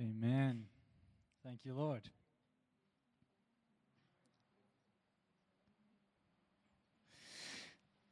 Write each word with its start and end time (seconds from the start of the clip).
Amen. 0.00 0.64
Thank 1.44 1.64
you, 1.64 1.74
Lord. 1.74 2.02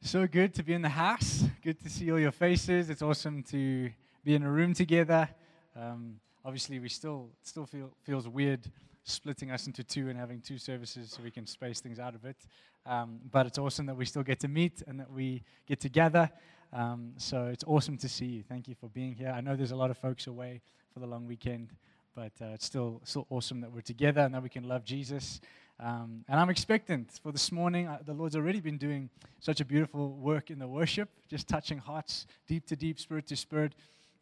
So 0.02 0.26
good 0.26 0.52
to 0.54 0.64
be 0.64 0.72
in 0.72 0.82
the 0.82 0.88
house. 0.88 1.44
Good 1.62 1.80
to 1.84 1.88
see 1.88 2.10
all 2.10 2.18
your 2.18 2.32
faces. 2.32 2.90
It's 2.90 3.02
awesome 3.02 3.44
to 3.50 3.90
be 4.24 4.34
in 4.34 4.42
a 4.42 4.50
room 4.50 4.74
together. 4.74 5.28
Um, 5.76 6.18
obviously, 6.44 6.80
we 6.80 6.88
still 6.88 7.30
still 7.42 7.66
feel 7.66 7.92
feels 8.02 8.26
weird 8.26 8.68
splitting 9.04 9.52
us 9.52 9.68
into 9.68 9.84
two 9.84 10.08
and 10.08 10.18
having 10.18 10.40
two 10.40 10.58
services 10.58 11.10
so 11.10 11.22
we 11.22 11.30
can 11.30 11.46
space 11.46 11.78
things 11.78 12.00
out 12.00 12.16
a 12.16 12.18
bit. 12.18 12.36
Um, 12.84 13.20
but 13.30 13.46
it's 13.46 13.58
awesome 13.58 13.86
that 13.86 13.96
we 13.96 14.06
still 14.06 14.24
get 14.24 14.40
to 14.40 14.48
meet 14.48 14.82
and 14.88 14.98
that 14.98 15.10
we 15.10 15.44
get 15.68 15.78
together. 15.78 16.30
Um, 16.72 17.12
so 17.16 17.44
it's 17.46 17.64
awesome 17.64 17.96
to 17.98 18.08
see 18.08 18.26
you. 18.26 18.42
Thank 18.42 18.66
you 18.66 18.74
for 18.74 18.88
being 18.88 19.14
here. 19.14 19.30
I 19.30 19.40
know 19.40 19.54
there's 19.54 19.70
a 19.70 19.76
lot 19.76 19.92
of 19.92 19.98
folks 19.98 20.26
away 20.26 20.62
for 20.96 21.00
the 21.00 21.06
long 21.06 21.26
weekend, 21.26 21.68
but 22.14 22.32
uh, 22.40 22.54
it's 22.54 22.64
still, 22.64 23.02
still 23.04 23.26
awesome 23.28 23.60
that 23.60 23.70
we're 23.70 23.82
together 23.82 24.22
and 24.22 24.32
that 24.32 24.42
we 24.42 24.48
can 24.48 24.64
love 24.64 24.82
Jesus. 24.82 25.42
Um, 25.78 26.24
and 26.26 26.40
I'm 26.40 26.48
expectant 26.48 27.20
for 27.22 27.32
this 27.32 27.52
morning. 27.52 27.86
Uh, 27.86 27.98
the 28.02 28.14
Lord's 28.14 28.34
already 28.34 28.60
been 28.60 28.78
doing 28.78 29.10
such 29.38 29.60
a 29.60 29.66
beautiful 29.66 30.12
work 30.12 30.50
in 30.50 30.58
the 30.58 30.66
worship, 30.66 31.10
just 31.28 31.48
touching 31.48 31.76
hearts 31.76 32.26
deep 32.46 32.66
to 32.68 32.76
deep, 32.76 32.98
spirit 32.98 33.26
to 33.26 33.36
spirit. 33.36 33.74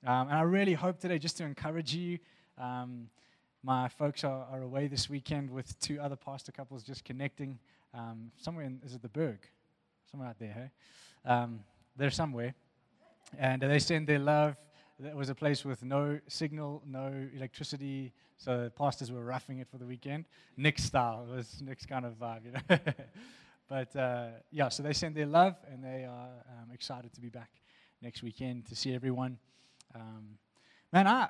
Um, 0.05 0.27
and 0.27 0.37
I 0.37 0.41
really 0.41 0.75
hope 0.75 0.99
today 0.99 1.17
just 1.17 1.37
to 1.37 1.45
encourage 1.45 1.95
you. 1.95 2.19
Um, 2.59 3.09
my 3.63 3.89
folks 3.89 4.25
are, 4.25 4.45
are, 4.51 4.63
away 4.63 4.89
this 4.89 5.09
weekend 5.09 5.51
with 5.51 5.79
two 5.79 6.01
other 6.01 6.17
pastor 6.17 6.51
couples 6.51 6.83
just 6.83 7.05
connecting 7.05 7.57
um, 7.97 8.33
somewhere 8.37 8.65
in, 8.65 8.81
is 8.85 8.97
it 8.97 9.03
the 9.03 9.09
Berg? 9.09 9.39
Somewhere 10.11 10.29
out 10.29 10.41
there, 10.41 10.53
hey? 11.25 11.31
Um, 11.31 11.61
they're 11.97 12.11
somewhere. 12.11 12.53
And 13.39 13.63
they 13.63 13.79
send 13.79 14.09
their 14.09 14.19
love 14.19 14.57
it 15.03 15.17
was 15.17 15.29
a 15.29 15.35
place 15.35 15.65
with 15.65 15.83
no 15.83 16.21
signal, 16.29 16.83
no 16.87 17.13
electricity, 17.35 18.13
so 18.37 18.71
pastors 18.77 19.11
were 19.11 19.25
roughing 19.25 19.59
it 19.59 19.69
for 19.69 19.79
the 19.79 19.87
weekend. 19.87 20.25
Nick's 20.57 20.85
style. 20.85 21.27
It 21.29 21.37
was 21.37 21.63
Nick's 21.63 21.87
kind 21.87 22.07
of 22.07 22.15
vibe, 22.19 22.45
you 22.45 22.53
know. 22.53 22.79
but 23.69 23.97
uh, 23.97 24.27
yeah, 24.51 24.69
so 24.69 24.83
they 24.83 24.93
send 24.93 25.17
their 25.17 25.27
love, 25.27 25.57
and 25.71 25.83
they 25.83 26.05
are 26.05 26.29
um, 26.49 26.71
excited 26.73 27.13
to 27.15 27.21
be 27.21 27.29
back 27.29 27.51
next 28.03 28.23
weekend 28.23 28.67
to 28.67 28.77
see 28.77 28.95
everyone. 28.95 29.39
Um, 29.95 30.39
man, 30.93 31.09
I, 31.09 31.29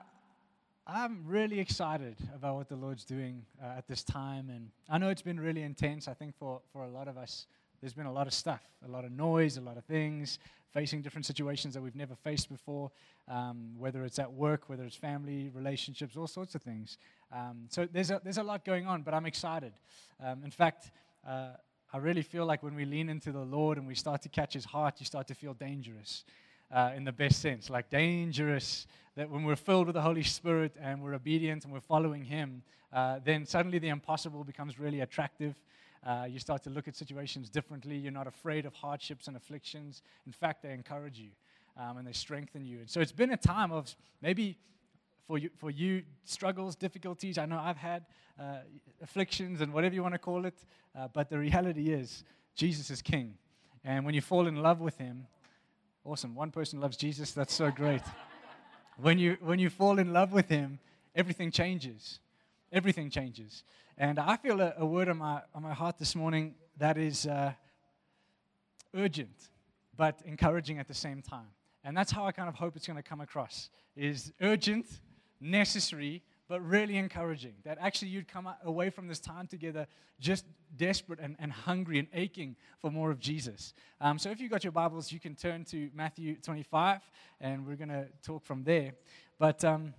I'm 0.87 1.23
really 1.27 1.61
excited 1.61 2.17
about 2.35 2.57
what 2.57 2.69
the 2.69 2.77
Lord's 2.77 3.05
doing 3.05 3.47
uh, 3.63 3.79
at 3.79 3.89
this 3.89 4.03
time, 4.03 4.51
and 4.51 4.69
I 4.91 4.99
know 4.99 5.09
it's 5.09 5.23
been 5.23 5.41
really 5.41 5.63
intense. 5.63 6.09
I 6.09 6.15
think 6.15 6.37
for, 6.37 6.61
for 6.73 6.85
a 6.85 6.91
lot 6.91 7.09
of 7.09 7.17
us, 7.17 7.47
there's 7.85 7.93
been 7.93 8.07
a 8.07 8.13
lot 8.13 8.27
of 8.27 8.33
stuff, 8.33 8.63
a 8.83 8.91
lot 8.91 9.05
of 9.05 9.13
noise, 9.13 9.59
a 9.59 9.61
lot 9.61 9.77
of 9.77 9.85
things, 9.85 10.39
facing 10.73 11.03
different 11.03 11.27
situations 11.27 11.75
that 11.75 11.83
we've 11.83 11.95
never 11.95 12.15
faced 12.15 12.49
before, 12.49 12.91
um, 13.29 13.75
whether 13.77 14.07
it's 14.07 14.19
at 14.19 14.33
work, 14.33 14.71
whether 14.71 14.85
it's 14.85 14.97
family, 14.97 15.51
relationships, 15.55 16.17
all 16.17 16.27
sorts 16.27 16.55
of 16.55 16.63
things. 16.63 16.97
Um, 17.31 17.67
so 17.69 17.87
there's 17.93 18.11
a, 18.11 18.23
there's 18.25 18.39
a 18.39 18.43
lot 18.43 18.65
going 18.65 18.87
on, 18.87 19.03
but 19.03 19.13
I'm 19.13 19.27
excited. 19.27 19.75
Um, 20.19 20.45
in 20.45 20.51
fact, 20.51 20.93
uh, 21.29 21.49
I 21.93 21.99
really 21.99 22.23
feel 22.23 22.47
like 22.47 22.63
when 22.63 22.75
we 22.75 22.87
lean 22.87 23.11
into 23.11 23.33
the 23.33 23.45
Lord 23.45 23.77
and 23.77 23.87
we 23.87 23.95
start 23.95 24.23
to 24.23 24.31
catch 24.31 24.55
His 24.55 24.65
heart, 24.65 24.95
you 24.99 25.05
start 25.05 25.29
to 25.29 25.35
feel 25.35 25.53
dangerous. 25.53 26.25
Uh, 26.73 26.93
in 26.97 27.05
the 27.05 27.13
best 27.13 27.43
sense, 27.43 27.69
like 27.69 27.91
dangerous, 27.91 28.87
that 29.15 29.29
when 29.29 29.45
we're 29.45 29.57
filled 29.57 29.89
with 29.89 29.95
the 29.95 30.01
Holy 30.01 30.23
Spirit 30.23 30.75
and 30.81 31.03
we're 31.03 31.15
obedient 31.15 31.65
and 31.65 31.73
we're 31.73 31.81
following 31.81 32.25
Him, 32.25 32.63
uh, 32.95 33.19
then 33.23 33.45
suddenly 33.45 33.79
the 33.79 33.91
impossible 33.91 34.43
becomes 34.43 34.79
really 34.79 35.01
attractive. 35.01 35.55
Uh, 36.05 36.27
you 36.29 36.39
start 36.39 36.63
to 36.63 36.71
look 36.71 36.87
at 36.87 36.97
situations 36.97 37.49
differently. 37.49 37.97
You're 37.97 38.13
not 38.13 38.27
afraid 38.27 38.67
of 38.67 38.75
hardships 38.75 39.27
and 39.27 39.37
afflictions. 39.37 40.03
In 40.27 40.33
fact, 40.33 40.63
they 40.63 40.73
encourage 40.73 41.19
you 41.19 41.31
um, 41.77 41.97
and 41.97 42.07
they 42.07 42.13
strengthen 42.13 42.65
you. 42.65 42.81
And 42.81 42.91
so 42.91 43.01
it's 43.01 43.13
been 43.13 43.31
a 43.33 43.37
time 43.37 43.73
of 43.73 43.95
maybe 44.21 44.59
for 45.27 45.39
you, 45.39 45.51
for 45.57 45.71
you 45.71 46.03
struggles, 46.25 46.77
difficulties. 46.77 47.39
I 47.39 47.47
know 47.47 47.59
I've 47.59 47.79
had 47.79 48.05
uh, 48.39 48.59
afflictions 49.03 49.61
and 49.61 49.73
whatever 49.73 49.95
you 49.95 50.03
want 50.03 50.15
to 50.15 50.19
call 50.19 50.45
it, 50.45 50.55
uh, 50.99 51.09
but 51.13 51.31
the 51.31 51.39
reality 51.39 51.93
is 51.93 52.25
Jesus 52.55 52.91
is 52.91 53.01
King. 53.01 53.35
And 53.85 54.05
when 54.05 54.15
you 54.15 54.21
fall 54.21 54.47
in 54.47 54.57
love 54.57 54.81
with 54.81 54.99
Him, 54.99 55.27
awesome. 56.05 56.35
One 56.35 56.51
person 56.51 56.81
loves 56.81 56.97
Jesus. 56.97 57.33
That's 57.33 57.55
so 57.55 57.71
great. 57.71 58.03
when 58.99 59.19
you 59.19 59.37
when 59.41 59.59
you 59.59 59.71
fall 59.71 59.99
in 59.99 60.13
love 60.13 60.33
with 60.33 60.49
Him, 60.49 60.79
everything 61.15 61.51
changes. 61.51 62.21
Everything 62.73 63.09
changes. 63.09 63.63
And 63.97 64.19
I 64.19 64.37
feel 64.37 64.61
a, 64.61 64.75
a, 64.79 64.85
word 64.85 65.09
on 65.09 65.19
my, 65.19 65.41
on 65.55 65.63
my 65.63 65.73
heart 65.73 65.99
this 65.99 66.17
morning 66.17 66.57
that 66.79 66.99
is 66.99 67.27
uh, 67.27 67.53
urgent, 68.93 69.51
but 69.97 70.21
encouraging 70.25 70.81
at 70.81 70.89
the 70.89 70.95
same 70.95 71.23
time. 71.23 71.47
And 71.85 71.97
that's 71.97 72.11
how 72.11 72.27
I 72.27 72.33
kind 72.33 72.49
of 72.49 72.57
hope 72.57 72.75
it's 72.75 72.89
going 72.89 72.97
to 72.97 73.05
come 73.05 73.21
across 73.21 73.71
is 73.95 74.33
urgent, 74.41 74.87
necessary, 75.41 76.23
but 76.49 76.61
really 76.67 76.97
encouraging. 76.97 77.55
That 77.65 77.79
actually 77.81 78.09
you'd 78.09 78.27
come 78.27 78.49
away 78.65 78.91
from 78.91 79.07
this 79.07 79.21
time 79.21 79.47
together 79.47 79.87
just 80.19 80.45
desperate 80.77 81.21
and, 81.21 81.37
and 81.39 81.53
hungry 81.53 82.01
and 82.01 82.09
aching 82.15 82.57
for 82.81 82.91
more 82.91 83.13
of 83.13 83.21
Jesus. 83.21 83.75
Um, 84.01 84.19
so 84.19 84.29
if 84.31 84.41
you've 84.41 84.51
got 84.51 84.65
your 84.65 84.73
Bibles, 84.73 85.13
you 85.13 85.21
can 85.21 85.37
turn 85.37 85.65
to 85.67 85.89
Matthew 85.95 86.35
25, 86.37 87.01
and 87.41 87.65
we're 87.65 87.77
going 87.77 87.91
to 87.91 88.07
talk 88.25 88.45
from 88.45 88.65
there. 88.65 88.95
But... 89.39 89.65
Um, 89.65 89.95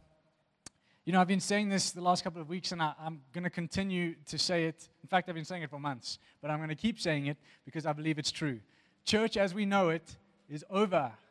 you 1.05 1.13
know, 1.13 1.21
I've 1.21 1.27
been 1.27 1.39
saying 1.39 1.69
this 1.69 1.91
the 1.91 2.01
last 2.01 2.23
couple 2.23 2.41
of 2.41 2.49
weeks, 2.49 2.71
and 2.71 2.81
I, 2.81 2.93
am 3.05 3.21
going 3.31 3.43
to 3.43 3.49
continue 3.51 4.15
to 4.25 4.39
say 4.39 4.65
it. 4.65 4.89
In 5.03 5.07
fact, 5.07 5.29
I've 5.29 5.35
been 5.35 5.45
saying 5.45 5.61
it 5.61 5.69
for 5.69 5.79
months, 5.79 6.17
but 6.41 6.49
I'm 6.49 6.57
going 6.57 6.69
to 6.69 6.75
keep 6.75 6.99
saying 6.99 7.27
it 7.27 7.37
because 7.63 7.85
I 7.85 7.93
believe 7.93 8.17
it's 8.17 8.31
true. 8.31 8.59
Church 9.05 9.37
as 9.37 9.53
we 9.53 9.65
know 9.65 9.89
it 9.89 10.17
is 10.49 10.65
over. 10.69 11.11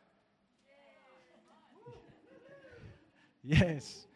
Yes. 3.47 4.07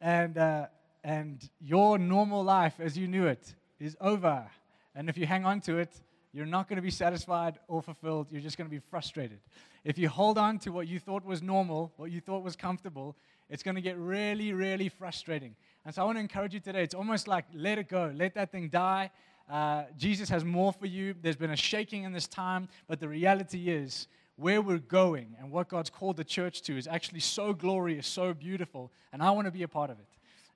And, 0.00 0.38
uh, 0.38 0.66
and 1.02 1.50
your 1.60 1.98
normal 1.98 2.44
life 2.44 2.74
as 2.78 2.96
you 2.96 3.08
knew 3.08 3.26
it 3.26 3.56
is 3.80 3.96
over. 4.00 4.46
And 4.94 5.08
if 5.08 5.18
you 5.18 5.26
hang 5.26 5.44
on 5.44 5.60
to 5.62 5.78
it, 5.78 6.00
you're 6.32 6.46
not 6.46 6.68
going 6.68 6.76
to 6.76 6.82
be 6.82 6.90
satisfied 6.90 7.58
or 7.66 7.82
fulfilled. 7.82 8.28
You're 8.30 8.40
just 8.40 8.56
going 8.56 8.70
to 8.70 8.70
be 8.70 8.78
frustrated. 8.78 9.40
If 9.84 9.98
you 9.98 10.08
hold 10.08 10.38
on 10.38 10.60
to 10.60 10.70
what 10.70 10.86
you 10.86 11.00
thought 11.00 11.24
was 11.24 11.42
normal, 11.42 11.92
what 11.96 12.12
you 12.12 12.20
thought 12.20 12.44
was 12.44 12.54
comfortable, 12.54 13.16
it's 13.48 13.62
going 13.62 13.74
to 13.74 13.82
get 13.82 13.98
really, 13.98 14.52
really 14.52 14.88
frustrating. 14.88 15.54
And 15.84 15.94
so 15.94 16.02
I 16.02 16.04
want 16.04 16.16
to 16.16 16.20
encourage 16.20 16.54
you 16.54 16.60
today. 16.60 16.82
It's 16.82 16.94
almost 16.94 17.28
like 17.28 17.44
let 17.54 17.78
it 17.78 17.88
go, 17.88 18.12
let 18.14 18.34
that 18.34 18.52
thing 18.52 18.68
die. 18.68 19.10
Uh, 19.50 19.84
Jesus 19.98 20.28
has 20.28 20.44
more 20.44 20.72
for 20.72 20.86
you. 20.86 21.14
There's 21.20 21.36
been 21.36 21.50
a 21.50 21.56
shaking 21.56 22.04
in 22.04 22.12
this 22.12 22.26
time, 22.26 22.68
but 22.88 23.00
the 23.00 23.08
reality 23.08 23.68
is 23.68 24.06
where 24.36 24.62
we're 24.62 24.78
going 24.78 25.36
and 25.38 25.50
what 25.50 25.68
God's 25.68 25.90
called 25.90 26.16
the 26.16 26.24
church 26.24 26.62
to 26.62 26.76
is 26.76 26.86
actually 26.86 27.20
so 27.20 27.52
glorious, 27.52 28.06
so 28.06 28.32
beautiful, 28.32 28.90
and 29.12 29.22
I 29.22 29.30
want 29.30 29.46
to 29.46 29.52
be 29.52 29.62
a 29.62 29.68
part 29.68 29.90
of 29.90 29.98
it. 29.98 30.06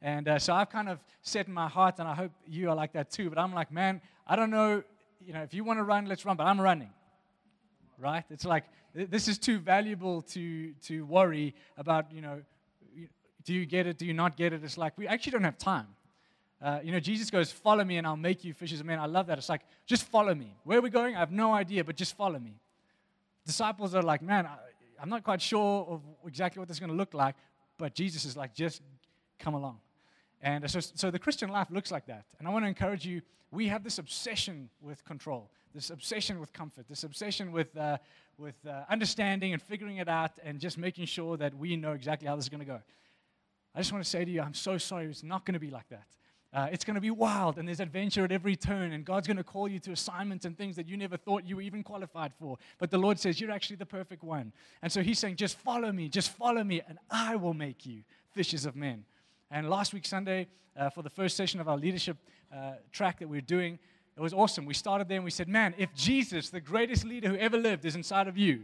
And 0.02 0.28
uh, 0.28 0.38
so 0.38 0.54
I've 0.54 0.70
kind 0.70 0.88
of 0.88 0.98
set 1.22 1.46
in 1.46 1.54
my 1.54 1.68
heart, 1.68 1.96
and 1.98 2.08
I 2.08 2.14
hope 2.14 2.32
you 2.46 2.70
are 2.70 2.74
like 2.74 2.92
that 2.92 3.10
too. 3.10 3.28
But 3.28 3.38
I'm 3.38 3.52
like, 3.52 3.72
man, 3.72 4.00
I 4.26 4.36
don't 4.36 4.50
know, 4.50 4.82
you 5.20 5.32
know, 5.32 5.42
if 5.42 5.54
you 5.54 5.64
want 5.64 5.78
to 5.78 5.84
run, 5.84 6.06
let's 6.06 6.24
run. 6.24 6.36
But 6.36 6.44
I'm 6.44 6.60
running, 6.60 6.90
right? 7.98 8.24
It's 8.30 8.44
like 8.44 8.64
this 8.94 9.28
is 9.28 9.38
too 9.38 9.58
valuable 9.58 10.22
to 10.22 10.72
to 10.84 11.04
worry 11.04 11.54
about, 11.76 12.12
you 12.12 12.22
know, 12.22 12.42
do 13.46 13.54
you 13.54 13.64
get 13.64 13.86
it? 13.86 13.96
Do 13.96 14.04
you 14.04 14.12
not 14.12 14.36
get 14.36 14.52
it? 14.52 14.62
It's 14.62 14.76
like, 14.76 14.98
we 14.98 15.06
actually 15.06 15.32
don't 15.32 15.44
have 15.44 15.56
time. 15.56 15.86
Uh, 16.60 16.80
you 16.82 16.90
know, 16.90 17.00
Jesus 17.00 17.30
goes, 17.30 17.50
Follow 17.52 17.84
me 17.84 17.96
and 17.96 18.06
I'll 18.06 18.16
make 18.16 18.44
you 18.44 18.52
fishers 18.52 18.80
of 18.80 18.86
men. 18.86 18.98
I 18.98 19.06
love 19.06 19.28
that. 19.28 19.38
It's 19.38 19.48
like, 19.48 19.62
just 19.86 20.04
follow 20.04 20.34
me. 20.34 20.54
Where 20.64 20.78
are 20.78 20.82
we 20.82 20.90
going? 20.90 21.14
I 21.16 21.20
have 21.20 21.32
no 21.32 21.54
idea, 21.54 21.84
but 21.84 21.96
just 21.96 22.16
follow 22.16 22.38
me. 22.38 22.58
Disciples 23.46 23.94
are 23.94 24.02
like, 24.02 24.20
Man, 24.20 24.46
I, 24.46 24.56
I'm 25.00 25.08
not 25.08 25.22
quite 25.22 25.40
sure 25.40 25.86
of 25.88 26.02
exactly 26.26 26.58
what 26.58 26.68
this 26.68 26.76
is 26.76 26.80
going 26.80 26.90
to 26.90 26.96
look 26.96 27.14
like, 27.14 27.36
but 27.78 27.94
Jesus 27.94 28.24
is 28.24 28.36
like, 28.36 28.52
Just 28.52 28.82
come 29.38 29.54
along. 29.54 29.78
And 30.42 30.68
so, 30.70 30.80
so 30.80 31.10
the 31.10 31.18
Christian 31.18 31.48
life 31.48 31.70
looks 31.70 31.90
like 31.90 32.06
that. 32.06 32.26
And 32.38 32.48
I 32.48 32.50
want 32.50 32.64
to 32.64 32.68
encourage 32.68 33.06
you 33.06 33.22
we 33.52 33.68
have 33.68 33.84
this 33.84 33.98
obsession 33.98 34.68
with 34.80 35.04
control, 35.04 35.50
this 35.74 35.90
obsession 35.90 36.40
with 36.40 36.52
comfort, 36.52 36.86
this 36.88 37.04
obsession 37.04 37.52
with, 37.52 37.76
uh, 37.76 37.98
with 38.38 38.56
uh, 38.66 38.82
understanding 38.90 39.52
and 39.52 39.62
figuring 39.62 39.98
it 39.98 40.08
out 40.08 40.32
and 40.42 40.58
just 40.58 40.78
making 40.78 41.06
sure 41.06 41.36
that 41.36 41.54
we 41.54 41.76
know 41.76 41.92
exactly 41.92 42.26
how 42.26 42.36
this 42.36 42.46
is 42.46 42.48
going 42.48 42.60
to 42.60 42.66
go. 42.66 42.80
I 43.76 43.80
just 43.80 43.92
want 43.92 44.02
to 44.02 44.10
say 44.10 44.24
to 44.24 44.30
you, 44.30 44.40
I'm 44.40 44.54
so 44.54 44.78
sorry. 44.78 45.04
It's 45.04 45.22
not 45.22 45.44
going 45.44 45.52
to 45.52 45.60
be 45.60 45.70
like 45.70 45.88
that. 45.90 46.06
Uh, 46.50 46.68
it's 46.72 46.82
going 46.82 46.94
to 46.94 47.00
be 47.00 47.10
wild, 47.10 47.58
and 47.58 47.68
there's 47.68 47.80
adventure 47.80 48.24
at 48.24 48.32
every 48.32 48.56
turn, 48.56 48.92
and 48.92 49.04
God's 49.04 49.26
going 49.26 49.36
to 49.36 49.44
call 49.44 49.68
you 49.68 49.78
to 49.80 49.92
assignments 49.92 50.46
and 50.46 50.56
things 50.56 50.76
that 50.76 50.88
you 50.88 50.96
never 50.96 51.18
thought 51.18 51.44
you 51.44 51.56
were 51.56 51.62
even 51.62 51.82
qualified 51.82 52.32
for. 52.38 52.56
But 52.78 52.90
the 52.90 52.96
Lord 52.96 53.18
says, 53.18 53.38
You're 53.38 53.50
actually 53.50 53.76
the 53.76 53.84
perfect 53.84 54.22
one. 54.22 54.54
And 54.80 54.90
so 54.90 55.02
He's 55.02 55.18
saying, 55.18 55.36
Just 55.36 55.58
follow 55.58 55.92
me, 55.92 56.08
just 56.08 56.30
follow 56.30 56.64
me, 56.64 56.80
and 56.88 56.98
I 57.10 57.36
will 57.36 57.52
make 57.52 57.84
you 57.84 58.02
fishers 58.32 58.64
of 58.64 58.76
men. 58.76 59.04
And 59.50 59.68
last 59.68 59.92
week, 59.92 60.06
Sunday, 60.06 60.46
uh, 60.74 60.88
for 60.88 61.02
the 61.02 61.10
first 61.10 61.36
session 61.36 61.60
of 61.60 61.68
our 61.68 61.76
leadership 61.76 62.16
uh, 62.54 62.72
track 62.92 63.18
that 63.18 63.28
we 63.28 63.36
we're 63.36 63.42
doing, 63.42 63.78
it 64.16 64.22
was 64.22 64.32
awesome. 64.32 64.64
We 64.64 64.72
started 64.72 65.08
there 65.08 65.16
and 65.16 65.24
we 65.26 65.30
said, 65.30 65.48
Man, 65.48 65.74
if 65.76 65.92
Jesus, 65.94 66.48
the 66.48 66.60
greatest 66.60 67.04
leader 67.04 67.28
who 67.28 67.36
ever 67.36 67.58
lived, 67.58 67.84
is 67.84 67.94
inside 67.94 68.28
of 68.28 68.38
you, 68.38 68.60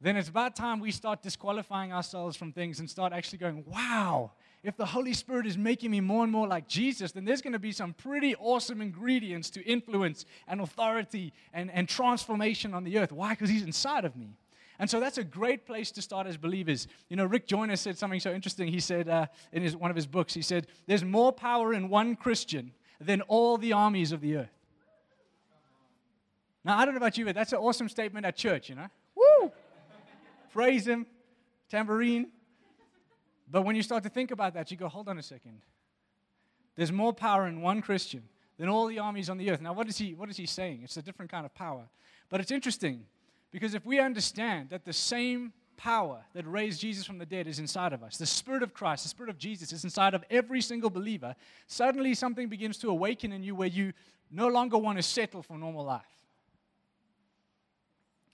then 0.00 0.16
it's 0.16 0.28
about 0.28 0.54
time 0.54 0.78
we 0.78 0.92
start 0.92 1.22
disqualifying 1.22 1.92
ourselves 1.92 2.36
from 2.36 2.52
things 2.52 2.78
and 2.78 2.88
start 2.88 3.12
actually 3.12 3.38
going, 3.38 3.64
wow, 3.66 4.30
if 4.62 4.76
the 4.76 4.86
Holy 4.86 5.12
Spirit 5.12 5.46
is 5.46 5.58
making 5.58 5.90
me 5.90 6.00
more 6.00 6.22
and 6.22 6.32
more 6.32 6.46
like 6.46 6.68
Jesus, 6.68 7.10
then 7.12 7.24
there's 7.24 7.42
going 7.42 7.52
to 7.52 7.58
be 7.58 7.72
some 7.72 7.94
pretty 7.94 8.36
awesome 8.36 8.80
ingredients 8.80 9.50
to 9.50 9.64
influence 9.64 10.24
and 10.46 10.60
authority 10.60 11.32
and, 11.52 11.70
and 11.72 11.88
transformation 11.88 12.74
on 12.74 12.84
the 12.84 12.98
earth. 12.98 13.10
Why? 13.10 13.30
Because 13.30 13.50
He's 13.50 13.62
inside 13.62 14.04
of 14.04 14.16
me. 14.16 14.36
And 14.78 14.88
so 14.88 15.00
that's 15.00 15.18
a 15.18 15.24
great 15.24 15.66
place 15.66 15.90
to 15.92 16.02
start 16.02 16.28
as 16.28 16.36
believers. 16.36 16.86
You 17.08 17.16
know, 17.16 17.24
Rick 17.24 17.48
Joyner 17.48 17.74
said 17.74 17.98
something 17.98 18.20
so 18.20 18.32
interesting. 18.32 18.68
He 18.68 18.78
said 18.78 19.08
uh, 19.08 19.26
in 19.52 19.62
his, 19.62 19.74
one 19.74 19.90
of 19.90 19.96
his 19.96 20.06
books, 20.06 20.34
he 20.34 20.42
said, 20.42 20.68
There's 20.86 21.04
more 21.04 21.32
power 21.32 21.72
in 21.74 21.88
one 21.88 22.14
Christian 22.14 22.72
than 23.00 23.22
all 23.22 23.58
the 23.58 23.72
armies 23.72 24.12
of 24.12 24.20
the 24.20 24.36
earth. 24.36 24.52
Now, 26.64 26.78
I 26.78 26.84
don't 26.84 26.94
know 26.94 26.98
about 26.98 27.18
you, 27.18 27.24
but 27.24 27.34
that's 27.34 27.52
an 27.52 27.58
awesome 27.58 27.88
statement 27.88 28.26
at 28.26 28.36
church, 28.36 28.68
you 28.68 28.76
know? 28.76 28.88
Praise 30.52 30.86
Him, 30.86 31.06
tambourine. 31.68 32.28
But 33.50 33.62
when 33.62 33.76
you 33.76 33.82
start 33.82 34.02
to 34.04 34.10
think 34.10 34.30
about 34.30 34.54
that, 34.54 34.70
you 34.70 34.76
go, 34.76 34.88
hold 34.88 35.08
on 35.08 35.18
a 35.18 35.22
second. 35.22 35.62
There's 36.76 36.92
more 36.92 37.12
power 37.12 37.46
in 37.46 37.60
one 37.60 37.80
Christian 37.80 38.22
than 38.58 38.68
all 38.68 38.86
the 38.86 38.98
armies 38.98 39.30
on 39.30 39.38
the 39.38 39.50
earth. 39.50 39.60
Now, 39.60 39.72
what 39.72 39.88
is 39.88 39.98
he, 39.98 40.14
what 40.14 40.28
is 40.28 40.36
he 40.36 40.46
saying? 40.46 40.80
It's 40.84 40.96
a 40.96 41.02
different 41.02 41.30
kind 41.30 41.46
of 41.46 41.54
power. 41.54 41.88
But 42.28 42.40
it's 42.40 42.50
interesting 42.50 43.04
because 43.50 43.74
if 43.74 43.86
we 43.86 43.98
understand 43.98 44.70
that 44.70 44.84
the 44.84 44.92
same 44.92 45.52
power 45.76 46.24
that 46.34 46.46
raised 46.46 46.80
Jesus 46.80 47.04
from 47.04 47.18
the 47.18 47.26
dead 47.26 47.46
is 47.46 47.58
inside 47.58 47.92
of 47.92 48.02
us, 48.02 48.16
the 48.16 48.26
Spirit 48.26 48.62
of 48.62 48.74
Christ, 48.74 49.04
the 49.04 49.08
Spirit 49.08 49.30
of 49.30 49.38
Jesus 49.38 49.72
is 49.72 49.84
inside 49.84 50.12
of 50.12 50.24
every 50.28 50.60
single 50.60 50.90
believer, 50.90 51.34
suddenly 51.66 52.14
something 52.14 52.48
begins 52.48 52.76
to 52.78 52.90
awaken 52.90 53.32
in 53.32 53.42
you 53.42 53.54
where 53.54 53.68
you 53.68 53.92
no 54.30 54.48
longer 54.48 54.76
want 54.76 54.98
to 54.98 55.02
settle 55.02 55.42
for 55.42 55.56
normal 55.56 55.84
life. 55.84 56.02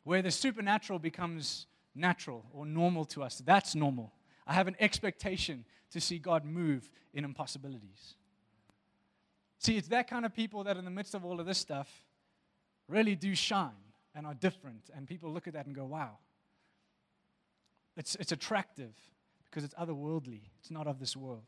Where 0.03 0.23
the 0.23 0.31
supernatural 0.31 0.99
becomes 0.99 1.67
natural 1.95 2.45
or 2.53 2.67
normal 2.67 3.05
to 3.07 3.23
us. 3.23 3.43
That's 3.45 3.75
normal. 3.75 4.13
I 4.47 4.55
have 4.55 4.69
an 4.69 4.77
expectation 4.81 5.65
to 5.93 6.01
see 6.01 6.19
God 6.19 6.45
move 6.45 6.91
in 7.13 7.25
impossibilities. 7.25 8.15
See, 9.59 9.77
it's 9.77 9.89
that 9.89 10.09
kind 10.09 10.27
of 10.27 10.35
people 10.35 10.65
that, 10.65 10.77
in 10.77 10.85
the 10.85 10.91
midst 10.91 11.15
of 11.15 11.25
all 11.25 11.41
of 11.41 11.47
this 11.47 11.59
stuff, 11.59 11.89
really 12.89 13.15
do 13.15 13.35
shine 13.35 13.71
and 14.15 14.27
are 14.27 14.35
different. 14.35 14.91
And 14.95 15.07
people 15.07 15.33
look 15.33 15.47
at 15.47 15.55
that 15.55 15.67
and 15.67 15.75
go, 15.75 15.85
wow. 15.85 16.19
It's, 17.97 18.17
it's 18.17 18.33
attractive 18.33 18.93
because 19.45 19.65
it's 19.65 19.75
otherworldly, 19.75 20.41
it's 20.59 20.71
not 20.71 20.87
of 20.87 20.99
this 20.99 21.17
world. 21.17 21.47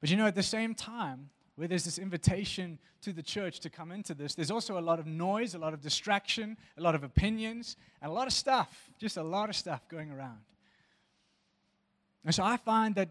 But 0.00 0.10
you 0.10 0.16
know, 0.16 0.26
at 0.26 0.34
the 0.34 0.42
same 0.42 0.74
time, 0.74 1.30
where 1.56 1.68
there's 1.68 1.84
this 1.84 1.98
invitation 1.98 2.78
to 3.02 3.12
the 3.12 3.22
church 3.22 3.60
to 3.60 3.70
come 3.70 3.92
into 3.92 4.14
this, 4.14 4.34
there's 4.34 4.50
also 4.50 4.78
a 4.78 4.80
lot 4.80 4.98
of 4.98 5.06
noise, 5.06 5.54
a 5.54 5.58
lot 5.58 5.74
of 5.74 5.80
distraction, 5.80 6.56
a 6.78 6.80
lot 6.80 6.94
of 6.94 7.02
opinions, 7.04 7.76
and 8.00 8.10
a 8.10 8.14
lot 8.14 8.26
of 8.26 8.32
stuff, 8.32 8.90
just 8.98 9.16
a 9.16 9.22
lot 9.22 9.48
of 9.48 9.56
stuff 9.56 9.86
going 9.88 10.10
around. 10.10 10.38
And 12.24 12.34
so 12.34 12.42
I 12.42 12.56
find 12.56 12.94
that 12.96 13.08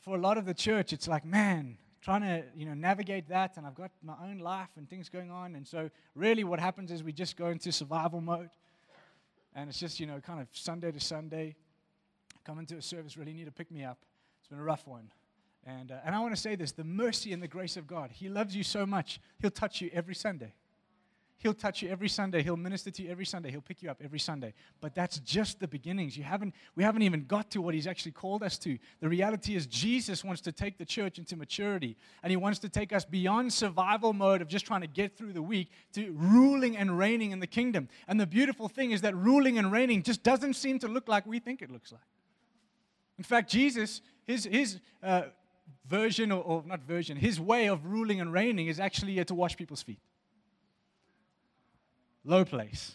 for 0.00 0.16
a 0.16 0.20
lot 0.20 0.38
of 0.38 0.44
the 0.44 0.54
church, 0.54 0.92
it's 0.92 1.08
like, 1.08 1.24
man, 1.24 1.78
trying 2.00 2.22
to 2.22 2.44
you 2.56 2.64
know 2.66 2.74
navigate 2.74 3.28
that, 3.28 3.56
and 3.56 3.66
I've 3.66 3.74
got 3.74 3.90
my 4.02 4.14
own 4.22 4.38
life 4.38 4.70
and 4.76 4.88
things 4.88 5.08
going 5.08 5.30
on, 5.30 5.54
and 5.54 5.66
so 5.66 5.90
really 6.14 6.44
what 6.44 6.60
happens 6.60 6.90
is 6.90 7.02
we 7.02 7.12
just 7.12 7.36
go 7.36 7.48
into 7.48 7.72
survival 7.72 8.20
mode, 8.20 8.50
and 9.54 9.68
it's 9.68 9.80
just 9.80 9.98
you 10.00 10.06
know 10.06 10.20
kind 10.20 10.40
of 10.40 10.48
Sunday 10.52 10.92
to 10.92 11.00
Sunday, 11.00 11.56
come 12.44 12.58
into 12.58 12.76
a 12.76 12.82
service, 12.82 13.16
really 13.16 13.32
need 13.32 13.46
to 13.46 13.52
pick 13.52 13.70
me 13.70 13.84
up. 13.84 13.98
It's 14.40 14.48
been 14.48 14.58
a 14.58 14.62
rough 14.64 14.86
one. 14.86 15.10
And, 15.66 15.92
uh, 15.92 15.96
and 16.04 16.14
I 16.14 16.20
want 16.20 16.34
to 16.34 16.40
say 16.40 16.54
this 16.54 16.72
the 16.72 16.84
mercy 16.84 17.32
and 17.32 17.42
the 17.42 17.48
grace 17.48 17.76
of 17.76 17.86
God. 17.86 18.10
He 18.10 18.28
loves 18.28 18.56
you 18.56 18.62
so 18.62 18.86
much, 18.86 19.20
He'll 19.40 19.50
touch 19.50 19.80
you 19.80 19.90
every 19.92 20.14
Sunday. 20.14 20.52
He'll 21.40 21.54
touch 21.54 21.82
you 21.82 21.88
every 21.88 22.08
Sunday. 22.08 22.42
He'll 22.42 22.56
minister 22.56 22.90
to 22.90 23.02
you 23.02 23.10
every 23.10 23.24
Sunday. 23.24 23.52
He'll 23.52 23.60
pick 23.60 23.80
you 23.80 23.88
up 23.88 24.00
every 24.02 24.18
Sunday. 24.18 24.54
But 24.80 24.96
that's 24.96 25.20
just 25.20 25.60
the 25.60 25.68
beginnings. 25.68 26.16
You 26.16 26.24
haven't, 26.24 26.52
we 26.74 26.82
haven't 26.82 27.02
even 27.02 27.26
got 27.26 27.52
to 27.52 27.62
what 27.62 27.74
He's 27.74 27.86
actually 27.86 28.10
called 28.10 28.42
us 28.42 28.58
to. 28.58 28.76
The 29.00 29.08
reality 29.08 29.54
is, 29.54 29.68
Jesus 29.68 30.24
wants 30.24 30.40
to 30.42 30.52
take 30.52 30.78
the 30.78 30.84
church 30.84 31.16
into 31.16 31.36
maturity, 31.36 31.96
and 32.24 32.30
He 32.32 32.36
wants 32.36 32.58
to 32.60 32.68
take 32.68 32.92
us 32.92 33.04
beyond 33.04 33.52
survival 33.52 34.12
mode 34.12 34.42
of 34.42 34.48
just 34.48 34.66
trying 34.66 34.80
to 34.80 34.88
get 34.88 35.16
through 35.16 35.32
the 35.32 35.42
week 35.42 35.70
to 35.92 36.12
ruling 36.18 36.76
and 36.76 36.98
reigning 36.98 37.30
in 37.30 37.38
the 37.38 37.46
kingdom. 37.46 37.88
And 38.08 38.18
the 38.18 38.26
beautiful 38.26 38.68
thing 38.68 38.90
is 38.90 39.02
that 39.02 39.14
ruling 39.14 39.58
and 39.58 39.70
reigning 39.70 40.02
just 40.02 40.24
doesn't 40.24 40.54
seem 40.54 40.80
to 40.80 40.88
look 40.88 41.06
like 41.06 41.24
we 41.24 41.38
think 41.38 41.62
it 41.62 41.70
looks 41.70 41.92
like. 41.92 42.02
In 43.16 43.24
fact, 43.24 43.48
Jesus, 43.48 44.00
his, 44.26 44.44
his 44.44 44.80
uh, 45.04 45.22
version, 45.86 46.32
or, 46.32 46.42
or 46.42 46.62
not 46.66 46.82
version, 46.82 47.16
his 47.16 47.40
way 47.40 47.68
of 47.68 47.86
ruling 47.86 48.20
and 48.20 48.32
reigning 48.32 48.66
is 48.66 48.78
actually 48.80 49.24
to 49.24 49.34
wash 49.34 49.56
people's 49.56 49.82
feet 49.82 50.00
low 52.24 52.44
place. 52.44 52.94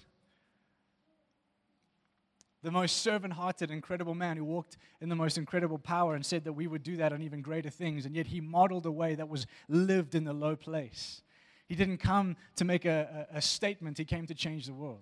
The 2.61 2.71
most 2.71 3.01
servant 3.01 3.33
hearted, 3.33 3.71
incredible 3.71 4.15
man 4.15 4.37
who 4.37 4.45
walked 4.45 4.77
in 5.01 5.09
the 5.09 5.15
most 5.15 5.37
incredible 5.37 5.77
power 5.77 6.15
and 6.15 6.25
said 6.25 6.45
that 6.45 6.53
we 6.53 6.67
would 6.67 6.83
do 6.83 6.95
that 6.95 7.11
on 7.11 7.21
even 7.21 7.41
greater 7.41 7.69
things, 7.69 8.05
and 8.05 8.15
yet 8.15 8.27
he 8.27 8.39
modeled 8.39 8.85
a 8.85 8.91
way 8.91 9.15
that 9.15 9.27
was 9.27 9.47
lived 9.67 10.15
in 10.15 10.23
the 10.23 10.31
low 10.31 10.55
place. 10.55 11.23
He 11.67 11.75
didn't 11.75 11.97
come 11.97 12.37
to 12.55 12.63
make 12.63 12.85
a, 12.85 13.27
a, 13.33 13.37
a 13.37 13.41
statement, 13.41 13.97
he 13.97 14.05
came 14.05 14.27
to 14.27 14.33
change 14.33 14.67
the 14.67 14.73
world. 14.73 15.01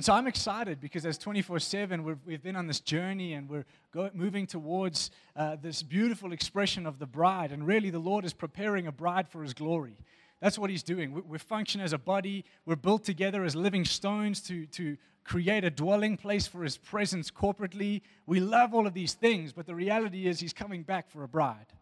And 0.00 0.04
so 0.06 0.14
I'm 0.14 0.26
excited 0.26 0.80
because 0.80 1.04
as 1.04 1.18
24 1.18 1.58
7, 1.58 2.18
we've 2.24 2.42
been 2.42 2.56
on 2.56 2.66
this 2.66 2.80
journey 2.80 3.34
and 3.34 3.46
we're 3.50 3.66
go, 3.92 4.08
moving 4.14 4.46
towards 4.46 5.10
uh, 5.36 5.56
this 5.60 5.82
beautiful 5.82 6.32
expression 6.32 6.86
of 6.86 6.98
the 6.98 7.04
bride. 7.04 7.52
And 7.52 7.66
really, 7.66 7.90
the 7.90 7.98
Lord 7.98 8.24
is 8.24 8.32
preparing 8.32 8.86
a 8.86 8.92
bride 8.92 9.28
for 9.28 9.42
His 9.42 9.52
glory. 9.52 9.98
That's 10.40 10.58
what 10.58 10.70
He's 10.70 10.82
doing. 10.82 11.12
We, 11.12 11.20
we 11.20 11.36
function 11.36 11.82
as 11.82 11.92
a 11.92 11.98
body, 11.98 12.46
we're 12.64 12.76
built 12.76 13.04
together 13.04 13.44
as 13.44 13.54
living 13.54 13.84
stones 13.84 14.40
to, 14.44 14.64
to 14.68 14.96
create 15.22 15.64
a 15.64 15.70
dwelling 15.70 16.16
place 16.16 16.46
for 16.46 16.62
His 16.62 16.78
presence 16.78 17.30
corporately. 17.30 18.00
We 18.24 18.40
love 18.40 18.72
all 18.72 18.86
of 18.86 18.94
these 18.94 19.12
things, 19.12 19.52
but 19.52 19.66
the 19.66 19.74
reality 19.74 20.26
is 20.26 20.40
He's 20.40 20.54
coming 20.54 20.82
back 20.82 21.10
for 21.10 21.24
a 21.24 21.28
bride, 21.28 21.74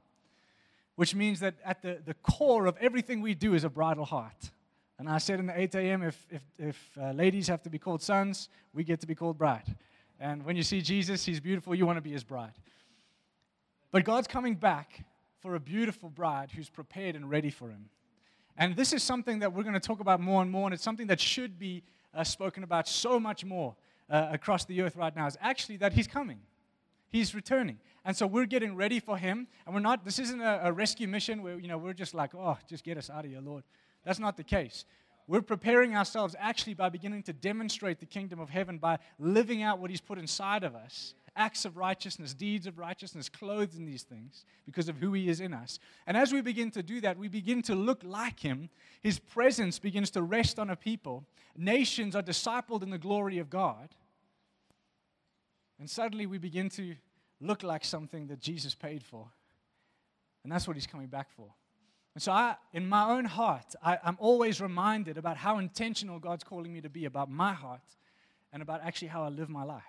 which 0.96 1.14
means 1.14 1.38
that 1.38 1.54
at 1.64 1.82
the, 1.82 2.00
the 2.04 2.14
core 2.14 2.66
of 2.66 2.76
everything 2.80 3.20
we 3.20 3.34
do 3.34 3.54
is 3.54 3.62
a 3.62 3.70
bridal 3.70 4.06
heart. 4.06 4.50
And 4.98 5.08
I 5.08 5.18
said 5.18 5.38
in 5.38 5.46
the 5.46 5.58
8 5.58 5.74
a.m., 5.76 6.02
if, 6.02 6.26
if, 6.30 6.42
if 6.58 6.98
uh, 7.00 7.12
ladies 7.12 7.46
have 7.48 7.62
to 7.62 7.70
be 7.70 7.78
called 7.78 8.02
sons, 8.02 8.48
we 8.72 8.82
get 8.82 9.00
to 9.00 9.06
be 9.06 9.14
called 9.14 9.38
bride. 9.38 9.76
And 10.18 10.44
when 10.44 10.56
you 10.56 10.64
see 10.64 10.80
Jesus, 10.80 11.24
he's 11.24 11.38
beautiful, 11.38 11.74
you 11.74 11.86
want 11.86 11.96
to 11.98 12.02
be 12.02 12.10
his 12.10 12.24
bride. 12.24 12.52
But 13.92 14.04
God's 14.04 14.26
coming 14.26 14.54
back 14.54 15.04
for 15.40 15.54
a 15.54 15.60
beautiful 15.60 16.08
bride 16.08 16.50
who's 16.50 16.68
prepared 16.68 17.14
and 17.14 17.30
ready 17.30 17.50
for 17.50 17.68
him. 17.68 17.88
And 18.56 18.74
this 18.74 18.92
is 18.92 19.04
something 19.04 19.38
that 19.38 19.52
we're 19.52 19.62
going 19.62 19.74
to 19.74 19.80
talk 19.80 20.00
about 20.00 20.20
more 20.20 20.42
and 20.42 20.50
more, 20.50 20.66
and 20.66 20.74
it's 20.74 20.82
something 20.82 21.06
that 21.06 21.20
should 21.20 21.60
be 21.60 21.84
uh, 22.12 22.24
spoken 22.24 22.64
about 22.64 22.88
so 22.88 23.20
much 23.20 23.44
more 23.44 23.76
uh, 24.10 24.28
across 24.32 24.64
the 24.64 24.82
earth 24.82 24.96
right 24.96 25.14
now. 25.14 25.28
Is 25.28 25.38
actually 25.40 25.76
that 25.76 25.92
he's 25.92 26.08
coming, 26.08 26.40
he's 27.08 27.36
returning. 27.36 27.78
And 28.04 28.16
so 28.16 28.26
we're 28.26 28.46
getting 28.46 28.74
ready 28.74 29.00
for 29.00 29.18
him. 29.18 29.46
And 29.66 29.74
we're 29.74 29.82
not, 29.82 30.02
this 30.02 30.18
isn't 30.18 30.40
a, 30.40 30.60
a 30.64 30.72
rescue 30.72 31.06
mission 31.06 31.42
where, 31.42 31.58
you 31.58 31.68
know, 31.68 31.76
we're 31.76 31.92
just 31.92 32.14
like, 32.14 32.34
oh, 32.34 32.56
just 32.66 32.82
get 32.82 32.96
us 32.96 33.10
out 33.10 33.26
of 33.26 33.30
here, 33.30 33.40
Lord. 33.40 33.64
That's 34.08 34.18
not 34.18 34.38
the 34.38 34.42
case. 34.42 34.86
We're 35.26 35.42
preparing 35.42 35.94
ourselves 35.94 36.34
actually 36.38 36.72
by 36.72 36.88
beginning 36.88 37.24
to 37.24 37.34
demonstrate 37.34 38.00
the 38.00 38.06
kingdom 38.06 38.40
of 38.40 38.48
heaven 38.48 38.78
by 38.78 39.00
living 39.18 39.62
out 39.62 39.80
what 39.80 39.90
He's 39.90 40.00
put 40.00 40.16
inside 40.16 40.64
of 40.64 40.74
us 40.74 41.12
acts 41.36 41.66
of 41.66 41.76
righteousness, 41.76 42.32
deeds 42.32 42.66
of 42.66 42.78
righteousness, 42.78 43.28
clothed 43.28 43.76
in 43.76 43.84
these 43.84 44.02
things 44.02 44.46
because 44.64 44.88
of 44.88 44.96
who 44.96 45.12
He 45.12 45.28
is 45.28 45.40
in 45.40 45.52
us. 45.52 45.78
And 46.06 46.16
as 46.16 46.32
we 46.32 46.40
begin 46.40 46.70
to 46.70 46.82
do 46.82 47.02
that, 47.02 47.18
we 47.18 47.28
begin 47.28 47.60
to 47.62 47.74
look 47.74 48.02
like 48.02 48.40
Him. 48.40 48.70
His 49.02 49.18
presence 49.18 49.78
begins 49.78 50.10
to 50.12 50.22
rest 50.22 50.58
on 50.58 50.70
a 50.70 50.74
people. 50.74 51.26
Nations 51.54 52.16
are 52.16 52.22
discipled 52.22 52.82
in 52.82 52.88
the 52.88 52.98
glory 52.98 53.38
of 53.38 53.50
God. 53.50 53.90
And 55.78 55.88
suddenly 55.88 56.24
we 56.24 56.38
begin 56.38 56.70
to 56.70 56.96
look 57.42 57.62
like 57.62 57.84
something 57.84 58.28
that 58.28 58.40
Jesus 58.40 58.74
paid 58.74 59.04
for. 59.04 59.26
And 60.44 60.50
that's 60.50 60.66
what 60.66 60.76
He's 60.78 60.86
coming 60.86 61.08
back 61.08 61.30
for. 61.30 61.52
And 62.18 62.22
so, 62.24 62.32
I, 62.32 62.56
in 62.72 62.88
my 62.88 63.10
own 63.10 63.26
heart, 63.26 63.76
I, 63.80 63.96
I'm 64.02 64.16
always 64.18 64.60
reminded 64.60 65.18
about 65.18 65.36
how 65.36 65.58
intentional 65.58 66.18
God's 66.18 66.42
calling 66.42 66.72
me 66.72 66.80
to 66.80 66.88
be 66.88 67.04
about 67.04 67.30
my 67.30 67.52
heart 67.52 67.94
and 68.52 68.60
about 68.60 68.80
actually 68.82 69.06
how 69.06 69.22
I 69.22 69.28
live 69.28 69.48
my 69.48 69.62
life. 69.62 69.84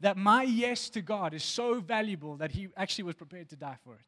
That 0.00 0.18
my 0.18 0.42
yes 0.42 0.90
to 0.90 1.00
God 1.00 1.32
is 1.32 1.42
so 1.42 1.80
valuable 1.80 2.36
that 2.36 2.52
He 2.52 2.68
actually 2.76 3.04
was 3.04 3.14
prepared 3.14 3.48
to 3.48 3.56
die 3.56 3.78
for 3.82 3.94
it. 3.94 4.04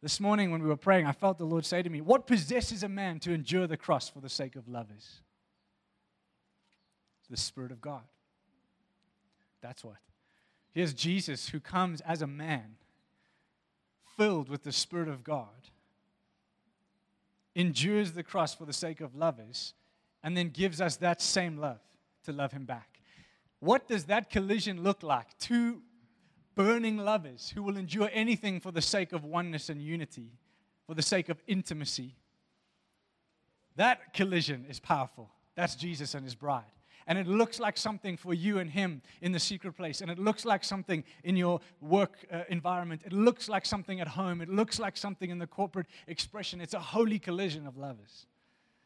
This 0.00 0.18
morning, 0.18 0.50
when 0.50 0.62
we 0.62 0.68
were 0.70 0.78
praying, 0.78 1.04
I 1.04 1.12
felt 1.12 1.36
the 1.36 1.44
Lord 1.44 1.66
say 1.66 1.82
to 1.82 1.90
me, 1.90 2.00
What 2.00 2.26
possesses 2.26 2.82
a 2.82 2.88
man 2.88 3.20
to 3.20 3.34
endure 3.34 3.66
the 3.66 3.76
cross 3.76 4.08
for 4.08 4.20
the 4.20 4.30
sake 4.30 4.56
of 4.56 4.66
lovers? 4.66 5.20
The 7.28 7.36
Spirit 7.36 7.70
of 7.70 7.82
God. 7.82 8.04
That's 9.60 9.84
what. 9.84 9.96
Here's 10.72 10.94
Jesus 10.94 11.50
who 11.50 11.60
comes 11.60 12.00
as 12.00 12.22
a 12.22 12.26
man, 12.26 12.76
filled 14.16 14.48
with 14.48 14.62
the 14.62 14.72
Spirit 14.72 15.08
of 15.08 15.22
God 15.22 15.68
endures 17.60 18.12
the 18.12 18.22
cross 18.22 18.54
for 18.54 18.64
the 18.64 18.72
sake 18.72 19.00
of 19.00 19.14
lovers, 19.14 19.74
and 20.22 20.36
then 20.36 20.48
gives 20.48 20.80
us 20.80 20.96
that 20.96 21.20
same 21.20 21.58
love 21.58 21.80
to 22.24 22.32
love 22.32 22.52
him 22.52 22.64
back. 22.64 23.00
What 23.60 23.88
does 23.88 24.04
that 24.04 24.30
collision 24.30 24.82
look 24.82 25.02
like? 25.02 25.38
Two 25.38 25.82
burning 26.54 26.96
lovers 26.96 27.52
who 27.54 27.62
will 27.62 27.76
endure 27.76 28.10
anything 28.12 28.60
for 28.60 28.70
the 28.70 28.82
sake 28.82 29.12
of 29.12 29.24
oneness 29.24 29.68
and 29.68 29.80
unity, 29.80 30.32
for 30.86 30.94
the 30.94 31.02
sake 31.02 31.28
of 31.28 31.42
intimacy. 31.46 32.16
That 33.76 34.12
collision 34.12 34.66
is 34.68 34.80
powerful. 34.80 35.30
That's 35.54 35.74
Jesus 35.74 36.14
and 36.14 36.24
his 36.24 36.34
bride 36.34 36.64
and 37.06 37.18
it 37.18 37.26
looks 37.26 37.60
like 37.60 37.76
something 37.76 38.16
for 38.16 38.34
you 38.34 38.58
and 38.58 38.70
him 38.70 39.02
in 39.20 39.32
the 39.32 39.38
secret 39.38 39.72
place, 39.72 40.00
and 40.00 40.10
it 40.10 40.18
looks 40.18 40.44
like 40.44 40.64
something 40.64 41.04
in 41.24 41.36
your 41.36 41.60
work 41.80 42.18
uh, 42.32 42.42
environment, 42.48 43.02
it 43.04 43.12
looks 43.12 43.48
like 43.48 43.66
something 43.66 44.00
at 44.00 44.08
home, 44.08 44.40
it 44.40 44.48
looks 44.48 44.78
like 44.78 44.96
something 44.96 45.30
in 45.30 45.38
the 45.38 45.46
corporate 45.46 45.86
expression. 46.06 46.60
It's 46.60 46.74
a 46.74 46.80
holy 46.80 47.18
collision 47.18 47.66
of 47.66 47.76
lovers. 47.76 48.26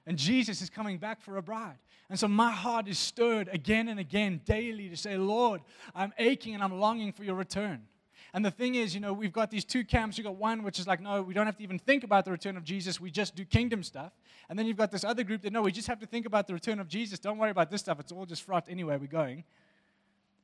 And 0.07 0.19
Jesus 0.19 0.61
is 0.61 0.69
coming 0.69 0.99
back 0.99 1.23
for 1.23 1.37
a 1.39 1.43
bride. 1.43 1.79
And 2.11 2.19
so 2.19 2.29
my 2.29 2.51
heart 2.51 2.89
is 2.89 2.99
stirred 2.99 3.49
again 3.51 3.89
and 3.89 3.99
again 3.99 4.43
daily 4.45 4.91
to 4.91 4.97
say, 4.97 5.17
Lord, 5.17 5.63
I'm 5.95 6.13
aching 6.19 6.55
and 6.55 6.63
I'm 6.63 6.79
longing 6.79 7.13
for 7.13 7.25
your 7.25 7.35
return. 7.35 7.87
And 8.35 8.45
the 8.45 8.51
thing 8.51 8.75
is, 8.75 8.97
you 8.97 9.01
know, 9.01 9.13
we've 9.13 9.33
got 9.33 9.49
these 9.49 9.65
two 9.65 9.85
camps. 9.85 10.19
You've 10.19 10.25
got 10.25 10.35
one 10.35 10.65
which 10.65 10.81
is 10.81 10.89
like, 10.89 11.01
no, 11.01 11.23
we 11.23 11.33
don't 11.33 11.47
have 11.47 11.57
to 11.59 11.63
even 11.63 11.79
think 11.79 12.03
about 12.03 12.25
the 12.25 12.33
return 12.33 12.57
of 12.57 12.65
Jesus. 12.65 13.01
We 13.01 13.13
just 13.13 13.37
do 13.37 13.45
kingdom 13.45 13.85
stuff. 13.85 14.13
And 14.49 14.59
then 14.59 14.67
you've 14.67 14.77
got 14.77 14.91
this 14.91 15.05
other 15.05 15.23
group 15.23 15.43
that, 15.43 15.53
no, 15.53 15.63
we 15.63 15.71
just 15.71 15.87
have 15.87 16.01
to 16.01 16.07
think 16.07 16.27
about 16.27 16.49
the 16.49 16.53
return 16.53 16.81
of 16.81 16.89
Jesus. 16.89 17.21
Don't 17.21 17.39
worry 17.39 17.53
about 17.53 17.71
this 17.71 17.81
stuff. 17.83 18.01
It's 18.01 18.11
all 18.11 18.27
just 18.27 18.43
fraught 18.43 18.67
anyway. 18.69 18.97
We're 18.97 19.07
going. 19.07 19.45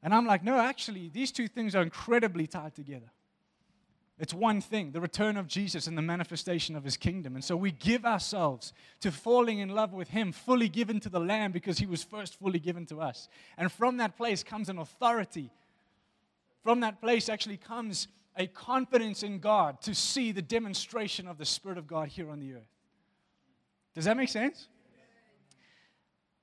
And 0.04 0.14
I'm 0.14 0.24
like, 0.24 0.44
no, 0.44 0.56
actually, 0.56 1.10
these 1.12 1.32
two 1.32 1.48
things 1.48 1.74
are 1.74 1.82
incredibly 1.82 2.46
tied 2.46 2.76
together. 2.76 3.10
It's 4.20 4.34
one 4.34 4.60
thing 4.60 4.92
the 4.92 5.00
return 5.00 5.36
of 5.36 5.48
Jesus 5.48 5.88
and 5.88 5.98
the 5.98 6.02
manifestation 6.02 6.76
of 6.76 6.84
his 6.84 6.96
kingdom. 6.96 7.34
And 7.34 7.42
so 7.42 7.56
we 7.56 7.72
give 7.72 8.04
ourselves 8.04 8.72
to 9.00 9.10
falling 9.10 9.58
in 9.58 9.70
love 9.70 9.92
with 9.92 10.10
him, 10.10 10.30
fully 10.30 10.68
given 10.68 11.00
to 11.00 11.08
the 11.08 11.18
Lamb 11.18 11.50
because 11.50 11.78
he 11.78 11.86
was 11.86 12.04
first 12.04 12.38
fully 12.38 12.60
given 12.60 12.86
to 12.86 13.00
us. 13.00 13.28
And 13.58 13.72
from 13.72 13.96
that 13.96 14.16
place 14.16 14.44
comes 14.44 14.68
an 14.68 14.78
authority 14.78 15.50
from 16.62 16.80
that 16.80 17.00
place 17.00 17.28
actually 17.28 17.56
comes 17.56 18.08
a 18.36 18.46
confidence 18.46 19.22
in 19.22 19.38
God 19.38 19.80
to 19.82 19.94
see 19.94 20.32
the 20.32 20.42
demonstration 20.42 21.26
of 21.26 21.38
the 21.38 21.44
Spirit 21.44 21.78
of 21.78 21.86
God 21.86 22.08
here 22.08 22.30
on 22.30 22.40
the 22.40 22.54
earth. 22.54 22.68
Does 23.94 24.04
that 24.04 24.16
make 24.16 24.28
sense? 24.28 24.68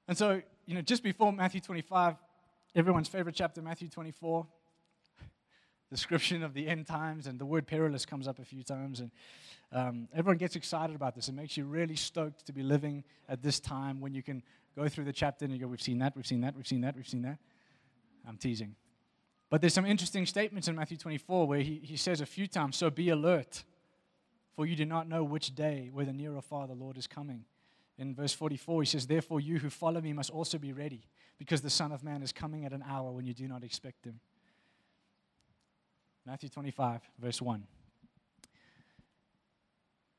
And 0.08 0.18
so, 0.18 0.42
you 0.66 0.76
know, 0.76 0.82
just 0.82 1.04
before 1.04 1.32
Matthew 1.32 1.62
25, 1.62 2.16
everyone's 2.76 3.08
favorite 3.08 3.36
chapter, 3.36 3.62
Matthew 3.62 3.90
24, 3.90 4.46
description 5.90 6.44
of 6.44 6.54
the 6.54 6.68
end 6.68 6.88
times, 6.88 7.28
and 7.28 7.40
the 7.40 7.46
word 7.46 7.68
perilous 7.68 8.06
comes 8.06 8.28
up 8.28 8.40
a 8.40 8.46
few 8.46 8.64
times. 8.64 9.00
And 9.00 9.12
um, 9.72 10.08
everyone 10.14 10.38
gets 10.38 10.56
excited 10.56 10.96
about 10.96 11.16
this. 11.16 11.28
It 11.28 11.34
makes 11.34 11.58
you 11.58 11.66
really 11.66 11.96
stoked 11.96 12.46
to 12.46 12.54
be 12.54 12.64
living 12.64 13.04
at 13.28 13.42
this 13.42 13.60
time 13.60 14.00
when 14.00 14.14
you 14.14 14.24
can 14.24 14.44
go 14.76 14.88
through 14.88 15.06
the 15.06 15.14
chapter 15.14 15.46
and 15.46 15.54
you 15.54 15.60
go, 15.60 15.68
We've 15.68 15.82
seen 15.82 16.00
that, 16.00 16.16
we've 16.16 16.28
seen 16.28 16.42
that, 16.42 16.56
we've 16.56 16.68
seen 16.68 16.82
that, 16.82 16.96
we've 16.96 17.08
seen 17.08 17.24
that. 17.24 17.38
I'm 18.28 18.38
teasing. 18.38 18.76
But 19.50 19.62
there's 19.62 19.74
some 19.74 19.86
interesting 19.86 20.26
statements 20.26 20.68
in 20.68 20.76
Matthew 20.76 20.98
24 20.98 21.48
where 21.48 21.60
he, 21.60 21.80
he 21.84 21.96
says 21.96 22.20
a 22.20 22.26
few 22.26 22.48
times, 22.48 22.76
So 22.76 22.90
be 22.90 23.10
alert, 23.10 23.64
for 24.56 24.66
you 24.66 24.76
do 24.76 24.86
not 24.86 25.08
know 25.08 25.24
which 25.24 25.56
day, 25.56 25.90
whether 25.94 26.12
near 26.12 26.36
or 26.36 26.42
far, 26.42 26.68
the 26.68 26.74
Lord 26.74 26.98
is 26.98 27.08
coming. 27.08 27.46
In 27.98 28.14
verse 28.14 28.34
44, 28.34 28.82
he 28.82 28.86
says, 28.86 29.08
Therefore, 29.08 29.40
you 29.40 29.60
who 29.60 29.70
follow 29.70 30.02
me 30.02 30.14
must 30.14 30.30
also 30.30 30.58
be 30.58 30.74
ready, 30.74 31.08
because 31.40 31.62
the 31.62 31.70
Son 31.70 31.92
of 31.92 32.04
Man 32.04 32.22
is 32.22 32.32
coming 32.32 32.66
at 32.66 32.74
an 32.74 32.84
hour 32.88 33.12
when 33.12 33.26
you 33.26 33.34
do 33.34 33.48
not 33.48 33.64
expect 33.64 34.06
him. 34.06 34.20
Matthew 36.26 36.50
25, 36.50 37.02
verse 37.20 37.42
1. 37.42 37.64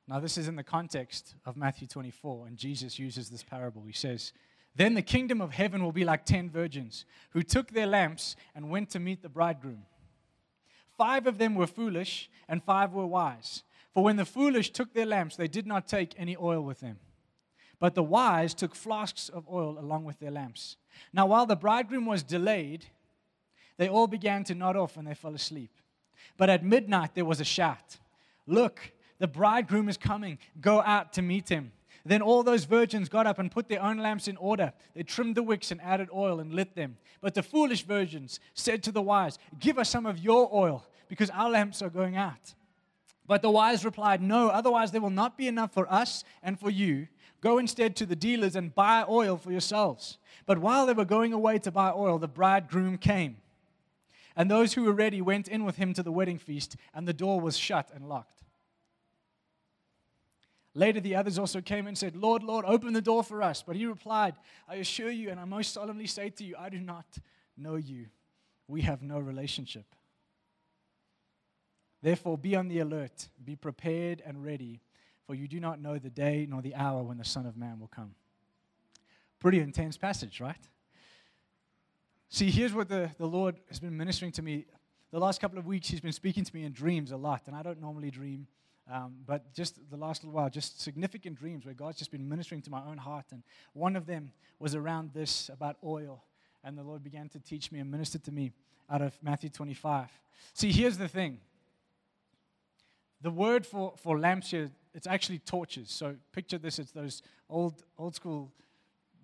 Now, 0.08 0.20
this 0.20 0.38
is 0.38 0.48
in 0.48 0.56
the 0.56 0.62
context 0.62 1.34
of 1.44 1.54
Matthew 1.54 1.86
24, 1.86 2.46
and 2.46 2.56
Jesus 2.56 2.98
uses 2.98 3.28
this 3.28 3.42
parable. 3.42 3.84
He 3.86 3.92
says, 3.92 4.32
then 4.78 4.94
the 4.94 5.02
kingdom 5.02 5.40
of 5.40 5.50
heaven 5.50 5.82
will 5.82 5.92
be 5.92 6.04
like 6.04 6.24
ten 6.24 6.48
virgins 6.48 7.04
who 7.30 7.42
took 7.42 7.72
their 7.72 7.86
lamps 7.86 8.36
and 8.54 8.70
went 8.70 8.90
to 8.90 9.00
meet 9.00 9.22
the 9.22 9.28
bridegroom. 9.28 9.82
Five 10.96 11.26
of 11.26 11.36
them 11.36 11.56
were 11.56 11.66
foolish, 11.66 12.30
and 12.48 12.62
five 12.62 12.92
were 12.92 13.06
wise. 13.06 13.64
For 13.92 14.04
when 14.04 14.16
the 14.16 14.24
foolish 14.24 14.70
took 14.70 14.94
their 14.94 15.04
lamps, 15.04 15.34
they 15.34 15.48
did 15.48 15.66
not 15.66 15.88
take 15.88 16.14
any 16.16 16.36
oil 16.36 16.60
with 16.60 16.78
them. 16.78 17.00
But 17.80 17.96
the 17.96 18.04
wise 18.04 18.54
took 18.54 18.76
flasks 18.76 19.28
of 19.28 19.48
oil 19.52 19.78
along 19.80 20.04
with 20.04 20.20
their 20.20 20.30
lamps. 20.30 20.76
Now, 21.12 21.26
while 21.26 21.46
the 21.46 21.56
bridegroom 21.56 22.06
was 22.06 22.22
delayed, 22.22 22.86
they 23.78 23.88
all 23.88 24.06
began 24.06 24.44
to 24.44 24.54
nod 24.54 24.76
off 24.76 24.96
and 24.96 25.08
they 25.08 25.14
fell 25.14 25.34
asleep. 25.34 25.72
But 26.36 26.50
at 26.50 26.64
midnight 26.64 27.16
there 27.16 27.24
was 27.24 27.40
a 27.40 27.44
shout 27.44 27.98
Look, 28.46 28.92
the 29.18 29.28
bridegroom 29.28 29.88
is 29.88 29.98
coming. 29.98 30.38
Go 30.60 30.80
out 30.80 31.12
to 31.14 31.22
meet 31.22 31.48
him. 31.48 31.72
Then 32.08 32.22
all 32.22 32.42
those 32.42 32.64
virgins 32.64 33.10
got 33.10 33.26
up 33.26 33.38
and 33.38 33.50
put 33.50 33.68
their 33.68 33.82
own 33.82 33.98
lamps 33.98 34.28
in 34.28 34.38
order. 34.38 34.72
They 34.94 35.02
trimmed 35.02 35.34
the 35.34 35.42
wicks 35.42 35.70
and 35.70 35.78
added 35.82 36.08
oil 36.10 36.40
and 36.40 36.54
lit 36.54 36.74
them. 36.74 36.96
But 37.20 37.34
the 37.34 37.42
foolish 37.42 37.82
virgins 37.84 38.40
said 38.54 38.82
to 38.84 38.92
the 38.92 39.02
wise, 39.02 39.38
Give 39.58 39.78
us 39.78 39.90
some 39.90 40.06
of 40.06 40.18
your 40.18 40.48
oil, 40.50 40.86
because 41.08 41.28
our 41.28 41.50
lamps 41.50 41.82
are 41.82 41.90
going 41.90 42.16
out. 42.16 42.54
But 43.26 43.42
the 43.42 43.50
wise 43.50 43.84
replied, 43.84 44.22
No, 44.22 44.48
otherwise 44.48 44.90
there 44.90 45.02
will 45.02 45.10
not 45.10 45.36
be 45.36 45.48
enough 45.48 45.74
for 45.74 45.86
us 45.92 46.24
and 46.42 46.58
for 46.58 46.70
you. 46.70 47.08
Go 47.42 47.58
instead 47.58 47.94
to 47.96 48.06
the 48.06 48.16
dealers 48.16 48.56
and 48.56 48.74
buy 48.74 49.04
oil 49.06 49.36
for 49.36 49.52
yourselves. 49.52 50.16
But 50.46 50.60
while 50.60 50.86
they 50.86 50.94
were 50.94 51.04
going 51.04 51.34
away 51.34 51.58
to 51.58 51.70
buy 51.70 51.92
oil, 51.94 52.18
the 52.18 52.26
bridegroom 52.26 52.96
came. 52.96 53.36
And 54.34 54.50
those 54.50 54.72
who 54.72 54.84
were 54.84 54.94
ready 54.94 55.20
went 55.20 55.46
in 55.46 55.66
with 55.66 55.76
him 55.76 55.92
to 55.92 56.02
the 56.02 56.10
wedding 56.10 56.38
feast, 56.38 56.74
and 56.94 57.06
the 57.06 57.12
door 57.12 57.38
was 57.38 57.58
shut 57.58 57.90
and 57.94 58.08
locked. 58.08 58.37
Later, 60.78 61.00
the 61.00 61.16
others 61.16 61.40
also 61.40 61.60
came 61.60 61.88
and 61.88 61.98
said, 61.98 62.14
Lord, 62.14 62.44
Lord, 62.44 62.64
open 62.64 62.92
the 62.92 63.02
door 63.02 63.24
for 63.24 63.42
us. 63.42 63.64
But 63.66 63.74
he 63.74 63.84
replied, 63.84 64.36
I 64.68 64.76
assure 64.76 65.10
you, 65.10 65.28
and 65.28 65.40
I 65.40 65.44
most 65.44 65.74
solemnly 65.74 66.06
say 66.06 66.30
to 66.30 66.44
you, 66.44 66.54
I 66.56 66.68
do 66.68 66.78
not 66.78 67.04
know 67.56 67.74
you. 67.74 68.06
We 68.68 68.82
have 68.82 69.02
no 69.02 69.18
relationship. 69.18 69.86
Therefore, 72.00 72.38
be 72.38 72.54
on 72.54 72.68
the 72.68 72.78
alert, 72.78 73.28
be 73.44 73.56
prepared 73.56 74.22
and 74.24 74.44
ready, 74.44 74.80
for 75.26 75.34
you 75.34 75.48
do 75.48 75.58
not 75.58 75.80
know 75.80 75.98
the 75.98 76.10
day 76.10 76.46
nor 76.48 76.62
the 76.62 76.76
hour 76.76 77.02
when 77.02 77.18
the 77.18 77.24
Son 77.24 77.44
of 77.44 77.56
Man 77.56 77.80
will 77.80 77.88
come. 77.88 78.14
Pretty 79.40 79.58
intense 79.58 79.96
passage, 79.96 80.40
right? 80.40 80.68
See, 82.28 82.52
here's 82.52 82.72
what 82.72 82.88
the, 82.88 83.10
the 83.18 83.26
Lord 83.26 83.56
has 83.68 83.80
been 83.80 83.96
ministering 83.96 84.30
to 84.30 84.42
me. 84.42 84.66
The 85.10 85.18
last 85.18 85.40
couple 85.40 85.58
of 85.58 85.66
weeks, 85.66 85.88
He's 85.88 86.00
been 86.00 86.12
speaking 86.12 86.44
to 86.44 86.54
me 86.54 86.62
in 86.62 86.70
dreams 86.70 87.10
a 87.10 87.16
lot, 87.16 87.48
and 87.48 87.56
I 87.56 87.64
don't 87.64 87.80
normally 87.80 88.12
dream. 88.12 88.46
Um, 88.90 89.16
but 89.26 89.52
just 89.54 89.78
the 89.90 89.96
last 89.96 90.24
little 90.24 90.34
while, 90.34 90.48
just 90.48 90.80
significant 90.80 91.38
dreams 91.38 91.66
where 91.66 91.74
God's 91.74 91.98
just 91.98 92.10
been 92.10 92.28
ministering 92.28 92.62
to 92.62 92.70
my 92.70 92.82
own 92.84 92.96
heart. 92.96 93.26
And 93.32 93.42
one 93.74 93.96
of 93.96 94.06
them 94.06 94.32
was 94.58 94.74
around 94.74 95.10
this 95.12 95.50
about 95.52 95.76
oil. 95.84 96.24
And 96.64 96.76
the 96.76 96.82
Lord 96.82 97.04
began 97.04 97.28
to 97.30 97.38
teach 97.38 97.70
me 97.70 97.80
and 97.80 97.90
minister 97.90 98.18
to 98.18 98.32
me 98.32 98.52
out 98.90 99.02
of 99.02 99.16
Matthew 99.22 99.50
25. 99.50 100.08
See, 100.54 100.72
here's 100.72 100.96
the 100.96 101.08
thing 101.08 101.38
the 103.20 103.30
word 103.30 103.66
for, 103.66 103.94
for 103.96 104.18
lamps 104.18 104.50
here, 104.50 104.70
it's 104.94 105.06
actually 105.06 105.40
torches. 105.40 105.90
So 105.90 106.16
picture 106.32 106.58
this 106.58 106.78
it's 106.78 106.92
those 106.92 107.22
old, 107.50 107.82
old 107.98 108.14
school 108.14 108.52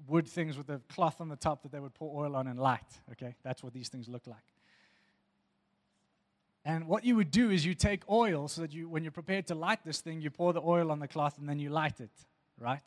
wood 0.07 0.29
things 0.29 0.59
with 0.59 0.67
the 0.67 0.81
cloth 0.93 1.21
on 1.21 1.29
the 1.29 1.37
top 1.37 1.63
that 1.63 1.73
they 1.73 1.81
would 1.81 1.95
pour 1.95 2.25
oil 2.25 2.37
on 2.37 2.47
and 2.47 2.59
light. 2.59 3.01
Okay? 3.13 3.35
That's 3.43 3.63
what 3.63 3.73
these 3.73 3.89
things 3.89 4.09
look 4.09 4.27
like. 4.27 4.43
And 6.65 6.87
what 6.87 7.05
you 7.05 7.17
would 7.17 7.31
do 7.31 7.51
is 7.51 7.67
you 7.67 7.75
take 7.75 8.09
oil 8.11 8.49
so 8.49 8.63
that 8.63 8.73
you, 8.73 8.89
when 8.89 9.03
you're 9.05 9.13
prepared 9.13 9.47
to 9.49 9.55
light 9.55 9.85
this 9.85 10.01
thing, 10.01 10.23
you 10.23 10.31
pour 10.31 10.53
the 10.53 10.63
oil 10.63 10.91
on 10.91 10.99
the 10.99 11.09
cloth 11.09 11.37
and 11.39 11.49
then 11.49 11.59
you 11.59 11.69
light 11.69 12.01
it, 12.01 12.11
right? 12.59 12.83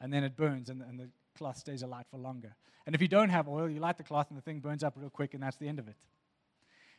And 0.00 0.12
then 0.12 0.24
it 0.24 0.36
burns 0.36 0.68
and, 0.68 0.82
and 0.82 0.98
the 0.98 1.08
cloth 1.36 1.56
stays 1.56 1.82
alight 1.82 2.06
for 2.10 2.18
longer. 2.18 2.56
And 2.86 2.94
if 2.94 3.00
you 3.00 3.08
don't 3.08 3.28
have 3.28 3.48
oil, 3.48 3.68
you 3.68 3.78
light 3.78 3.98
the 3.98 4.02
cloth 4.02 4.26
and 4.30 4.38
the 4.38 4.42
thing 4.42 4.58
burns 4.58 4.82
up 4.82 4.94
real 4.96 5.10
quick 5.10 5.34
and 5.34 5.42
that's 5.42 5.56
the 5.56 5.68
end 5.68 5.78
of 5.78 5.86
it. 5.86 5.94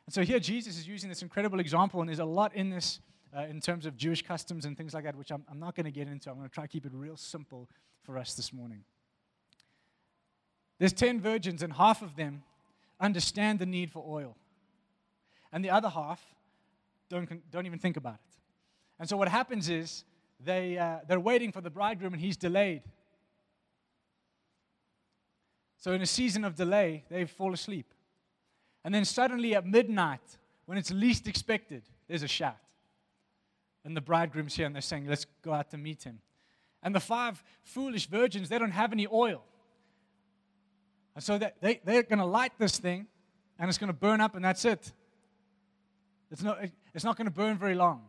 And 0.06 0.14
so 0.14 0.22
here 0.24 0.40
Jesus 0.40 0.78
is 0.78 0.88
using 0.88 1.10
this 1.10 1.22
incredible 1.22 1.60
example, 1.60 2.00
and 2.00 2.10
there's 2.10 2.20
a 2.20 2.26
lot 2.26 2.56
in 2.56 2.70
this 2.70 3.00
uh, 3.36 3.44
in 3.44 3.62
terms 3.62 3.86
of 3.86 3.96
Jewish 3.96 4.22
customs 4.24 4.66
and 4.66 4.76
things 4.76 4.94
like 4.94 5.06
that, 5.06 5.16
which 5.16 5.32
I'm, 5.32 5.46
I'm 5.50 5.60
not 5.60 5.76
going 5.76 5.86
to 5.86 5.92
get 5.92 6.08
into. 6.08 6.30
I'm 6.30 6.36
going 6.36 6.50
to 6.50 6.54
try 6.54 6.66
to 6.66 6.68
keep 6.68 6.86
it 6.86 6.92
real 6.94 7.16
simple 7.16 7.70
for 8.04 8.18
us 8.18 8.34
this 8.34 8.52
morning. 8.52 8.84
There's 10.80 10.92
10 10.92 11.22
virgins, 11.22 11.64
and 11.64 11.72
half 11.72 12.02
of 12.02 12.16
them 12.16 12.44
understand 13.00 13.60
the 13.60 13.66
need 13.66 13.92
for 13.92 14.04
oil 14.06 14.36
and 15.51 15.63
the 15.63 15.70
other 15.70 15.89
half 15.89 16.22
don't, 17.10 17.51
don't 17.51 17.65
even 17.65 17.79
think 17.79 17.98
about 17.98 18.15
it. 18.15 18.38
And 19.00 19.10
so 19.10 19.17
what 19.17 19.27
happens 19.27 19.70
is 19.70 20.05
they, 20.39 20.77
uh, 20.77 21.00
they're 21.08 21.20
waiting 21.20 21.51
for 21.51 21.62
the 21.62 21.70
bridegroom 21.70 22.13
and 22.13 22.22
he's 22.22 22.38
delayed. 22.38 22.84
So 25.77 25.93
in 25.93 26.01
a 26.01 26.05
season 26.05 26.46
of 26.46 26.55
delay, 26.55 27.03
they 27.10 27.25
fall 27.25 27.53
asleep. 27.53 27.93
And 28.84 28.93
then 28.93 29.03
suddenly 29.05 29.55
at 29.55 29.65
midnight, 29.65 30.22
when 30.65 30.77
it's 30.77 30.91
least 30.91 31.27
expected, 31.27 31.84
there's 32.08 32.24
a 32.24 32.27
shout. 32.27 32.58
And 33.84 33.98
the 33.98 34.01
bridegroom's 34.01 34.55
here 34.55 34.67
and 34.67 34.75
they're 34.75 34.81
saying, 34.81 35.08
Let's 35.08 35.25
go 35.41 35.53
out 35.53 35.72
to 35.72 35.77
meet 35.77 36.03
him. 36.03 36.20
And 36.84 36.93
the 36.93 37.00
five 37.00 37.43
foolish 37.63 38.08
virgins, 38.08 38.50
they 38.50 38.60
don't 38.60 38.72
have 38.72 38.91
any 38.91 39.08
oil. 39.12 39.43
And 41.15 41.24
so 41.24 41.38
they, 41.38 41.81
they're 41.84 42.03
going 42.03 42.20
to 42.20 42.25
light 42.25 42.53
this 42.58 42.77
thing 42.77 43.08
and 43.60 43.67
it's 43.67 43.77
going 43.77 43.89
to 43.89 43.93
burn 43.93 44.22
up 44.22 44.36
and 44.36 44.46
that's 44.46 44.65
it. 44.65 44.93
It's 46.32 46.42
not, 46.42 46.60
it's 46.94 47.04
not 47.04 47.18
going 47.18 47.26
to 47.26 47.32
burn 47.32 47.58
very 47.58 47.76
long, 47.76 48.04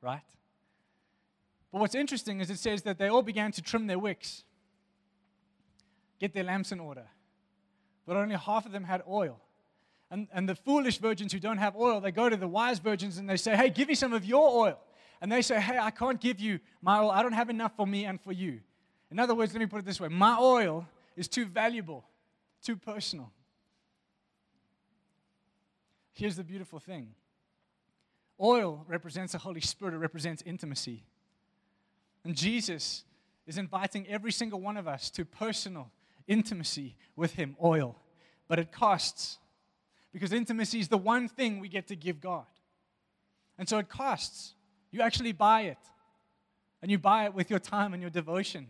right? 0.00 0.22
But 1.70 1.80
what's 1.80 1.94
interesting 1.94 2.40
is 2.40 2.50
it 2.50 2.58
says 2.58 2.82
that 2.82 2.98
they 2.98 3.08
all 3.08 3.22
began 3.22 3.52
to 3.52 3.62
trim 3.62 3.86
their 3.86 3.98
wicks, 3.98 4.44
get 6.18 6.32
their 6.32 6.44
lamps 6.44 6.72
in 6.72 6.80
order. 6.80 7.04
But 8.06 8.16
only 8.16 8.36
half 8.36 8.66
of 8.66 8.72
them 8.72 8.84
had 8.84 9.02
oil. 9.08 9.38
And, 10.10 10.28
and 10.32 10.48
the 10.48 10.54
foolish 10.54 10.98
virgins 10.98 11.32
who 11.32 11.38
don't 11.38 11.58
have 11.58 11.76
oil, 11.76 12.00
they 12.00 12.10
go 12.10 12.28
to 12.28 12.36
the 12.36 12.48
wise 12.48 12.78
virgins 12.78 13.18
and 13.18 13.28
they 13.28 13.36
say, 13.36 13.56
Hey, 13.56 13.70
give 13.70 13.88
me 13.88 13.94
some 13.94 14.12
of 14.12 14.24
your 14.24 14.66
oil. 14.66 14.78
And 15.20 15.30
they 15.30 15.40
say, 15.40 15.60
Hey, 15.60 15.78
I 15.78 15.90
can't 15.90 16.20
give 16.20 16.40
you 16.40 16.58
my 16.82 17.00
oil. 17.00 17.10
I 17.10 17.22
don't 17.22 17.32
have 17.32 17.48
enough 17.48 17.72
for 17.76 17.86
me 17.86 18.04
and 18.04 18.20
for 18.20 18.32
you. 18.32 18.60
In 19.10 19.18
other 19.18 19.34
words, 19.34 19.54
let 19.54 19.60
me 19.60 19.66
put 19.66 19.78
it 19.78 19.84
this 19.84 20.00
way 20.00 20.08
my 20.08 20.36
oil 20.38 20.86
is 21.16 21.28
too 21.28 21.46
valuable, 21.46 22.04
too 22.62 22.76
personal. 22.76 23.30
Here's 26.12 26.36
the 26.36 26.44
beautiful 26.44 26.78
thing 26.78 27.14
Oil 28.40 28.84
represents 28.88 29.32
the 29.32 29.38
Holy 29.38 29.60
Spirit, 29.60 29.94
it 29.94 29.98
represents 29.98 30.42
intimacy. 30.44 31.04
And 32.24 32.36
Jesus 32.36 33.04
is 33.46 33.58
inviting 33.58 34.06
every 34.08 34.32
single 34.32 34.60
one 34.60 34.76
of 34.76 34.86
us 34.86 35.10
to 35.10 35.24
personal 35.24 35.90
intimacy 36.26 36.96
with 37.16 37.34
Him, 37.34 37.56
oil. 37.62 37.96
But 38.48 38.58
it 38.58 38.72
costs 38.72 39.38
because 40.12 40.32
intimacy 40.32 40.80
is 40.80 40.88
the 40.88 40.98
one 40.98 41.28
thing 41.28 41.58
we 41.58 41.68
get 41.68 41.88
to 41.88 41.96
give 41.96 42.20
God. 42.20 42.46
And 43.58 43.68
so 43.68 43.78
it 43.78 43.88
costs. 43.88 44.54
You 44.90 45.00
actually 45.02 45.32
buy 45.32 45.62
it. 45.62 45.78
And 46.80 46.90
you 46.90 46.98
buy 46.98 47.24
it 47.24 47.34
with 47.34 47.48
your 47.48 47.58
time 47.58 47.94
and 47.94 48.02
your 48.02 48.10
devotion. 48.10 48.68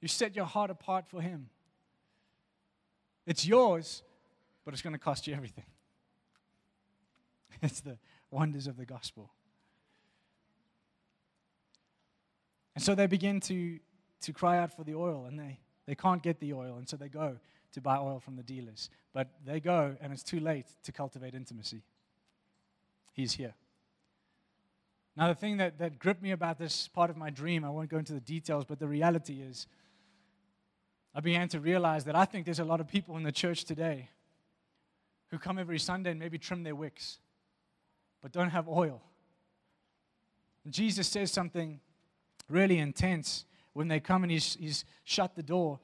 You 0.00 0.08
set 0.08 0.36
your 0.36 0.44
heart 0.44 0.70
apart 0.70 1.06
for 1.08 1.20
Him. 1.20 1.48
It's 3.26 3.46
yours, 3.46 4.02
but 4.64 4.74
it's 4.74 4.82
going 4.82 4.92
to 4.92 4.98
cost 4.98 5.26
you 5.26 5.34
everything. 5.34 5.64
It's 7.64 7.80
the 7.80 7.96
wonders 8.30 8.66
of 8.66 8.76
the 8.76 8.84
gospel. 8.84 9.30
And 12.74 12.84
so 12.84 12.94
they 12.94 13.06
begin 13.06 13.40
to, 13.40 13.78
to 14.20 14.32
cry 14.32 14.58
out 14.58 14.76
for 14.76 14.84
the 14.84 14.94
oil, 14.94 15.24
and 15.26 15.38
they, 15.38 15.58
they 15.86 15.94
can't 15.94 16.22
get 16.22 16.40
the 16.40 16.52
oil, 16.52 16.76
and 16.76 16.86
so 16.86 16.96
they 16.96 17.08
go 17.08 17.38
to 17.72 17.80
buy 17.80 17.96
oil 17.96 18.20
from 18.20 18.36
the 18.36 18.42
dealers. 18.42 18.90
But 19.14 19.28
they 19.46 19.60
go, 19.60 19.96
and 20.00 20.12
it's 20.12 20.22
too 20.22 20.40
late 20.40 20.66
to 20.82 20.92
cultivate 20.92 21.34
intimacy. 21.34 21.82
He's 23.14 23.32
here. 23.32 23.54
Now, 25.16 25.28
the 25.28 25.34
thing 25.34 25.56
that, 25.56 25.78
that 25.78 25.98
gripped 25.98 26.22
me 26.22 26.32
about 26.32 26.58
this 26.58 26.88
part 26.88 27.08
of 27.08 27.16
my 27.16 27.30
dream, 27.30 27.64
I 27.64 27.70
won't 27.70 27.88
go 27.88 27.96
into 27.96 28.12
the 28.12 28.20
details, 28.20 28.64
but 28.66 28.78
the 28.78 28.88
reality 28.88 29.40
is, 29.40 29.66
I 31.14 31.20
began 31.20 31.48
to 31.48 31.60
realize 31.60 32.04
that 32.04 32.16
I 32.16 32.26
think 32.26 32.44
there's 32.44 32.58
a 32.58 32.64
lot 32.64 32.80
of 32.80 32.88
people 32.88 33.16
in 33.16 33.22
the 33.22 33.32
church 33.32 33.64
today 33.64 34.10
who 35.30 35.38
come 35.38 35.58
every 35.58 35.78
Sunday 35.78 36.10
and 36.10 36.18
maybe 36.20 36.36
trim 36.36 36.64
their 36.64 36.74
wicks, 36.74 37.20
but 38.24 38.32
don't 38.32 38.48
have 38.48 38.66
oil. 38.66 39.02
And 40.64 40.72
Jesus 40.72 41.06
says 41.06 41.30
something 41.30 41.78
really 42.48 42.78
intense 42.78 43.44
when 43.74 43.86
they 43.86 44.00
come 44.00 44.22
and 44.22 44.32
he's, 44.32 44.54
he's 44.54 44.86
shut 45.04 45.36
the 45.36 45.42
door. 45.42 45.78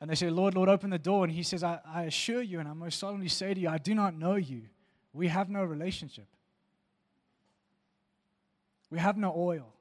And 0.00 0.10
they 0.10 0.16
say, 0.16 0.28
Lord, 0.28 0.56
Lord, 0.56 0.68
open 0.68 0.90
the 0.90 0.98
door. 0.98 1.22
And 1.22 1.32
he 1.32 1.44
says, 1.44 1.62
I, 1.62 1.78
I 1.86 2.02
assure 2.02 2.42
you, 2.42 2.58
and 2.58 2.68
I 2.68 2.72
most 2.72 2.98
solemnly 2.98 3.28
say 3.28 3.54
to 3.54 3.60
you, 3.60 3.68
I 3.68 3.78
do 3.78 3.94
not 3.94 4.18
know 4.18 4.34
you. 4.34 4.62
We 5.12 5.28
have 5.28 5.48
no 5.48 5.62
relationship. 5.62 6.26
We 8.90 8.98
have 8.98 9.16
no 9.16 9.32
oil. 9.32 9.72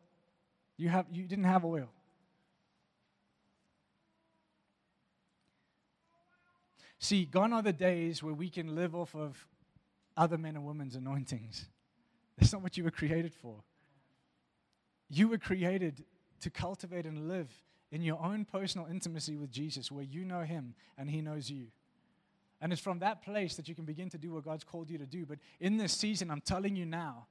You, 0.78 0.90
have, 0.90 1.08
you 1.12 1.24
didn't 1.24 1.46
have 1.46 1.66
oil. 1.66 1.90
See, 7.00 7.26
gone 7.26 7.54
are 7.54 7.64
the 7.64 7.74
days 7.74 8.22
where 8.22 8.36
we 8.36 8.52
can 8.52 8.76
live 8.76 8.94
off 8.94 9.16
of 9.16 9.48
other 10.16 10.38
men 10.38 10.56
and 10.56 10.64
women's 10.64 10.96
anointings. 10.96 11.66
That's 12.38 12.54
not 12.54 12.62
what 12.62 12.78
you 12.78 12.84
were 12.84 12.92
created 12.92 13.34
for. 13.34 13.64
You 15.10 15.28
were 15.28 15.38
created 15.38 16.04
to 16.42 16.50
cultivate 16.50 17.06
and 17.06 17.28
live 17.28 17.50
in 17.92 18.02
your 18.02 18.20
own 18.24 18.46
personal 18.46 18.88
intimacy 18.88 19.38
with 19.38 19.52
Jesus, 19.52 19.92
where 19.92 20.04
you 20.04 20.26
know 20.26 20.42
Him 20.42 20.74
and 20.98 21.10
He 21.10 21.22
knows 21.22 21.50
you. 21.50 21.68
And 22.60 22.72
it's 22.72 22.82
from 22.82 23.00
that 23.00 23.22
place 23.22 23.56
that 23.56 23.68
you 23.68 23.76
can 23.76 23.86
begin 23.86 24.10
to 24.10 24.18
do 24.18 24.32
what 24.32 24.46
God's 24.46 24.64
called 24.64 24.90
you 24.90 24.98
to 24.98 25.06
do. 25.06 25.26
But 25.26 25.38
in 25.60 25.78
this 25.78 25.94
season, 25.94 26.32
I'm 26.32 26.42
telling 26.42 26.76
you 26.76 26.86
now, 26.86 27.28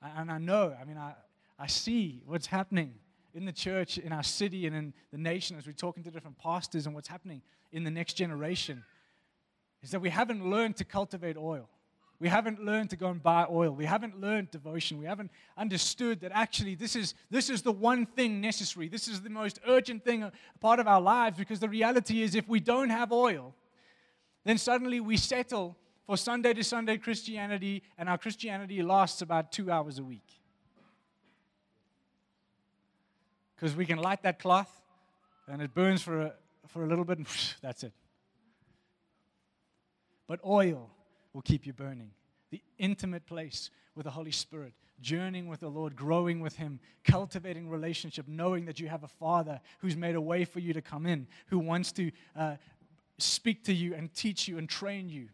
and 0.00 0.30
I 0.30 0.38
know, 0.38 0.74
I 0.80 0.84
mean, 0.84 0.96
I, 0.96 1.14
I 1.58 1.66
see 1.66 2.22
what's 2.24 2.46
happening 2.46 2.94
in 3.34 3.44
the 3.44 3.52
church, 3.52 3.98
in 3.98 4.12
our 4.12 4.22
city, 4.22 4.66
and 4.66 4.74
in 4.74 4.94
the 5.12 5.18
nation 5.18 5.58
as 5.58 5.66
we're 5.66 5.72
talking 5.72 6.02
to 6.04 6.10
different 6.10 6.38
pastors 6.38 6.86
and 6.86 6.94
what's 6.94 7.08
happening 7.08 7.42
in 7.72 7.84
the 7.84 7.90
next 7.90 8.14
generation 8.14 8.84
is 9.82 9.90
that 9.90 10.00
we 10.00 10.08
haven't 10.08 10.48
learned 10.48 10.76
to 10.76 10.84
cultivate 10.84 11.36
oil. 11.36 11.68
We 12.18 12.28
haven't 12.28 12.64
learned 12.64 12.90
to 12.90 12.96
go 12.96 13.08
and 13.08 13.22
buy 13.22 13.46
oil. 13.50 13.72
We 13.72 13.84
haven't 13.84 14.18
learned 14.18 14.50
devotion. 14.50 14.98
We 14.98 15.04
haven't 15.04 15.30
understood 15.56 16.20
that 16.20 16.32
actually 16.32 16.74
this 16.74 16.96
is, 16.96 17.14
this 17.30 17.50
is 17.50 17.60
the 17.60 17.72
one 17.72 18.06
thing 18.06 18.40
necessary. 18.40 18.88
This 18.88 19.06
is 19.06 19.20
the 19.20 19.28
most 19.28 19.60
urgent 19.66 20.02
thing, 20.02 20.22
a 20.22 20.32
part 20.60 20.80
of 20.80 20.88
our 20.88 21.00
lives, 21.00 21.36
because 21.36 21.60
the 21.60 21.68
reality 21.68 22.22
is 22.22 22.34
if 22.34 22.48
we 22.48 22.58
don't 22.58 22.88
have 22.88 23.12
oil, 23.12 23.54
then 24.44 24.56
suddenly 24.56 24.98
we 24.98 25.18
settle 25.18 25.76
for 26.06 26.16
Sunday 26.16 26.54
to 26.54 26.62
Sunday 26.62 26.96
Christianity, 26.96 27.82
and 27.98 28.08
our 28.08 28.16
Christianity 28.16 28.80
lasts 28.80 29.20
about 29.20 29.50
two 29.50 29.70
hours 29.70 29.98
a 29.98 30.04
week. 30.04 30.40
Because 33.56 33.74
we 33.74 33.84
can 33.84 33.98
light 33.98 34.22
that 34.22 34.38
cloth, 34.38 34.70
and 35.48 35.60
it 35.60 35.74
burns 35.74 36.00
for 36.00 36.20
a, 36.20 36.34
for 36.68 36.84
a 36.84 36.86
little 36.86 37.04
bit, 37.04 37.18
and 37.18 37.26
that's 37.60 37.82
it. 37.82 37.92
But 40.28 40.40
oil 40.44 40.90
will 41.36 41.42
keep 41.42 41.66
you 41.66 41.74
burning. 41.74 42.10
The 42.50 42.62
intimate 42.78 43.26
place 43.26 43.70
with 43.94 44.04
the 44.04 44.10
Holy 44.10 44.30
Spirit, 44.30 44.72
journeying 45.02 45.48
with 45.48 45.60
the 45.60 45.68
Lord, 45.68 45.94
growing 45.94 46.40
with 46.40 46.56
Him, 46.56 46.80
cultivating 47.04 47.68
relationship, 47.68 48.26
knowing 48.26 48.64
that 48.64 48.80
you 48.80 48.88
have 48.88 49.04
a 49.04 49.08
Father 49.08 49.60
who's 49.80 49.96
made 49.96 50.14
a 50.14 50.20
way 50.20 50.46
for 50.46 50.60
you 50.60 50.72
to 50.72 50.80
come 50.80 51.04
in, 51.04 51.26
who 51.48 51.58
wants 51.58 51.92
to 51.92 52.10
uh, 52.34 52.56
speak 53.18 53.64
to 53.64 53.74
you 53.74 53.94
and 53.94 54.14
teach 54.14 54.48
you 54.48 54.56
and 54.56 54.66
train 54.66 55.10
you. 55.10 55.28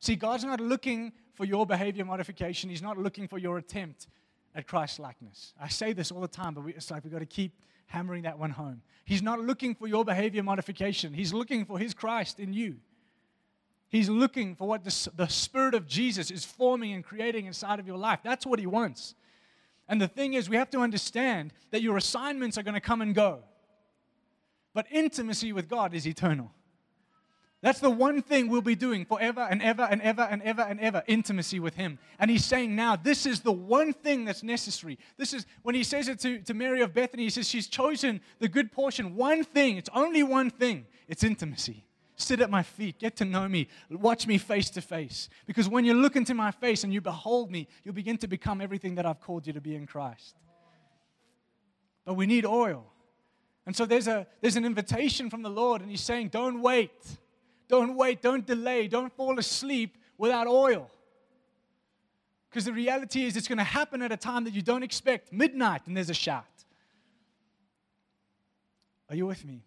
See, 0.00 0.16
God's 0.16 0.44
not 0.44 0.60
looking 0.60 1.12
for 1.34 1.44
your 1.44 1.66
behavior 1.66 2.06
modification, 2.06 2.70
He's 2.70 2.82
not 2.82 2.96
looking 2.96 3.28
for 3.28 3.36
your 3.36 3.58
attempt 3.58 4.06
at 4.54 4.66
Christ 4.66 4.98
likeness. 4.98 5.52
I 5.60 5.68
say 5.68 5.92
this 5.92 6.10
all 6.10 6.22
the 6.22 6.26
time, 6.28 6.54
but 6.54 6.64
we, 6.64 6.72
it's 6.72 6.90
like 6.90 7.04
we've 7.04 7.12
got 7.12 7.18
to 7.18 7.26
keep 7.26 7.52
hammering 7.86 8.22
that 8.22 8.38
one 8.38 8.50
home. 8.50 8.80
He's 9.04 9.22
not 9.22 9.40
looking 9.40 9.74
for 9.74 9.86
your 9.86 10.06
behavior 10.06 10.42
modification, 10.42 11.12
He's 11.12 11.34
looking 11.34 11.66
for 11.66 11.78
His 11.78 11.92
Christ 11.92 12.40
in 12.40 12.54
you. 12.54 12.76
He's 13.90 14.08
looking 14.08 14.54
for 14.54 14.68
what 14.68 14.84
the, 14.84 15.10
the 15.16 15.28
Spirit 15.28 15.74
of 15.74 15.86
Jesus 15.86 16.30
is 16.30 16.44
forming 16.44 16.92
and 16.92 17.02
creating 17.02 17.46
inside 17.46 17.80
of 17.80 17.86
your 17.86 17.96
life. 17.96 18.20
That's 18.22 18.44
what 18.44 18.58
He 18.58 18.66
wants. 18.66 19.14
And 19.88 20.00
the 20.00 20.08
thing 20.08 20.34
is, 20.34 20.50
we 20.50 20.56
have 20.56 20.70
to 20.70 20.80
understand 20.80 21.52
that 21.70 21.80
your 21.80 21.96
assignments 21.96 22.58
are 22.58 22.62
going 22.62 22.74
to 22.74 22.80
come 22.80 23.00
and 23.00 23.14
go. 23.14 23.40
But 24.74 24.86
intimacy 24.90 25.52
with 25.52 25.68
God 25.68 25.94
is 25.94 26.06
eternal. 26.06 26.52
That's 27.60 27.80
the 27.80 27.90
one 27.90 28.22
thing 28.22 28.48
we'll 28.48 28.60
be 28.60 28.76
doing 28.76 29.04
forever 29.04 29.40
and 29.40 29.60
ever 29.60 29.82
and 29.82 30.00
ever 30.02 30.22
and 30.22 30.40
ever 30.42 30.62
and 30.62 30.78
ever 30.78 31.02
intimacy 31.08 31.58
with 31.58 31.74
Him. 31.74 31.98
And 32.18 32.30
He's 32.30 32.44
saying 32.44 32.76
now, 32.76 32.94
this 32.94 33.24
is 33.24 33.40
the 33.40 33.50
one 33.50 33.94
thing 33.94 34.26
that's 34.26 34.42
necessary. 34.42 34.98
This 35.16 35.32
is 35.32 35.46
when 35.62 35.74
He 35.74 35.82
says 35.82 36.08
it 36.08 36.20
to, 36.20 36.38
to 36.40 36.54
Mary 36.54 36.82
of 36.82 36.92
Bethany, 36.92 37.24
He 37.24 37.30
says, 37.30 37.48
She's 37.48 37.66
chosen 37.66 38.20
the 38.38 38.48
good 38.48 38.70
portion. 38.70 39.16
One 39.16 39.42
thing, 39.42 39.78
it's 39.78 39.90
only 39.94 40.22
one 40.22 40.50
thing 40.50 40.86
it's 41.08 41.24
intimacy. 41.24 41.87
Sit 42.20 42.40
at 42.40 42.50
my 42.50 42.64
feet, 42.64 42.98
get 42.98 43.14
to 43.16 43.24
know 43.24 43.48
me, 43.48 43.68
watch 43.88 44.26
me 44.26 44.38
face 44.38 44.70
to 44.70 44.80
face. 44.80 45.28
Because 45.46 45.68
when 45.68 45.84
you 45.84 45.94
look 45.94 46.16
into 46.16 46.34
my 46.34 46.50
face 46.50 46.82
and 46.82 46.92
you 46.92 47.00
behold 47.00 47.48
me, 47.48 47.68
you'll 47.84 47.94
begin 47.94 48.18
to 48.18 48.26
become 48.26 48.60
everything 48.60 48.96
that 48.96 49.06
I've 49.06 49.20
called 49.20 49.46
you 49.46 49.52
to 49.52 49.60
be 49.60 49.76
in 49.76 49.86
Christ. 49.86 50.34
But 52.04 52.14
we 52.14 52.26
need 52.26 52.44
oil. 52.44 52.84
And 53.66 53.76
so 53.76 53.86
there's, 53.86 54.08
a, 54.08 54.26
there's 54.40 54.56
an 54.56 54.64
invitation 54.64 55.30
from 55.30 55.42
the 55.42 55.48
Lord, 55.48 55.80
and 55.80 55.90
He's 55.90 56.00
saying, 56.00 56.28
Don't 56.28 56.60
wait. 56.60 56.90
Don't 57.68 57.94
wait. 57.94 58.20
Don't 58.20 58.44
delay. 58.44 58.88
Don't 58.88 59.12
fall 59.12 59.38
asleep 59.38 59.96
without 60.16 60.48
oil. 60.48 60.90
Because 62.50 62.64
the 62.64 62.72
reality 62.72 63.26
is, 63.26 63.36
it's 63.36 63.46
going 63.46 63.58
to 63.58 63.64
happen 63.64 64.02
at 64.02 64.10
a 64.10 64.16
time 64.16 64.42
that 64.44 64.54
you 64.54 64.62
don't 64.62 64.82
expect 64.82 65.32
midnight, 65.32 65.82
and 65.86 65.96
there's 65.96 66.10
a 66.10 66.14
shout. 66.14 66.46
Are 69.08 69.14
you 69.14 69.26
with 69.26 69.44
me? 69.44 69.62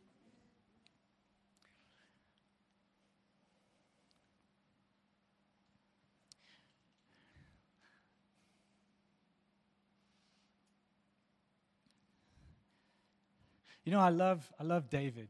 You 13.84 13.92
know, 13.92 14.00
I 14.00 14.10
love, 14.10 14.52
I 14.60 14.64
love 14.64 14.90
David. 14.90 15.30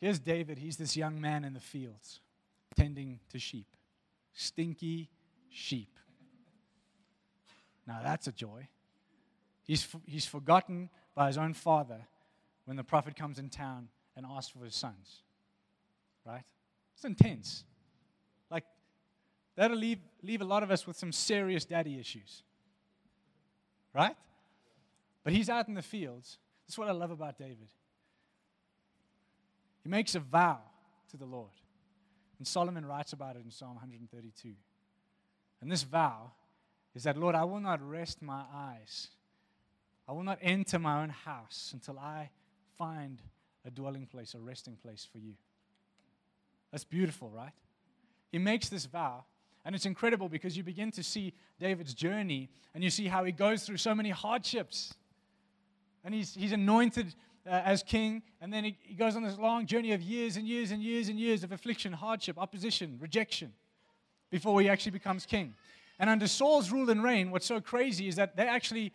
Here's 0.00 0.18
David. 0.18 0.58
He's 0.58 0.76
this 0.76 0.96
young 0.96 1.20
man 1.20 1.44
in 1.44 1.52
the 1.52 1.60
fields 1.60 2.20
tending 2.76 3.20
to 3.30 3.38
sheep, 3.38 3.66
stinky 4.32 5.10
sheep. 5.48 5.98
Now 7.86 8.00
that's 8.02 8.26
a 8.26 8.32
joy. 8.32 8.68
He's, 9.64 9.86
he's 10.06 10.26
forgotten 10.26 10.88
by 11.14 11.26
his 11.26 11.38
own 11.38 11.54
father 11.54 12.06
when 12.64 12.76
the 12.76 12.84
prophet 12.84 13.16
comes 13.16 13.38
in 13.38 13.48
town 13.48 13.88
and 14.16 14.24
asks 14.24 14.52
for 14.52 14.64
his 14.64 14.74
sons. 14.74 15.22
Right? 16.24 16.44
It's 16.94 17.04
intense. 17.04 17.64
Like, 18.50 18.64
that'll 19.56 19.76
leave, 19.76 19.98
leave 20.22 20.40
a 20.40 20.44
lot 20.44 20.62
of 20.62 20.70
us 20.70 20.86
with 20.86 20.96
some 20.96 21.12
serious 21.12 21.64
daddy 21.64 21.98
issues. 21.98 22.42
Right? 23.94 24.16
But 25.24 25.32
he's 25.32 25.48
out 25.48 25.68
in 25.68 25.74
the 25.74 25.82
fields. 25.82 26.38
That's 26.70 26.78
what 26.78 26.86
I 26.86 26.92
love 26.92 27.10
about 27.10 27.36
David. 27.36 27.66
He 29.82 29.88
makes 29.88 30.14
a 30.14 30.20
vow 30.20 30.60
to 31.10 31.16
the 31.16 31.24
Lord. 31.24 31.50
And 32.38 32.46
Solomon 32.46 32.86
writes 32.86 33.12
about 33.12 33.34
it 33.34 33.42
in 33.44 33.50
Psalm 33.50 33.70
132. 33.70 34.50
And 35.60 35.72
this 35.72 35.82
vow 35.82 36.30
is 36.94 37.02
that, 37.02 37.16
Lord, 37.16 37.34
I 37.34 37.42
will 37.42 37.58
not 37.58 37.82
rest 37.82 38.22
my 38.22 38.44
eyes. 38.54 39.08
I 40.06 40.12
will 40.12 40.22
not 40.22 40.38
enter 40.40 40.78
my 40.78 41.02
own 41.02 41.08
house 41.08 41.72
until 41.74 41.98
I 41.98 42.30
find 42.78 43.20
a 43.66 43.70
dwelling 43.72 44.06
place, 44.06 44.34
a 44.34 44.38
resting 44.38 44.76
place 44.76 45.04
for 45.10 45.18
you. 45.18 45.34
That's 46.70 46.84
beautiful, 46.84 47.30
right? 47.30 47.50
He 48.30 48.38
makes 48.38 48.68
this 48.68 48.86
vow, 48.86 49.24
and 49.64 49.74
it's 49.74 49.86
incredible 49.86 50.28
because 50.28 50.56
you 50.56 50.62
begin 50.62 50.92
to 50.92 51.02
see 51.02 51.34
David's 51.58 51.94
journey 51.94 52.48
and 52.76 52.84
you 52.84 52.90
see 52.90 53.08
how 53.08 53.24
he 53.24 53.32
goes 53.32 53.64
through 53.64 53.78
so 53.78 53.92
many 53.92 54.10
hardships. 54.10 54.94
And 56.04 56.14
he's, 56.14 56.34
he's 56.34 56.52
anointed 56.52 57.14
uh, 57.46 57.50
as 57.64 57.82
king. 57.82 58.22
And 58.40 58.52
then 58.52 58.64
he, 58.64 58.76
he 58.82 58.94
goes 58.94 59.16
on 59.16 59.22
this 59.22 59.38
long 59.38 59.66
journey 59.66 59.92
of 59.92 60.02
years 60.02 60.36
and 60.36 60.46
years 60.46 60.70
and 60.70 60.82
years 60.82 61.08
and 61.08 61.18
years 61.18 61.44
of 61.44 61.52
affliction, 61.52 61.92
hardship, 61.92 62.38
opposition, 62.38 62.96
rejection 63.00 63.52
before 64.30 64.60
he 64.60 64.68
actually 64.68 64.92
becomes 64.92 65.26
king. 65.26 65.54
And 65.98 66.08
under 66.08 66.26
Saul's 66.26 66.70
rule 66.70 66.88
and 66.90 67.02
reign, 67.02 67.30
what's 67.30 67.46
so 67.46 67.60
crazy 67.60 68.08
is 68.08 68.16
that 68.16 68.36
they 68.36 68.46
actually 68.46 68.92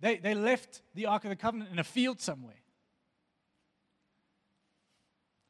they, 0.00 0.16
they 0.16 0.34
left 0.34 0.82
the 0.94 1.06
Ark 1.06 1.24
of 1.24 1.30
the 1.30 1.36
Covenant 1.36 1.70
in 1.72 1.78
a 1.78 1.84
field 1.84 2.20
somewhere. 2.20 2.60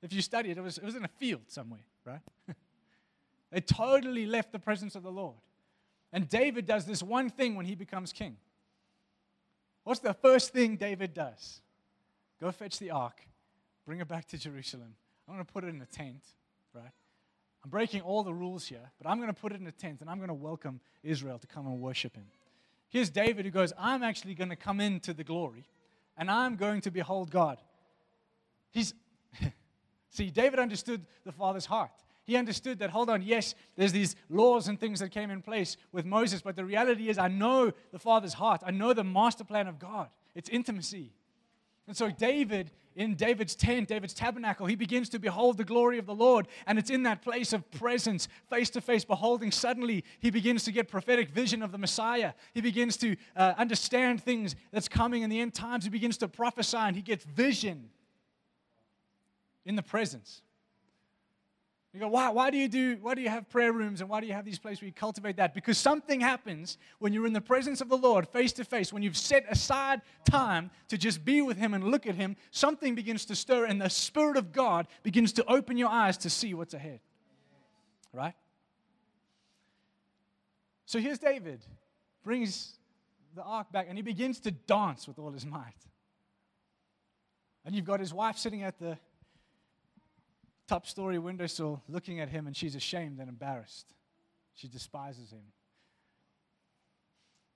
If 0.02 0.12
you 0.12 0.22
study 0.22 0.50
it, 0.50 0.58
it 0.58 0.60
was, 0.60 0.78
it 0.78 0.84
was 0.84 0.94
in 0.94 1.04
a 1.04 1.08
field 1.08 1.42
somewhere, 1.48 1.84
right? 2.04 2.20
they 3.50 3.60
totally 3.60 4.26
left 4.26 4.52
the 4.52 4.58
presence 4.58 4.94
of 4.94 5.02
the 5.02 5.10
Lord. 5.10 5.36
And 6.12 6.28
David 6.28 6.66
does 6.66 6.84
this 6.84 7.02
one 7.02 7.28
thing 7.28 7.56
when 7.56 7.66
he 7.66 7.74
becomes 7.74 8.12
king. 8.12 8.36
What's 9.86 10.00
the 10.00 10.14
first 10.14 10.52
thing 10.52 10.74
David 10.74 11.14
does? 11.14 11.60
Go 12.40 12.50
fetch 12.50 12.80
the 12.80 12.90
ark, 12.90 13.24
bring 13.84 14.00
it 14.00 14.08
back 14.08 14.26
to 14.30 14.36
Jerusalem. 14.36 14.96
I'm 15.28 15.34
going 15.34 15.46
to 15.46 15.52
put 15.52 15.62
it 15.62 15.68
in 15.68 15.80
a 15.80 15.86
tent, 15.86 16.24
right? 16.74 16.90
I'm 17.62 17.70
breaking 17.70 18.00
all 18.00 18.24
the 18.24 18.34
rules 18.34 18.66
here, 18.66 18.90
but 19.00 19.08
I'm 19.08 19.18
going 19.18 19.32
to 19.32 19.40
put 19.40 19.52
it 19.52 19.60
in 19.60 19.66
a 19.68 19.70
tent 19.70 20.00
and 20.00 20.10
I'm 20.10 20.16
going 20.16 20.26
to 20.26 20.34
welcome 20.34 20.80
Israel 21.04 21.38
to 21.38 21.46
come 21.46 21.68
and 21.68 21.80
worship 21.80 22.16
him. 22.16 22.26
Here's 22.88 23.10
David 23.10 23.44
who 23.44 23.52
goes, 23.52 23.72
I'm 23.78 24.02
actually 24.02 24.34
going 24.34 24.50
to 24.50 24.56
come 24.56 24.80
into 24.80 25.14
the 25.14 25.22
glory 25.22 25.68
and 26.16 26.32
I'm 26.32 26.56
going 26.56 26.80
to 26.80 26.90
behold 26.90 27.30
God. 27.30 27.58
He's, 28.72 28.92
see, 30.10 30.30
David 30.30 30.58
understood 30.58 31.06
the 31.24 31.30
Father's 31.30 31.66
heart. 31.66 31.92
He 32.26 32.36
understood 32.36 32.80
that, 32.80 32.90
hold 32.90 33.08
on, 33.08 33.22
yes, 33.22 33.54
there's 33.76 33.92
these 33.92 34.16
laws 34.28 34.66
and 34.66 34.78
things 34.78 34.98
that 34.98 35.10
came 35.10 35.30
in 35.30 35.42
place 35.42 35.76
with 35.92 36.04
Moses, 36.04 36.42
but 36.42 36.56
the 36.56 36.64
reality 36.64 37.08
is, 37.08 37.18
I 37.18 37.28
know 37.28 37.72
the 37.92 38.00
Father's 38.00 38.34
heart. 38.34 38.62
I 38.66 38.72
know 38.72 38.92
the 38.92 39.04
master 39.04 39.44
plan 39.44 39.68
of 39.68 39.78
God. 39.78 40.08
It's 40.34 40.48
intimacy. 40.48 41.12
And 41.86 41.96
so, 41.96 42.10
David, 42.10 42.72
in 42.96 43.14
David's 43.14 43.54
tent, 43.54 43.86
David's 43.86 44.12
tabernacle, 44.12 44.66
he 44.66 44.74
begins 44.74 45.08
to 45.10 45.20
behold 45.20 45.56
the 45.56 45.64
glory 45.64 45.98
of 45.98 46.06
the 46.06 46.14
Lord. 46.14 46.48
And 46.66 46.80
it's 46.80 46.90
in 46.90 47.04
that 47.04 47.22
place 47.22 47.52
of 47.52 47.70
presence, 47.70 48.26
face 48.50 48.70
to 48.70 48.80
face, 48.80 49.04
beholding. 49.04 49.52
Suddenly, 49.52 50.02
he 50.18 50.30
begins 50.30 50.64
to 50.64 50.72
get 50.72 50.88
prophetic 50.88 51.30
vision 51.30 51.62
of 51.62 51.70
the 51.70 51.78
Messiah. 51.78 52.32
He 52.54 52.60
begins 52.60 52.96
to 52.98 53.14
uh, 53.36 53.54
understand 53.56 54.20
things 54.20 54.56
that's 54.72 54.88
coming 54.88 55.22
in 55.22 55.30
the 55.30 55.40
end 55.40 55.54
times. 55.54 55.84
He 55.84 55.90
begins 55.90 56.16
to 56.18 56.28
prophesy, 56.28 56.76
and 56.76 56.96
he 56.96 57.02
gets 57.02 57.24
vision 57.24 57.90
in 59.64 59.76
the 59.76 59.82
presence. 59.82 60.42
You 61.96 62.00
go, 62.00 62.08
why, 62.08 62.28
why 62.28 62.50
do 62.50 62.58
you 62.58 62.68
do, 62.68 62.98
why 63.00 63.14
do 63.14 63.22
you 63.22 63.30
have 63.30 63.48
prayer 63.48 63.72
rooms 63.72 64.02
and 64.02 64.10
why 64.10 64.20
do 64.20 64.26
you 64.26 64.34
have 64.34 64.44
these 64.44 64.58
places 64.58 64.82
where 64.82 64.88
you 64.88 64.92
cultivate 64.92 65.38
that? 65.38 65.54
Because 65.54 65.78
something 65.78 66.20
happens 66.20 66.76
when 66.98 67.14
you're 67.14 67.26
in 67.26 67.32
the 67.32 67.40
presence 67.40 67.80
of 67.80 67.88
the 67.88 67.96
Lord 67.96 68.28
face 68.28 68.52
to 68.52 68.64
face, 68.64 68.92
when 68.92 69.02
you've 69.02 69.16
set 69.16 69.46
aside 69.48 70.02
time 70.26 70.70
to 70.88 70.98
just 70.98 71.24
be 71.24 71.40
with 71.40 71.56
Him 71.56 71.72
and 71.72 71.84
look 71.84 72.06
at 72.06 72.14
Him, 72.14 72.36
something 72.50 72.94
begins 72.94 73.24
to 73.24 73.34
stir 73.34 73.64
and 73.64 73.80
the 73.80 73.88
Spirit 73.88 74.36
of 74.36 74.52
God 74.52 74.88
begins 75.04 75.32
to 75.32 75.44
open 75.50 75.78
your 75.78 75.88
eyes 75.88 76.18
to 76.18 76.28
see 76.28 76.52
what's 76.52 76.74
ahead. 76.74 77.00
Right? 78.12 78.34
So 80.84 80.98
here's 80.98 81.18
David, 81.18 81.64
brings 82.22 82.74
the 83.34 83.42
ark 83.42 83.72
back 83.72 83.86
and 83.88 83.96
he 83.96 84.02
begins 84.02 84.38
to 84.40 84.50
dance 84.50 85.08
with 85.08 85.18
all 85.18 85.30
his 85.30 85.46
might. 85.46 85.72
And 87.64 87.74
you've 87.74 87.86
got 87.86 88.00
his 88.00 88.12
wife 88.12 88.36
sitting 88.36 88.64
at 88.64 88.78
the 88.78 88.98
top 90.66 90.86
story 90.86 91.18
windowsill 91.18 91.82
looking 91.88 92.20
at 92.20 92.28
him, 92.28 92.46
and 92.46 92.56
she's 92.56 92.74
ashamed 92.74 93.18
and 93.20 93.28
embarrassed. 93.28 93.86
She 94.54 94.68
despises 94.68 95.30
him. 95.30 95.42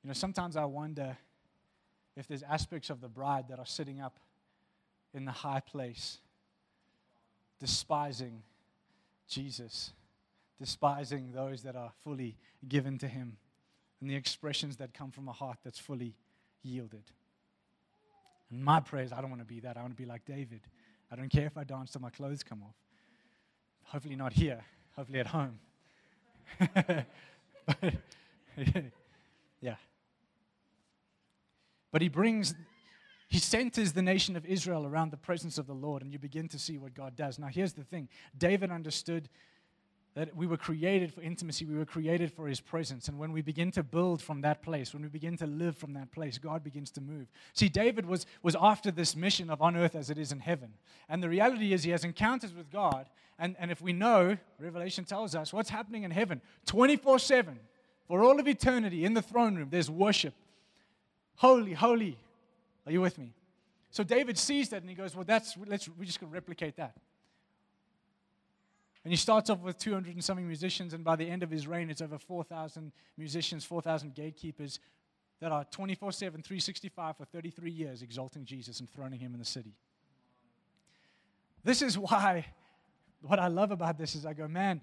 You 0.03 0.09
know, 0.09 0.15
sometimes 0.15 0.57
I 0.57 0.65
wonder 0.65 1.17
if 2.17 2.27
there's 2.29 2.43
aspects 2.43 2.91
of 2.91 3.01
the 3.01 3.09
bride 3.09 3.47
that 3.49 3.59
are 3.59 3.67
sitting 3.67 4.01
up 4.01 4.19
in 5.13 5.25
the 5.25 5.33
high 5.33 5.61
place, 5.61 6.19
despising 7.59 8.43
Jesus, 9.29 9.93
despising 10.59 11.33
those 11.33 11.63
that 11.63 11.77
are 11.77 11.93
fully 12.05 12.37
given 12.69 12.99
to 12.99 13.09
him, 13.09 13.37
and 14.01 14.09
the 14.09 14.15
expressions 14.15 14.77
that 14.77 14.95
come 14.95 15.11
from 15.11 15.29
a 15.29 15.33
heart 15.33 15.59
that's 15.65 15.79
fully 15.79 16.15
yielded. 16.63 17.05
And 18.51 18.65
my 18.65 18.81
prayer 18.81 19.05
is 19.05 19.13
I 19.13 19.21
don't 19.21 19.31
want 19.31 19.43
to 19.43 19.47
be 19.47 19.61
that. 19.61 19.77
I 19.77 19.81
want 19.83 19.93
to 19.97 20.03
be 20.03 20.09
like 20.09 20.25
David. 20.25 20.61
I 21.11 21.17
don't 21.17 21.29
care 21.29 21.47
if 21.47 21.57
I 21.57 21.65
dance 21.65 21.93
till 21.93 22.01
my 22.01 22.11
clothes 22.11 22.43
come 22.43 22.63
off. 22.63 22.75
Hopefully, 23.91 24.15
not 24.15 24.33
here, 24.33 24.65
hopefully, 24.95 25.19
at 25.19 25.27
home. 25.27 25.59
but, 26.75 27.07
yeah. 29.61 29.75
But 31.91 32.01
he 32.01 32.09
brings, 32.09 32.55
he 33.29 33.41
centers 33.41 33.93
the 33.93 34.03
nation 34.03 34.37
of 34.37 34.47
Israel 34.47 34.87
around 34.87 35.11
the 35.11 35.17
presence 35.17 35.59
of 35.59 35.67
the 35.67 35.75
Lord, 35.75 36.03
and 36.03 36.13
you 36.13 36.21
begin 36.21 36.47
to 36.51 36.59
see 36.59 36.79
what 36.79 36.95
God 36.95 37.17
does. 37.17 37.37
Now, 37.37 37.49
here's 37.49 37.73
the 37.73 37.83
thing 37.83 38.09
David 38.39 38.71
understood 38.71 39.29
that 40.15 40.35
we 40.35 40.47
were 40.47 40.57
created 40.57 41.15
for 41.15 41.23
intimacy, 41.23 41.65
we 41.65 41.77
were 41.77 41.85
created 41.85 42.33
for 42.33 42.49
his 42.49 42.61
presence. 42.61 43.07
And 43.07 43.19
when 43.19 43.31
we 43.31 43.43
begin 43.43 43.71
to 43.73 43.83
build 43.83 44.21
from 44.21 44.41
that 44.41 44.61
place, 44.61 44.93
when 44.93 45.03
we 45.03 45.09
begin 45.09 45.37
to 45.37 45.47
live 45.47 45.77
from 45.77 45.93
that 45.95 46.11
place, 46.11 46.37
God 46.37 46.65
begins 46.65 46.91
to 46.93 47.01
move. 47.01 47.29
See, 47.53 47.69
David 47.69 48.07
was, 48.07 48.27
was 48.43 48.57
after 48.61 48.91
this 48.91 49.15
mission 49.15 49.51
of 49.51 49.63
on 49.63 49.77
earth 49.77 49.95
as 49.95 50.11
it 50.11 50.19
is 50.19 50.33
in 50.33 50.41
heaven. 50.41 50.75
And 51.09 51.23
the 51.23 51.29
reality 51.29 51.73
is, 51.73 51.85
he 51.85 51.93
has 51.93 52.05
encounters 52.05 52.53
with 52.53 52.71
God. 52.71 53.07
And, 53.39 53.55
and 53.61 53.71
if 53.71 53.81
we 53.81 53.93
know, 53.93 54.37
Revelation 54.59 55.05
tells 55.05 55.35
us 55.35 55.53
what's 55.53 55.71
happening 55.71 56.03
in 56.03 56.11
heaven 56.11 56.41
24 56.67 57.21
7, 57.21 57.59
for 58.09 58.25
all 58.25 58.41
of 58.41 58.49
eternity 58.49 59.05
in 59.05 59.15
the 59.15 59.23
throne 59.23 59.55
room, 59.55 59.69
there's 59.71 59.89
worship. 59.91 60.35
Holy, 61.37 61.73
holy. 61.73 62.19
Are 62.85 62.93
you 62.93 63.01
with 63.01 63.17
me? 63.17 63.33
So 63.91 64.03
David 64.03 64.37
sees 64.37 64.69
that 64.71 64.83
and 64.83 64.91
he 64.91 64.97
goes, 64.97 65.15
Well, 65.15 65.25
that's, 65.25 65.57
let's, 65.67 65.89
we're 65.89 66.05
just 66.05 66.21
going 66.21 66.31
to 66.31 66.35
replicate 66.35 66.77
that. 66.77 66.97
And 69.05 69.13
he 69.13 69.17
starts 69.17 69.49
off 69.49 69.61
with 69.61 69.79
200 69.79 70.15
and 70.15 70.23
something 70.23 70.47
musicians, 70.47 70.93
and 70.93 71.03
by 71.03 71.17
the 71.17 71.29
end 71.29 71.43
of 71.43 71.51
his 71.51 71.67
reign, 71.67 71.91
it's 71.91 72.03
over 72.03 72.19
4,000 72.19 72.93
musicians, 73.17 73.65
4,000 73.65 74.15
gatekeepers 74.15 74.79
that 75.41 75.53
are 75.53 75.65
24 75.71 76.13
7, 76.13 76.43
365 76.43 77.17
for 77.17 77.25
33 77.25 77.71
years 77.71 78.03
exalting 78.03 78.45
Jesus 78.45 78.81
and 78.81 78.91
throning 78.91 79.19
him 79.19 79.33
in 79.33 79.39
the 79.39 79.45
city. 79.45 79.75
This 81.65 81.81
is 81.81 81.99
why, 81.99 82.47
what 83.23 83.39
I 83.39 83.49
love 83.49 83.71
about 83.71 83.97
this 83.97 84.15
is 84.15 84.27
I 84.27 84.35
go, 84.35 84.47
man, 84.47 84.83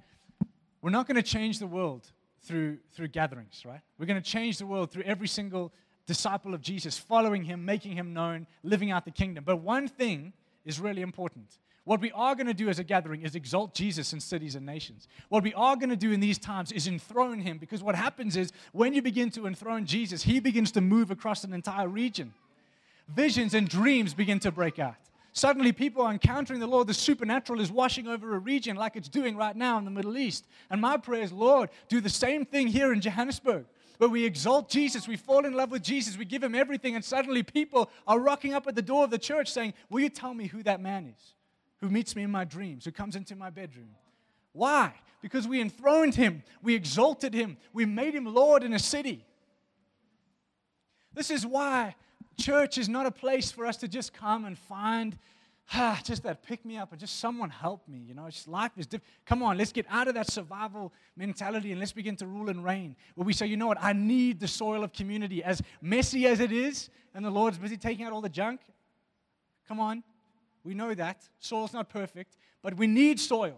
we're 0.82 0.89
not 0.89 1.08
going 1.08 1.15
to 1.15 1.23
change 1.23 1.60
the 1.60 1.67
world 1.67 2.12
through, 2.41 2.77
through 2.93 3.10
gatherings, 3.10 3.63
right? 3.65 3.82
We're 3.97 4.06
going 4.06 4.21
to 4.21 4.30
change 4.30 4.58
the 4.58 4.65
world 4.65 4.91
through 4.91 5.03
every 5.03 5.27
single 5.27 5.71
disciple 6.08 6.53
of 6.53 6.62
Jesus, 6.62 6.97
following 6.97 7.43
him, 7.43 7.65
making 7.65 7.91
him 7.91 8.13
known, 8.13 8.47
living 8.63 8.91
out 8.91 9.06
the 9.06 9.12
kingdom. 9.12 9.43
But 9.43 9.58
one 9.58 9.88
thing 9.88 10.34
is 10.65 10.80
really 10.80 11.01
important 11.01 11.58
what 11.88 12.02
we 12.02 12.12
are 12.12 12.36
going 12.36 12.47
to 12.47 12.54
do 12.54 12.67
as 12.67 12.80
a 12.80 12.84
gathering 12.84 13.21
is 13.21 13.34
exalt 13.34 13.73
Jesus 13.73 14.12
in 14.12 14.19
cities 14.19 14.56
and 14.56 14.65
nations. 14.65 15.08
What 15.30 15.41
we 15.41 15.54
are 15.54 15.78
going 15.78 15.89
to 15.89 15.95
do 15.95 16.12
in 16.12 16.19
these 16.19 16.38
times 16.38 16.73
is 16.73 16.86
enthrone 16.86 17.39
him 17.39 17.60
because 17.60 17.82
what 17.82 17.95
happens 17.95 18.36
is 18.36 18.52
when 18.73 18.93
you 18.93 19.02
begin 19.02 19.30
to 19.32 19.47
enthrone 19.47 19.86
Jesus, 19.86 20.21
he 20.21 20.41
begins 20.41 20.69
to 20.73 20.82
move 20.82 21.12
across 21.12 21.45
an 21.45 21.54
entire 21.54 21.88
region. 21.88 22.34
Visions 23.08 23.54
and 23.54 23.69
dreams 23.69 24.13
begin 24.13 24.38
to 24.39 24.52
break 24.52 24.80
out. 24.80 24.97
Suddenly, 25.32 25.71
people 25.71 26.02
are 26.02 26.12
encountering 26.12 26.60
the 26.60 26.67
Lord. 26.67 26.88
The 26.88 26.93
supernatural 26.93 27.62
is 27.62 27.71
washing 27.71 28.06
over 28.06 28.36
a 28.36 28.39
region 28.39 28.76
like 28.76 28.97
it's 28.97 29.08
doing 29.08 29.38
right 29.38 29.56
now 29.56 29.78
in 29.78 29.86
the 29.86 29.91
Middle 29.91 30.17
East. 30.17 30.45
And 30.69 30.82
my 30.82 30.97
prayer 30.97 31.21
is, 31.21 31.32
Lord, 31.32 31.69
do 31.88 32.02
the 32.02 32.10
same 32.10 32.43
thing 32.43 32.67
here 32.67 32.91
in 32.91 33.00
Johannesburg 33.00 33.65
where 33.97 34.10
we 34.10 34.26
exalt 34.26 34.69
Jesus, 34.69 35.08
we 35.08 35.15
fall 35.15 35.45
in 35.45 35.54
love 35.54 35.71
with 35.71 35.84
Jesus, 35.84 36.17
we 36.17 36.26
give 36.26 36.43
him 36.43 36.54
everything, 36.54 36.95
and 36.95 37.04
suddenly 37.04 37.43
people 37.43 37.89
are 38.06 38.19
rocking 38.19 38.54
up 38.54 38.67
at 38.67 38.76
the 38.76 38.82
door 38.82 39.06
of 39.06 39.10
the 39.10 39.17
church 39.17 39.50
saying, 39.50 39.73
Will 39.89 40.02
you 40.02 40.10
tell 40.10 40.34
me 40.34 40.47
who 40.47 40.62
that 40.63 40.82
man 40.82 41.13
is? 41.17 41.34
Who 41.80 41.90
meets 41.90 42.16
me 42.16 42.24
in 42.24 42.32
my 42.32 42.44
dreams, 42.44 42.86
who 42.86 42.92
comes 42.92 43.16
into 43.16 43.36
my 43.36 43.50
bedroom. 43.50 43.90
Why? 44.54 44.94
Because 45.22 45.48
we 45.48 45.62
enthroned 45.62 46.16
him, 46.16 46.44
we 46.62 46.76
exalted 46.76 47.34
him, 47.34 47.58
we 47.74 47.86
made 47.86 48.16
him 48.16 48.26
Lord 48.26 48.63
in 48.63 48.74
a 48.74 48.80
city. 48.80 49.26
This 51.13 51.32
is 51.32 51.46
why 51.46 51.96
church 52.38 52.78
is 52.78 52.88
not 52.88 53.06
a 53.06 53.12
place 53.12 53.52
for 53.52 53.66
us 53.66 53.78
to 53.78 53.88
just 53.88 54.13
come 54.13 54.46
and 54.46 54.58
find 54.58 55.18
ah, 55.74 56.00
just 56.04 56.24
that 56.24 56.44
pick 56.44 56.63
me 56.66 56.78
up 56.78 56.92
and 56.92 57.00
just 57.00 57.20
someone 57.20 57.50
help 57.50 57.88
me. 57.88 58.00
You 58.00 58.13
know, 58.13 58.30
just 58.30 58.48
life 58.48 58.72
is 58.78 58.88
different. 58.88 59.12
Come 59.26 59.44
on, 59.44 59.58
let's 59.58 59.72
get 59.72 59.86
out 59.90 60.08
of 60.08 60.13
that 60.16 60.32
survival 60.32 60.94
mentality 61.16 61.72
and 61.72 61.80
let's 61.80 61.92
begin 61.92 62.16
to 62.18 62.28
rule 62.28 62.50
and 62.50 62.63
reign. 62.63 62.96
Where 63.16 63.26
we 63.26 63.34
say, 63.34 63.48
you 63.48 63.58
know 63.58 63.68
what, 63.68 63.78
I 63.82 63.94
need 63.94 64.40
the 64.40 64.48
soil 64.48 64.84
of 64.84 64.94
community. 64.94 65.44
As 65.44 65.62
messy 65.82 66.28
as 66.28 66.40
it 66.40 66.52
is, 66.52 66.90
and 67.13 67.26
the 67.26 67.30
Lord's 67.30 67.58
busy 67.58 67.78
taking 67.78 68.06
out 68.06 68.13
all 68.13 68.22
the 68.22 68.30
junk. 68.30 68.62
Come 69.68 69.80
on, 69.80 70.04
we 70.67 70.73
know 70.73 70.93
that. 70.93 71.27
Soil's 71.39 71.73
not 71.73 71.89
perfect, 71.89 72.38
but 72.62 72.75
we 72.75 72.88
need 72.88 73.19
soil 73.19 73.58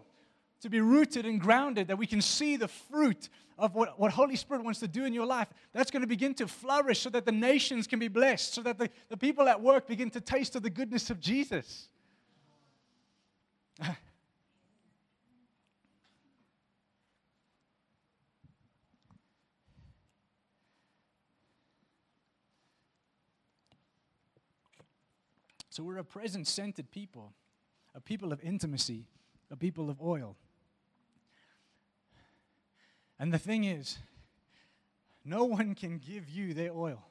to 0.60 0.70
be 0.70 0.80
rooted 0.80 1.26
and 1.26 1.40
grounded 1.40 1.88
that 1.88 1.98
we 1.98 2.06
can 2.06 2.20
see 2.20 2.56
the 2.56 2.68
fruit 2.68 3.28
of 3.58 3.74
what, 3.74 3.98
what 3.98 4.12
Holy 4.12 4.36
Spirit 4.36 4.62
wants 4.62 4.78
to 4.80 4.88
do 4.88 5.04
in 5.04 5.12
your 5.12 5.26
life. 5.26 5.48
That's 5.72 5.90
going 5.90 6.02
to 6.02 6.06
begin 6.06 6.34
to 6.34 6.46
flourish 6.46 7.00
so 7.00 7.10
that 7.10 7.26
the 7.26 7.32
nations 7.32 7.86
can 7.86 7.98
be 7.98 8.08
blessed, 8.08 8.54
so 8.54 8.62
that 8.62 8.78
the, 8.78 8.88
the 9.08 9.16
people 9.16 9.48
at 9.48 9.60
work 9.60 9.88
begin 9.88 10.08
to 10.10 10.20
taste 10.20 10.54
of 10.54 10.62
the 10.62 10.70
goodness 10.70 11.10
of 11.10 11.20
Jesus. 11.20 11.88
So 25.70 25.84
we're 25.84 25.98
a 25.98 26.04
present 26.04 26.48
centered 26.48 26.90
people, 26.90 27.32
a 27.94 28.00
people 28.00 28.32
of 28.32 28.42
intimacy, 28.42 29.06
a 29.50 29.56
people 29.56 29.88
of 29.88 30.00
oil. 30.02 30.36
And 33.20 33.32
the 33.32 33.38
thing 33.38 33.64
is, 33.64 33.98
no 35.24 35.44
one 35.44 35.76
can 35.76 35.98
give 35.98 36.28
you 36.28 36.54
their 36.54 36.72
oil. 36.72 37.04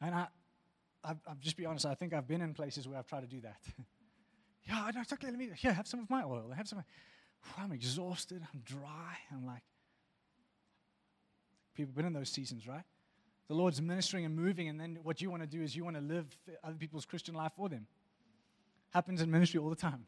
And 0.00 0.14
I, 0.14 0.26
I, 1.04 1.12
will 1.12 1.36
just 1.40 1.56
be 1.56 1.64
honest, 1.64 1.86
I 1.86 1.94
think 1.94 2.12
I've 2.12 2.26
been 2.26 2.40
in 2.40 2.54
places 2.54 2.88
where 2.88 2.98
I've 2.98 3.06
tried 3.06 3.20
to 3.20 3.26
do 3.28 3.40
that. 3.42 3.60
yeah, 4.68 4.90
it's 4.96 5.12
okay, 5.12 5.28
let 5.28 5.38
me, 5.38 5.50
yeah, 5.60 5.72
have 5.72 5.86
some 5.86 6.00
of 6.00 6.10
my 6.10 6.24
oil. 6.24 6.52
Have 6.56 6.66
some. 6.66 6.82
I'm 7.56 7.70
exhausted, 7.70 8.42
I'm 8.52 8.62
dry. 8.64 9.16
I'm 9.30 9.46
like, 9.46 9.62
people 11.74 11.90
have 11.90 11.96
been 11.96 12.06
in 12.06 12.12
those 12.12 12.30
seasons, 12.30 12.66
right? 12.66 12.82
The 13.48 13.54
Lord's 13.54 13.80
ministering 13.80 14.24
and 14.24 14.34
moving, 14.34 14.68
and 14.68 14.78
then 14.78 14.98
what 15.02 15.20
you 15.20 15.30
want 15.30 15.42
to 15.42 15.46
do 15.46 15.62
is 15.62 15.76
you 15.76 15.84
want 15.84 15.96
to 15.96 16.02
live 16.02 16.26
other 16.64 16.74
people's 16.74 17.04
Christian 17.04 17.34
life 17.34 17.52
for 17.56 17.68
them. 17.68 17.86
Happens 18.90 19.20
in 19.20 19.30
ministry 19.30 19.60
all 19.60 19.70
the 19.70 19.76
time. 19.76 20.04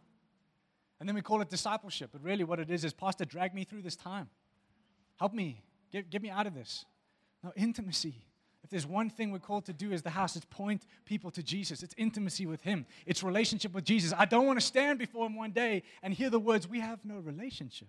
And 0.98 1.08
then 1.08 1.14
we 1.14 1.22
call 1.22 1.40
it 1.40 1.48
discipleship, 1.48 2.10
but 2.12 2.22
really 2.22 2.42
what 2.42 2.58
it 2.58 2.70
is 2.70 2.84
is, 2.84 2.92
Pastor, 2.92 3.24
drag 3.24 3.54
me 3.54 3.64
through 3.64 3.82
this 3.82 3.94
time. 3.94 4.28
Help 5.18 5.32
me. 5.32 5.62
Get, 5.92 6.10
get 6.10 6.22
me 6.22 6.30
out 6.30 6.46
of 6.46 6.54
this. 6.54 6.84
No, 7.42 7.52
intimacy. 7.56 8.14
If 8.64 8.70
there's 8.70 8.86
one 8.86 9.08
thing 9.08 9.30
we're 9.30 9.38
called 9.38 9.66
to 9.66 9.72
do 9.72 9.92
as 9.92 10.02
the 10.02 10.10
house, 10.10 10.36
it's 10.36 10.44
point 10.46 10.84
people 11.04 11.30
to 11.30 11.42
Jesus. 11.42 11.82
It's 11.82 11.94
intimacy 11.96 12.46
with 12.46 12.62
Him, 12.62 12.86
it's 13.06 13.22
relationship 13.22 13.72
with 13.72 13.84
Jesus. 13.84 14.12
I 14.16 14.24
don't 14.24 14.46
want 14.46 14.58
to 14.58 14.66
stand 14.66 14.98
before 14.98 15.26
Him 15.26 15.36
one 15.36 15.52
day 15.52 15.84
and 16.02 16.12
hear 16.12 16.30
the 16.30 16.40
words, 16.40 16.68
We 16.68 16.80
have 16.80 17.04
no 17.04 17.18
relationship. 17.18 17.88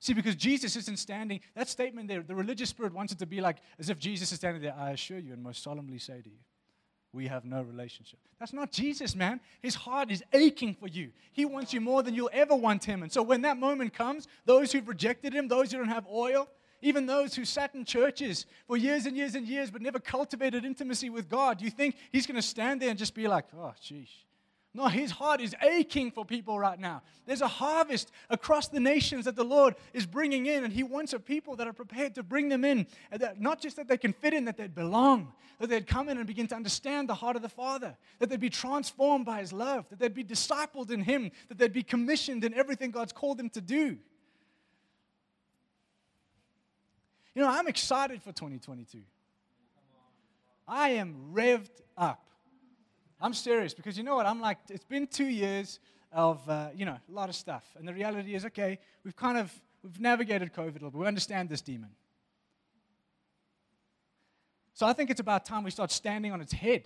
See, 0.00 0.12
because 0.12 0.36
Jesus 0.36 0.76
isn't 0.76 0.98
standing, 0.98 1.40
that 1.56 1.68
statement 1.68 2.08
there, 2.08 2.22
the 2.22 2.34
religious 2.34 2.70
spirit 2.70 2.94
wants 2.94 3.12
it 3.12 3.18
to 3.18 3.26
be 3.26 3.40
like 3.40 3.56
as 3.78 3.90
if 3.90 3.98
Jesus 3.98 4.30
is 4.30 4.38
standing 4.38 4.62
there. 4.62 4.74
I 4.78 4.90
assure 4.90 5.18
you 5.18 5.32
and 5.32 5.42
most 5.42 5.62
solemnly 5.62 5.98
say 5.98 6.20
to 6.20 6.28
you, 6.28 6.38
we 7.12 7.26
have 7.26 7.44
no 7.44 7.62
relationship. 7.62 8.20
That's 8.38 8.52
not 8.52 8.70
Jesus, 8.70 9.16
man. 9.16 9.40
His 9.60 9.74
heart 9.74 10.10
is 10.10 10.22
aching 10.32 10.74
for 10.74 10.88
you. 10.88 11.10
He 11.32 11.44
wants 11.46 11.72
you 11.72 11.80
more 11.80 12.02
than 12.02 12.14
you'll 12.14 12.30
ever 12.32 12.54
want 12.54 12.84
him. 12.84 13.02
And 13.02 13.10
so 13.10 13.22
when 13.22 13.42
that 13.42 13.56
moment 13.56 13.94
comes, 13.94 14.28
those 14.44 14.72
who've 14.72 14.86
rejected 14.86 15.32
him, 15.32 15.48
those 15.48 15.72
who 15.72 15.78
don't 15.78 15.88
have 15.88 16.06
oil, 16.06 16.48
even 16.80 17.06
those 17.06 17.34
who 17.34 17.44
sat 17.44 17.74
in 17.74 17.84
churches 17.84 18.46
for 18.66 18.76
years 18.76 19.06
and 19.06 19.16
years 19.16 19.34
and 19.34 19.48
years 19.48 19.70
but 19.70 19.82
never 19.82 19.98
cultivated 19.98 20.64
intimacy 20.64 21.10
with 21.10 21.28
God, 21.28 21.60
you 21.60 21.70
think 21.70 21.96
he's 22.12 22.26
going 22.26 22.36
to 22.36 22.42
stand 22.42 22.82
there 22.82 22.90
and 22.90 22.98
just 22.98 23.14
be 23.14 23.26
like, 23.26 23.46
oh, 23.56 23.72
geez. 23.82 24.10
No, 24.78 24.86
his 24.86 25.10
heart 25.10 25.40
is 25.40 25.56
aching 25.60 26.12
for 26.12 26.24
people 26.24 26.56
right 26.56 26.78
now. 26.78 27.02
There's 27.26 27.40
a 27.40 27.48
harvest 27.48 28.12
across 28.30 28.68
the 28.68 28.78
nations 28.78 29.24
that 29.24 29.34
the 29.34 29.42
Lord 29.42 29.74
is 29.92 30.06
bringing 30.06 30.46
in, 30.46 30.62
and 30.62 30.72
he 30.72 30.84
wants 30.84 31.12
a 31.12 31.18
people 31.18 31.56
that 31.56 31.66
are 31.66 31.72
prepared 31.72 32.14
to 32.14 32.22
bring 32.22 32.48
them 32.48 32.64
in. 32.64 32.86
And 33.10 33.20
that 33.20 33.40
not 33.40 33.60
just 33.60 33.74
that 33.74 33.88
they 33.88 33.96
can 33.96 34.12
fit 34.12 34.32
in, 34.32 34.44
that 34.44 34.56
they'd 34.56 34.76
belong, 34.76 35.32
that 35.58 35.68
they'd 35.68 35.88
come 35.88 36.08
in 36.08 36.16
and 36.16 36.28
begin 36.28 36.46
to 36.46 36.54
understand 36.54 37.08
the 37.08 37.16
heart 37.16 37.34
of 37.34 37.42
the 37.42 37.48
Father, 37.48 37.96
that 38.20 38.30
they'd 38.30 38.38
be 38.38 38.50
transformed 38.50 39.26
by 39.26 39.40
his 39.40 39.52
love, 39.52 39.84
that 39.88 39.98
they'd 39.98 40.14
be 40.14 40.22
discipled 40.22 40.92
in 40.92 41.00
him, 41.00 41.32
that 41.48 41.58
they'd 41.58 41.72
be 41.72 41.82
commissioned 41.82 42.44
in 42.44 42.54
everything 42.54 42.92
God's 42.92 43.12
called 43.12 43.38
them 43.38 43.50
to 43.50 43.60
do. 43.60 43.98
You 47.34 47.42
know, 47.42 47.48
I'm 47.48 47.66
excited 47.66 48.22
for 48.22 48.30
2022. 48.30 49.00
I 50.68 50.90
am 50.90 51.32
revved 51.34 51.82
up. 51.96 52.27
I'm 53.20 53.34
serious 53.34 53.74
because 53.74 53.98
you 53.98 54.04
know 54.04 54.16
what? 54.16 54.26
I'm 54.26 54.40
like, 54.40 54.58
it's 54.68 54.84
been 54.84 55.06
two 55.06 55.26
years 55.26 55.80
of, 56.12 56.48
uh, 56.48 56.68
you 56.74 56.84
know, 56.84 56.96
a 57.08 57.12
lot 57.12 57.28
of 57.28 57.34
stuff. 57.34 57.64
And 57.76 57.86
the 57.86 57.92
reality 57.92 58.34
is, 58.34 58.44
okay, 58.46 58.78
we've 59.04 59.16
kind 59.16 59.36
of, 59.36 59.52
we've 59.82 60.00
navigated 60.00 60.52
COVID 60.52 60.70
a 60.70 60.72
little 60.74 60.90
bit. 60.90 61.00
We 61.00 61.06
understand 61.06 61.48
this 61.48 61.60
demon. 61.60 61.90
So 64.72 64.86
I 64.86 64.92
think 64.92 65.10
it's 65.10 65.20
about 65.20 65.44
time 65.44 65.64
we 65.64 65.72
start 65.72 65.90
standing 65.90 66.32
on 66.32 66.40
its 66.40 66.52
head. 66.52 66.84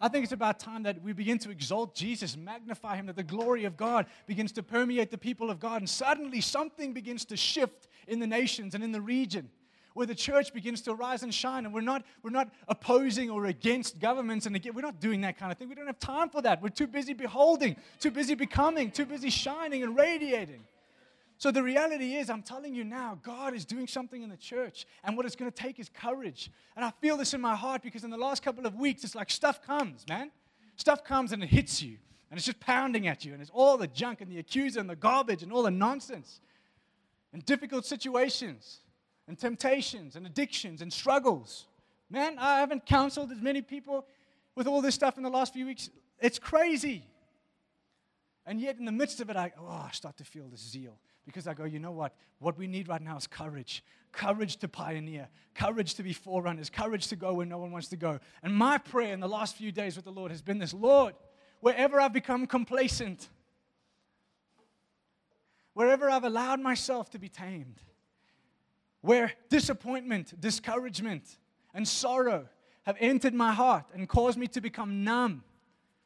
I 0.00 0.06
think 0.06 0.22
it's 0.22 0.32
about 0.32 0.60
time 0.60 0.84
that 0.84 1.02
we 1.02 1.12
begin 1.12 1.38
to 1.40 1.50
exalt 1.50 1.96
Jesus, 1.96 2.36
magnify 2.36 2.94
him, 2.94 3.06
that 3.06 3.16
the 3.16 3.24
glory 3.24 3.64
of 3.64 3.76
God 3.76 4.06
begins 4.28 4.52
to 4.52 4.62
permeate 4.62 5.10
the 5.10 5.18
people 5.18 5.50
of 5.50 5.58
God. 5.58 5.80
And 5.80 5.90
suddenly 5.90 6.40
something 6.40 6.92
begins 6.92 7.24
to 7.26 7.36
shift 7.36 7.88
in 8.06 8.20
the 8.20 8.26
nations 8.28 8.76
and 8.76 8.84
in 8.84 8.92
the 8.92 9.00
region 9.00 9.50
where 9.98 10.06
the 10.06 10.14
church 10.14 10.54
begins 10.54 10.80
to 10.82 10.94
rise 10.94 11.24
and 11.24 11.34
shine. 11.34 11.64
And 11.64 11.74
we're 11.74 11.80
not, 11.80 12.04
we're 12.22 12.30
not 12.30 12.50
opposing 12.68 13.30
or 13.30 13.46
against 13.46 13.98
governments. 13.98 14.46
And 14.46 14.54
again, 14.54 14.72
we're 14.72 14.82
not 14.82 15.00
doing 15.00 15.22
that 15.22 15.36
kind 15.36 15.50
of 15.50 15.58
thing. 15.58 15.68
We 15.68 15.74
don't 15.74 15.88
have 15.88 15.98
time 15.98 16.30
for 16.30 16.40
that. 16.42 16.62
We're 16.62 16.68
too 16.68 16.86
busy 16.86 17.14
beholding, 17.14 17.74
too 17.98 18.12
busy 18.12 18.36
becoming, 18.36 18.92
too 18.92 19.06
busy 19.06 19.28
shining 19.28 19.82
and 19.82 19.98
radiating. 19.98 20.62
So 21.36 21.50
the 21.50 21.64
reality 21.64 22.14
is, 22.14 22.30
I'm 22.30 22.42
telling 22.42 22.76
you 22.76 22.84
now, 22.84 23.18
God 23.24 23.54
is 23.54 23.64
doing 23.64 23.88
something 23.88 24.22
in 24.22 24.30
the 24.30 24.36
church. 24.36 24.86
And 25.02 25.16
what 25.16 25.26
it's 25.26 25.34
going 25.34 25.50
to 25.50 25.62
take 25.62 25.80
is 25.80 25.88
courage. 25.88 26.48
And 26.76 26.84
I 26.84 26.92
feel 27.00 27.16
this 27.16 27.34
in 27.34 27.40
my 27.40 27.56
heart 27.56 27.82
because 27.82 28.04
in 28.04 28.10
the 28.10 28.16
last 28.16 28.44
couple 28.44 28.66
of 28.66 28.76
weeks, 28.76 29.02
it's 29.02 29.16
like 29.16 29.30
stuff 29.30 29.66
comes, 29.66 30.04
man. 30.08 30.30
Stuff 30.76 31.02
comes 31.02 31.32
and 31.32 31.42
it 31.42 31.48
hits 31.48 31.82
you. 31.82 31.96
And 32.30 32.38
it's 32.38 32.46
just 32.46 32.60
pounding 32.60 33.08
at 33.08 33.24
you. 33.24 33.32
And 33.32 33.42
it's 33.42 33.50
all 33.52 33.76
the 33.76 33.88
junk 33.88 34.20
and 34.20 34.30
the 34.30 34.38
accuser 34.38 34.78
and 34.78 34.88
the 34.88 34.94
garbage 34.94 35.42
and 35.42 35.52
all 35.52 35.64
the 35.64 35.72
nonsense 35.72 36.40
and 37.32 37.44
difficult 37.44 37.84
situations 37.84 38.78
and 39.28 39.38
temptations 39.38 40.16
and 40.16 40.26
addictions 40.26 40.82
and 40.82 40.92
struggles. 40.92 41.66
Man, 42.10 42.38
I 42.38 42.58
haven't 42.58 42.86
counseled 42.86 43.30
as 43.30 43.40
many 43.40 43.62
people 43.62 44.06
with 44.56 44.66
all 44.66 44.80
this 44.80 44.94
stuff 44.94 45.18
in 45.18 45.22
the 45.22 45.30
last 45.30 45.52
few 45.52 45.66
weeks. 45.66 45.90
It's 46.18 46.38
crazy. 46.38 47.04
And 48.46 48.60
yet, 48.60 48.78
in 48.78 48.86
the 48.86 48.92
midst 48.92 49.20
of 49.20 49.28
it, 49.28 49.36
I, 49.36 49.52
oh, 49.60 49.66
I 49.86 49.90
start 49.92 50.16
to 50.16 50.24
feel 50.24 50.48
this 50.48 50.66
zeal 50.66 50.98
because 51.26 51.46
I 51.46 51.52
go, 51.52 51.64
you 51.64 51.78
know 51.78 51.90
what? 51.92 52.14
What 52.38 52.56
we 52.56 52.66
need 52.66 52.88
right 52.88 53.02
now 53.02 53.18
is 53.18 53.26
courage. 53.26 53.84
Courage 54.10 54.56
to 54.56 54.68
pioneer, 54.68 55.28
courage 55.54 55.94
to 55.94 56.02
be 56.02 56.14
forerunners, 56.14 56.70
courage 56.70 57.08
to 57.08 57.16
go 57.16 57.34
where 57.34 57.44
no 57.44 57.58
one 57.58 57.70
wants 57.70 57.88
to 57.88 57.96
go. 57.96 58.18
And 58.42 58.54
my 58.54 58.78
prayer 58.78 59.12
in 59.12 59.20
the 59.20 59.28
last 59.28 59.54
few 59.54 59.70
days 59.70 59.96
with 59.96 60.06
the 60.06 60.10
Lord 60.10 60.30
has 60.30 60.40
been 60.40 60.58
this 60.58 60.72
Lord, 60.72 61.14
wherever 61.60 62.00
I've 62.00 62.14
become 62.14 62.46
complacent, 62.46 63.28
wherever 65.74 66.08
I've 66.08 66.24
allowed 66.24 66.60
myself 66.60 67.10
to 67.10 67.18
be 67.18 67.28
tamed, 67.28 67.82
where 69.00 69.32
disappointment, 69.48 70.38
discouragement, 70.40 71.38
and 71.74 71.86
sorrow 71.86 72.48
have 72.82 72.96
entered 73.00 73.34
my 73.34 73.52
heart 73.52 73.84
and 73.94 74.08
caused 74.08 74.38
me 74.38 74.46
to 74.48 74.60
become 74.60 75.04
numb, 75.04 75.42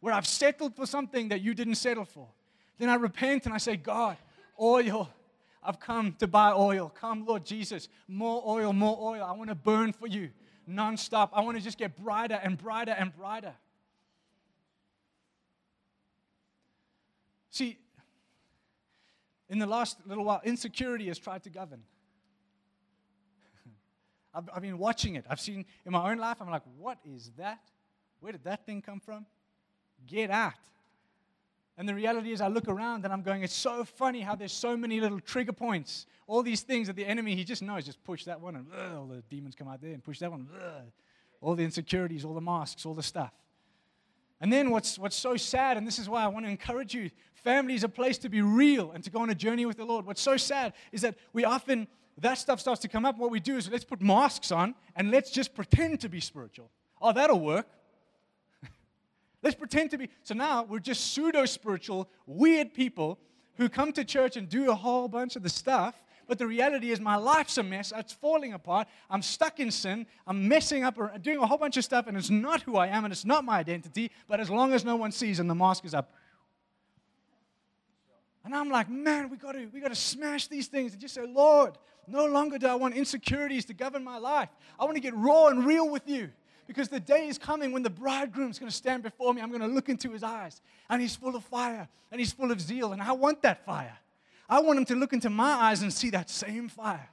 where 0.01 0.13
I've 0.13 0.27
settled 0.27 0.75
for 0.75 0.87
something 0.87 1.29
that 1.29 1.41
you 1.41 1.55
didn't 1.55 1.77
settle 1.77 2.05
for, 2.05 2.29
then 2.79 2.89
I 2.89 2.95
repent 2.97 3.47
and 3.47 3.55
I 3.55 3.59
say, 3.59 3.77
God, 3.77 4.17
oil. 4.61 5.09
I've 5.65 5.79
come 5.79 6.17
to 6.19 6.27
buy 6.27 6.51
oil. 6.53 6.89
Come, 6.89 7.25
Lord 7.25 7.45
Jesus, 7.47 7.89
more 8.09 8.43
oil, 8.45 8.73
more 8.73 8.99
oil. 9.01 9.23
I 9.23 9.31
want 9.33 9.49
to 9.49 9.55
burn 9.55 9.93
for 9.93 10.09
you 10.09 10.31
nonstop. 10.69 11.31
I 11.33 11.41
want 11.43 11.57
to 11.57 11.63
just 11.63 11.79
get 11.79 11.97
brighter 11.97 12.39
and 12.43 12.59
brighter 12.59 12.93
and 12.93 13.15
brighter. 13.15 13.55
See, 17.51 17.79
in 19.49 19.59
the 19.59 19.67
last 19.67 19.99
little 20.07 20.25
while, 20.25 20.41
insecurity 20.45 21.09
has 21.09 21.19
tried 21.19 21.43
to 21.45 21.51
govern. 21.51 21.83
I've, 24.35 24.49
I've 24.55 24.63
been 24.63 24.79
watching 24.79 25.17
it. 25.17 25.25
I've 25.29 25.41
seen 25.41 25.65
in 25.85 25.93
my 25.93 26.11
own 26.11 26.19
life, 26.19 26.39
I'm 26.41 26.51
like, 26.51 26.63
what 26.79 26.99
is 27.05 27.31
that? 27.39 27.61
Where 28.21 28.33
did 28.33 28.45
that 28.45 28.65
thing 28.67 28.83
come 28.83 29.01
from? 29.01 29.27
Get 30.07 30.31
out. 30.31 30.55
And 31.79 31.89
the 31.89 31.95
reality 31.95 32.33
is, 32.33 32.41
I 32.41 32.49
look 32.49 32.69
around 32.69 33.05
and 33.05 33.13
I'm 33.13 33.23
going, 33.23 33.43
it's 33.43 33.55
so 33.55 33.85
funny 33.85 34.21
how 34.21 34.35
there's 34.35 34.53
so 34.53 34.77
many 34.77 35.01
little 35.01 35.21
trigger 35.21 35.53
points. 35.53 36.07
All 36.27 36.43
these 36.43 36.61
things 36.61 36.87
that 36.87 36.97
the 36.97 37.05
enemy, 37.05 37.35
he 37.35 37.45
just 37.45 37.63
knows, 37.63 37.85
just 37.85 38.03
push 38.05 38.25
that 38.25 38.41
one 38.41 38.57
and 38.57 38.67
ugh, 38.77 38.93
all 38.97 39.07
the 39.07 39.23
demons 39.31 39.55
come 39.55 39.69
out 39.69 39.81
there 39.81 39.93
and 39.93 40.05
push 40.05 40.19
that 40.19 40.31
one. 40.31 40.49
Ugh, 40.55 40.83
all 41.41 41.55
the 41.55 41.65
insecurities, 41.65 42.25
all 42.25 42.35
the 42.35 42.41
masks, 42.41 42.85
all 42.87 42.95
the 42.95 43.03
stuff. 43.03 43.33
And 44.41 44.53
then 44.53 44.71
what's, 44.71 44.99
what's 44.99 45.17
so 45.17 45.37
sad, 45.37 45.77
and 45.77 45.87
this 45.87 45.99
is 45.99 46.09
why 46.09 46.23
I 46.25 46.29
want 46.29 46.45
to 46.47 46.51
encourage 46.51 46.95
you 46.95 47.11
family 47.43 47.75
is 47.75 47.85
a 47.85 47.89
place 47.89 48.19
to 48.19 48.29
be 48.29 48.41
real 48.41 48.93
and 48.93 49.03
to 49.05 49.11
go 49.11 49.21
on 49.21 49.31
a 49.31 49.35
journey 49.35 49.67
with 49.67 49.77
the 49.77 49.85
Lord. 49.85 50.07
What's 50.07 50.21
so 50.21 50.37
sad 50.37 50.73
is 50.93 51.03
that 51.03 51.17
we 51.33 51.45
often 51.45 51.89
that 52.19 52.39
stuff 52.39 52.61
starts 52.61 52.81
to 52.83 52.89
come 52.89 53.05
up, 53.05 53.19
what 53.19 53.31
we 53.31 53.41
do 53.41 53.57
is 53.57 53.71
let's 53.71 53.85
put 53.85 54.03
masks 54.03 54.53
on 54.53 54.75
and 54.97 55.11
let's 55.11 55.31
just 55.31 55.55
pretend 55.55 56.01
to 56.01 56.09
be 56.09 56.21
spiritual. 56.21 56.71
Oh, 57.01 57.13
that'll 57.13 57.41
work. 57.41 57.67
let's 59.43 59.57
pretend 59.57 59.91
to 59.93 59.99
be. 59.99 60.09
So 60.23 60.35
now 60.35 60.65
we're 60.65 60.79
just 60.79 61.13
pseudo 61.13 61.45
spiritual, 61.47 62.09
weird 62.27 62.75
people 62.75 63.19
who 63.57 63.69
come 63.69 63.93
to 63.93 64.05
church 64.05 64.37
and 64.37 64.49
do 64.49 64.71
a 64.71 64.75
whole 64.75 65.09
bunch 65.09 65.37
of 65.37 65.43
the 65.43 65.49
stuff. 65.49 65.95
But 66.29 66.39
the 66.39 66.47
reality 66.47 66.93
is, 66.93 67.01
my 67.01 67.17
life's 67.17 67.59
a 67.59 67.63
mess. 67.63 67.93
It's 67.95 68.13
falling 68.13 68.53
apart. 68.53 68.87
I'm 69.11 69.23
stuck 69.23 69.59
in 69.59 69.71
sin. 69.71 70.07
I'm 70.27 70.47
messing 70.49 70.85
up, 70.85 70.97
doing 71.21 71.39
a 71.39 71.47
whole 71.47 71.59
bunch 71.59 71.77
of 71.77 71.85
stuff, 71.85 72.07
and 72.07 72.17
it's 72.17 72.31
not 72.31 72.63
who 72.63 72.77
I 72.77 72.87
am, 72.87 73.05
and 73.05 73.13
it's 73.13 73.25
not 73.25 73.45
my 73.45 73.59
identity. 73.59 74.11
But 74.29 74.39
as 74.39 74.49
long 74.49 74.73
as 74.73 74.85
no 74.85 74.97
one 74.97 75.11
sees 75.11 75.41
and 75.41 75.51
the 75.51 75.55
mask 75.55 75.85
is 75.85 75.95
up, 75.95 76.15
and 78.45 78.55
I'm 78.55 78.71
like, 78.71 78.89
man, 78.89 79.31
we 79.31 79.37
got 79.37 79.53
to 79.53 79.67
we 79.67 79.81
got 79.81 79.89
to 79.89 79.95
smash 79.95 80.49
these 80.49 80.67
things 80.67 80.93
and 80.93 81.01
just 81.01 81.15
say, 81.15 81.27
Lord, 81.27 81.79
no 82.13 82.27
longer 82.27 82.59
do 82.59 82.67
I 82.67 82.75
want 82.75 82.95
insecurities 82.95 83.65
to 83.67 83.75
govern 83.75 84.05
my 84.05 84.19
life. 84.19 84.49
I 84.79 84.85
want 84.85 84.97
to 84.97 85.01
get 85.01 85.15
raw 85.17 85.47
and 85.47 85.65
real 85.65 85.89
with 85.89 86.09
you 86.09 86.31
because 86.67 86.89
the 86.89 87.01
day 87.01 87.27
is 87.27 87.39
coming 87.39 87.73
when 87.73 87.83
the 87.83 87.91
bridegroom's 87.91 88.59
going 88.59 88.71
to 88.71 88.77
stand 88.77 89.03
before 89.03 89.35
me. 89.35 89.43
I'm 89.43 89.51
going 89.51 89.63
to 89.63 89.67
look 89.67 89.89
into 89.89 90.11
his 90.11 90.23
eyes 90.23 90.61
and 90.89 91.01
he's 91.01 91.17
full 91.17 91.35
of 91.35 91.45
fire 91.45 91.89
and 92.11 92.21
he's 92.21 92.33
full 92.33 92.53
of 92.53 92.61
zeal. 92.61 92.93
And 92.93 93.03
I 93.03 93.13
want 93.13 93.43
that 93.43 93.65
fire. 93.65 93.97
I 94.49 94.61
want 94.61 94.79
him 94.79 94.85
to 94.87 94.95
look 94.95 95.13
into 95.13 95.31
my 95.31 95.53
eyes 95.53 95.83
and 95.83 95.93
see 95.93 96.11
that 96.11 96.29
same 96.31 96.69
fire. 96.69 97.09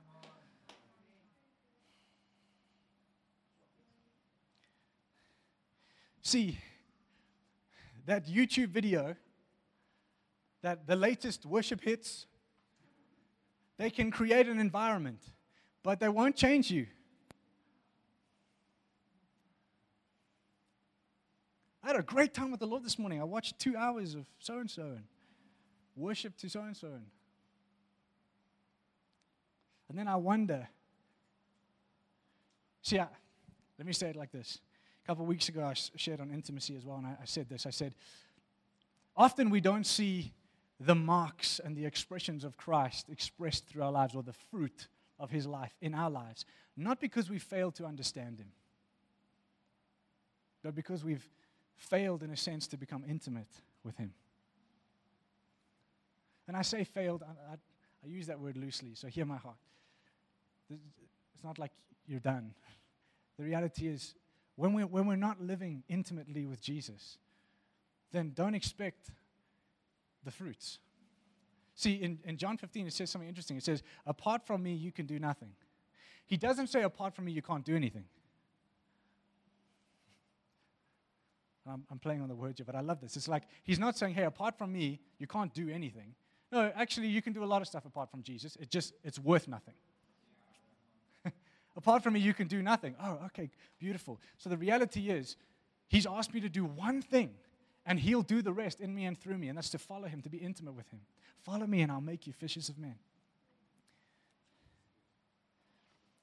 See, 6.21 6.59
that 8.05 8.27
YouTube 8.27 8.69
video, 8.69 9.15
that 10.61 10.85
the 10.85 10.95
latest 10.95 11.45
worship 11.45 11.81
hits, 11.81 12.27
they 13.79 13.89
can 13.89 14.11
create 14.11 14.47
an 14.47 14.59
environment, 14.59 15.23
but 15.83 16.01
they 16.01 16.09
won't 16.09 16.35
change 16.35 16.69
you. 16.69 16.85
I 21.81 21.87
had 21.87 21.95
a 21.95 22.03
great 22.03 22.33
time 22.33 22.51
with 22.51 22.59
the 22.59 22.67
Lord 22.67 22.83
this 22.83 22.99
morning. 22.99 23.21
I 23.21 23.23
watched 23.23 23.57
two 23.57 23.77
hours 23.77 24.15
of 24.15 24.27
so 24.37 24.59
and 24.59 24.69
so 24.69 24.81
and 24.81 25.03
worship 25.95 26.35
to 26.39 26.49
so 26.49 26.59
and 26.59 26.75
so. 26.75 26.89
And 29.87 29.97
then 29.97 30.09
I 30.09 30.17
wonder. 30.17 30.67
See, 32.81 32.99
I, 32.99 33.07
let 33.77 33.87
me 33.87 33.93
say 33.93 34.09
it 34.09 34.17
like 34.17 34.31
this. 34.33 34.59
A 35.05 35.07
couple 35.07 35.23
of 35.23 35.29
weeks 35.29 35.47
ago, 35.47 35.63
I 35.63 35.73
shared 35.95 36.19
on 36.19 36.31
intimacy 36.31 36.75
as 36.75 36.85
well, 36.85 36.97
and 36.97 37.07
I, 37.07 37.11
I 37.21 37.25
said 37.25 37.47
this. 37.47 37.65
I 37.65 37.69
said, 37.69 37.95
often 39.15 39.49
we 39.49 39.61
don't 39.61 39.85
see 39.85 40.33
the 40.79 40.95
marks 40.95 41.59
and 41.59 41.75
the 41.75 41.85
expressions 41.85 42.43
of 42.43 42.55
Christ 42.55 43.09
expressed 43.09 43.67
through 43.67 43.83
our 43.83 43.91
lives 43.91 44.15
or 44.15 44.23
the 44.23 44.33
fruit 44.33 44.87
of 45.19 45.29
his 45.29 45.45
life 45.45 45.73
in 45.81 45.93
our 45.93 46.09
lives, 46.09 46.45
not 46.77 47.01
because 47.01 47.29
we 47.29 47.39
fail 47.39 47.71
to 47.71 47.85
understand 47.85 48.39
him, 48.39 48.51
but 50.63 50.75
because 50.75 51.03
we've 51.03 51.27
failed, 51.75 52.23
in 52.23 52.31
a 52.31 52.37
sense, 52.37 52.67
to 52.67 52.77
become 52.77 53.03
intimate 53.07 53.49
with 53.83 53.97
him. 53.97 54.13
And 56.47 56.55
I 56.55 56.61
say 56.61 56.83
failed, 56.83 57.23
I, 57.23 57.53
I, 57.53 57.55
I 58.03 58.07
use 58.07 58.27
that 58.27 58.39
word 58.39 58.57
loosely, 58.57 58.95
so 58.95 59.07
hear 59.07 59.25
my 59.25 59.37
heart. 59.37 59.57
It's 60.69 61.43
not 61.43 61.59
like 61.59 61.71
you're 62.07 62.19
done. 62.19 62.53
The 63.37 63.43
reality 63.43 63.87
is, 63.87 64.15
when 64.55 64.73
we're, 64.73 64.87
when 64.87 65.05
we're 65.05 65.15
not 65.15 65.41
living 65.41 65.83
intimately 65.87 66.45
with 66.45 66.61
Jesus, 66.61 67.17
then 68.11 68.31
don't 68.33 68.55
expect 68.55 69.11
the 70.23 70.31
fruits. 70.31 70.79
See, 71.75 71.93
in, 71.93 72.19
in 72.25 72.37
John 72.37 72.57
15, 72.57 72.87
it 72.87 72.93
says 72.93 73.09
something 73.09 73.29
interesting. 73.29 73.57
It 73.57 73.63
says, 73.63 73.83
Apart 74.05 74.45
from 74.45 74.61
me, 74.61 74.73
you 74.73 74.91
can 74.91 75.05
do 75.05 75.17
nothing. 75.17 75.51
He 76.25 76.35
doesn't 76.35 76.67
say, 76.67 76.83
Apart 76.83 77.15
from 77.15 77.25
me, 77.25 77.31
you 77.31 77.41
can't 77.41 77.63
do 77.63 77.75
anything. 77.75 78.03
I'm, 81.65 81.85
I'm 81.89 81.99
playing 81.99 82.21
on 82.21 82.27
the 82.27 82.35
words 82.35 82.59
here, 82.59 82.65
but 82.65 82.75
I 82.75 82.81
love 82.81 82.99
this. 82.99 83.15
It's 83.15 83.27
like, 83.27 83.43
He's 83.63 83.79
not 83.79 83.97
saying, 83.97 84.13
Hey, 84.13 84.23
apart 84.23 84.57
from 84.57 84.73
me, 84.73 84.99
you 85.19 85.27
can't 85.27 85.53
do 85.53 85.69
anything. 85.69 86.15
No, 86.51 86.71
actually, 86.75 87.07
you 87.07 87.21
can 87.21 87.31
do 87.31 87.43
a 87.43 87.45
lot 87.45 87.61
of 87.61 87.67
stuff 87.67 87.85
apart 87.85 88.11
from 88.11 88.23
Jesus. 88.23 88.57
It 88.57 88.69
just, 88.69 88.93
it's 89.03 89.19
worth 89.19 89.47
nothing. 89.47 89.75
apart 91.77 92.03
from 92.03 92.13
me, 92.13 92.19
you 92.19 92.33
can 92.33 92.47
do 92.47 92.61
nothing. 92.61 92.95
Oh, 93.01 93.19
okay, 93.27 93.49
beautiful. 93.79 94.19
So 94.37 94.49
the 94.49 94.57
reality 94.57 95.09
is, 95.09 95.37
He's 95.87 96.05
asked 96.05 96.33
me 96.33 96.41
to 96.41 96.49
do 96.49 96.65
one 96.65 97.01
thing 97.01 97.31
and 97.85 97.99
he'll 97.99 98.21
do 98.21 98.41
the 98.41 98.53
rest 98.53 98.81
in 98.81 98.93
me 98.93 99.05
and 99.05 99.17
through 99.17 99.37
me. 99.37 99.47
And 99.47 99.57
that's 99.57 99.69
to 99.71 99.77
follow 99.77 100.07
him, 100.07 100.21
to 100.21 100.29
be 100.29 100.37
intimate 100.37 100.73
with 100.73 100.89
him. 100.91 101.01
Follow 101.43 101.65
me, 101.65 101.81
and 101.81 101.91
I'll 101.91 102.01
make 102.01 102.27
you 102.27 102.33
fishers 102.33 102.69
of 102.69 102.77
men. 102.77 102.95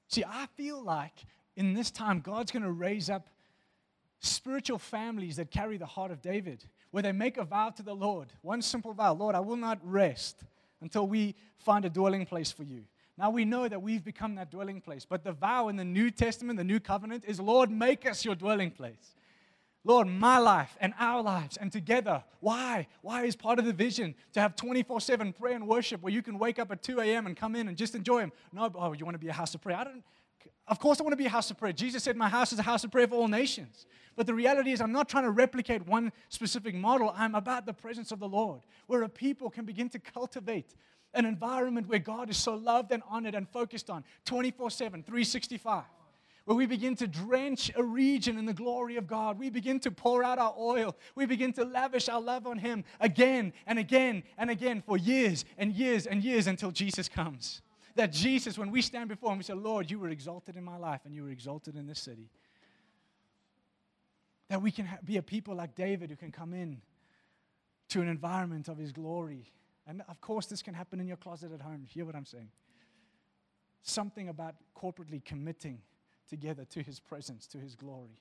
See, 0.09 0.25
I 0.25 0.47
feel 0.57 0.83
like 0.83 1.25
in 1.57 1.75
this 1.75 1.90
time, 1.90 2.21
God's 2.21 2.53
going 2.53 2.62
to 2.62 2.71
raise 2.71 3.11
up 3.11 3.29
spiritual 4.21 4.79
families 4.79 5.37
that 5.37 5.51
carry 5.51 5.77
the 5.77 5.87
heart 5.87 6.11
of 6.11 6.23
David, 6.23 6.64
where 6.90 7.03
they 7.03 7.12
make 7.12 7.37
a 7.37 7.45
vow 7.45 7.71
to 7.71 7.83
the 7.83 7.95
Lord. 7.95 8.33
One 8.42 8.62
simple 8.62 8.92
vow 8.92 9.14
Lord, 9.14 9.35
I 9.35 9.40
will 9.40 9.57
not 9.57 9.79
rest 9.83 10.45
until 10.81 11.07
we 11.07 11.35
find 11.59 11.85
a 11.85 11.90
dwelling 11.90 12.27
place 12.27 12.53
for 12.53 12.62
you. 12.62 12.85
Now 13.19 13.31
we 13.31 13.45
know 13.45 13.66
that 13.66 13.81
we've 13.81 14.05
become 14.05 14.35
that 14.35 14.51
dwelling 14.51 14.81
place, 14.81 15.07
but 15.09 15.25
the 15.25 15.33
vow 15.33 15.69
in 15.69 15.77
the 15.77 15.85
New 15.85 16.11
Testament, 16.11 16.59
the 16.59 16.64
New 16.64 16.81
Covenant, 16.81 17.25
is 17.27 17.40
Lord, 17.40 17.71
make 17.71 18.09
us 18.09 18.25
your 18.25 18.35
dwelling 18.35 18.71
place. 18.71 19.14
Lord, 19.87 20.09
my 20.09 20.38
life 20.38 20.77
and 20.81 20.92
our 20.99 21.22
lives 21.22 21.57
and 21.57 21.70
together. 21.70 22.25
Why? 22.40 22.88
Why 23.03 23.25
is 23.25 23.37
part 23.37 23.61
of 23.61 23.64
the 23.64 23.72
vision 23.72 24.16
to 24.33 24.40
have 24.40 24.57
24 24.57 25.01
7 25.01 25.33
prayer 25.33 25.55
and 25.55 25.68
worship 25.68 26.03
where 26.03 26.12
you 26.12 26.22
can 26.22 26.38
wake 26.40 26.59
up 26.59 26.72
at 26.72 26.83
2 26.83 27.01
a.m. 27.01 27.27
and 27.27 27.37
come 27.37 27.55
in 27.55 27.68
and 27.68 27.77
just 27.77 27.94
enjoy 27.94 28.18
Him? 28.18 28.33
No, 28.53 28.68
oh, 28.75 28.92
you 28.92 29.05
want 29.05 29.14
to 29.14 29.20
be 29.20 29.29
a 29.29 29.33
house 29.33 29.55
of 29.55 29.61
prayer? 29.61 29.77
I 29.77 29.85
don't. 29.85 30.03
Of 30.66 30.81
course, 30.81 30.99
I 30.99 31.05
want 31.05 31.12
to 31.12 31.16
be 31.16 31.27
a 31.27 31.31
house 31.31 31.53
of 31.53 31.59
prayer. 31.59 31.72
Jesus 31.72 32.03
said, 32.03 32.16
My 32.16 32.29
house 32.29 32.53
is 32.53 32.59
a 32.59 32.62
house 32.62 32.83
of 32.83 32.90
prayer 32.90 33.07
for 33.07 33.14
all 33.14 33.29
nations. 33.29 33.87
But 34.16 34.27
the 34.27 34.35
reality 34.35 34.72
is, 34.72 34.81
I'm 34.81 34.90
not 34.90 35.09
trying 35.09 35.25
to 35.25 35.31
replicate 35.31 35.87
one 35.87 36.12
specific 36.31 36.75
model. 36.75 37.14
I'm 37.16 37.37
about 37.37 37.66
the 37.66 37.72
presence 37.72 38.11
of 38.11 38.18
the 38.18 38.29
Lord, 38.29 38.62
where 38.88 39.03
a 39.03 39.09
people 39.09 39.51
can 39.51 39.64
begin 39.64 39.88
to 39.90 40.01
cultivate 40.01 40.75
an 41.14 41.25
environment 41.25 41.87
where 41.87 42.01
God 42.01 42.29
is 42.29 42.37
so 42.37 42.55
loved 42.55 42.90
and 42.90 43.03
honored 43.09 43.37
and 43.37 43.49
focused 43.49 43.88
on 43.88 44.03
24 44.25 44.70
7, 44.70 45.03
365 45.05 45.85
where 46.47 46.57
we 46.57 46.65
begin 46.65 46.95
to 46.95 47.09
drench 47.09 47.73
a 47.75 47.83
region 47.83 48.39
in 48.39 48.47
the 48.47 48.55
glory 48.55 48.97
of 48.97 49.09
God. 49.09 49.37
We 49.37 49.51
begin 49.51 49.81
to 49.81 49.91
pour 49.91 50.23
out 50.23 50.39
our 50.39 50.55
oil. 50.57 50.97
We 51.17 51.27
begin 51.27 51.53
to 51.55 51.65
lavish 51.65 52.09
our 52.09 52.21
love 52.21 52.47
on 52.47 52.59
Him 52.59 52.85
again 53.01 53.53
and 53.67 53.81
again 53.81 54.23
and 54.39 54.49
again 54.49 54.81
for 54.81 54.97
years 54.97 55.45
and 55.59 55.73
years 55.73 56.07
and 56.07 56.23
years 56.23 56.47
until 56.47 56.71
Jesus 56.71 57.09
comes. 57.09 57.63
That 57.97 58.13
Jesus, 58.13 58.57
when 58.57 58.71
we 58.71 58.81
stand 58.81 59.09
before 59.09 59.33
Him, 59.33 59.39
we 59.39 59.45
say, 59.45 59.55
Lord, 59.55 59.91
you 59.91 59.99
were 59.99 60.09
exalted 60.09 60.57
in 60.57 60.63
my 60.63 60.77
life 60.77 61.01
and 61.05 61.13
you 61.13 61.25
were 61.25 61.31
exalted 61.31 61.75
in 61.75 61.89
this 61.89 61.99
city. 61.99 62.31
That 64.49 64.63
we 64.63 64.71
can 64.71 64.89
be 65.05 65.17
a 65.17 65.23
people 65.23 65.57
like 65.57 65.75
David 65.75 66.11
who 66.11 66.17
can 66.17 66.31
come 66.31 66.55
in 66.55 66.81
to 67.89 68.01
an 68.01 68.09
environment 68.09 68.69
of 68.69 68.79
His 68.79 68.93
glory. 68.93 69.51
And 69.85 70.01
of 70.09 70.21
course, 70.21 70.47
this 70.47 70.63
can 70.63 70.75
happen 70.75 71.01
in 71.01 71.09
your 71.09 71.17
closet 71.17 71.51
at 71.53 71.61
home. 71.61 71.85
Hear 71.89 72.05
what 72.05 72.15
I'm 72.15 72.25
saying? 72.25 72.51
Something 73.83 74.29
about 74.29 74.55
corporately 74.81 75.25
committing 75.25 75.81
together 76.29 76.65
to 76.71 76.83
his 76.83 77.01
presence, 77.01 77.47
to 77.49 77.59
his 77.59 77.75
glory. 77.75 78.21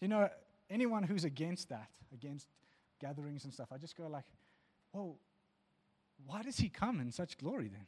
You 0.00 0.08
know, 0.08 0.28
anyone 0.70 1.02
who's 1.02 1.24
against 1.24 1.68
that, 1.70 1.88
against 2.12 2.48
gatherings 3.00 3.44
and 3.44 3.52
stuff, 3.52 3.68
I 3.72 3.78
just 3.78 3.96
go 3.96 4.06
like, 4.08 4.24
well, 4.92 5.16
why 6.26 6.42
does 6.42 6.56
he 6.56 6.68
come 6.68 7.00
in 7.00 7.12
such 7.12 7.38
glory 7.38 7.68
then? 7.68 7.86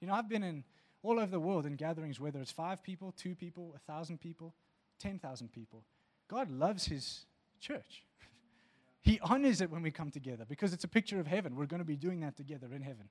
You 0.00 0.08
know, 0.08 0.14
I've 0.14 0.28
been 0.28 0.42
in 0.42 0.64
all 1.02 1.18
over 1.18 1.30
the 1.30 1.40
world 1.40 1.66
in 1.66 1.76
gatherings, 1.76 2.20
whether 2.20 2.40
it's 2.40 2.52
five 2.52 2.82
people, 2.82 3.12
two 3.16 3.34
people, 3.34 3.74
a 3.74 3.78
thousand 3.90 4.20
people, 4.20 4.54
10,000 4.98 5.52
people. 5.52 5.84
God 6.28 6.50
loves 6.50 6.86
his 6.86 7.24
church. 7.60 8.04
He 9.08 9.18
honors 9.22 9.62
it 9.62 9.70
when 9.70 9.80
we 9.80 9.90
come 9.90 10.10
together 10.10 10.44
because 10.46 10.74
it's 10.74 10.84
a 10.84 10.88
picture 10.88 11.18
of 11.18 11.26
heaven. 11.26 11.56
We're 11.56 11.64
going 11.64 11.80
to 11.80 11.86
be 11.86 11.96
doing 11.96 12.20
that 12.20 12.36
together 12.36 12.66
in 12.74 12.82
heaven. 12.82 13.08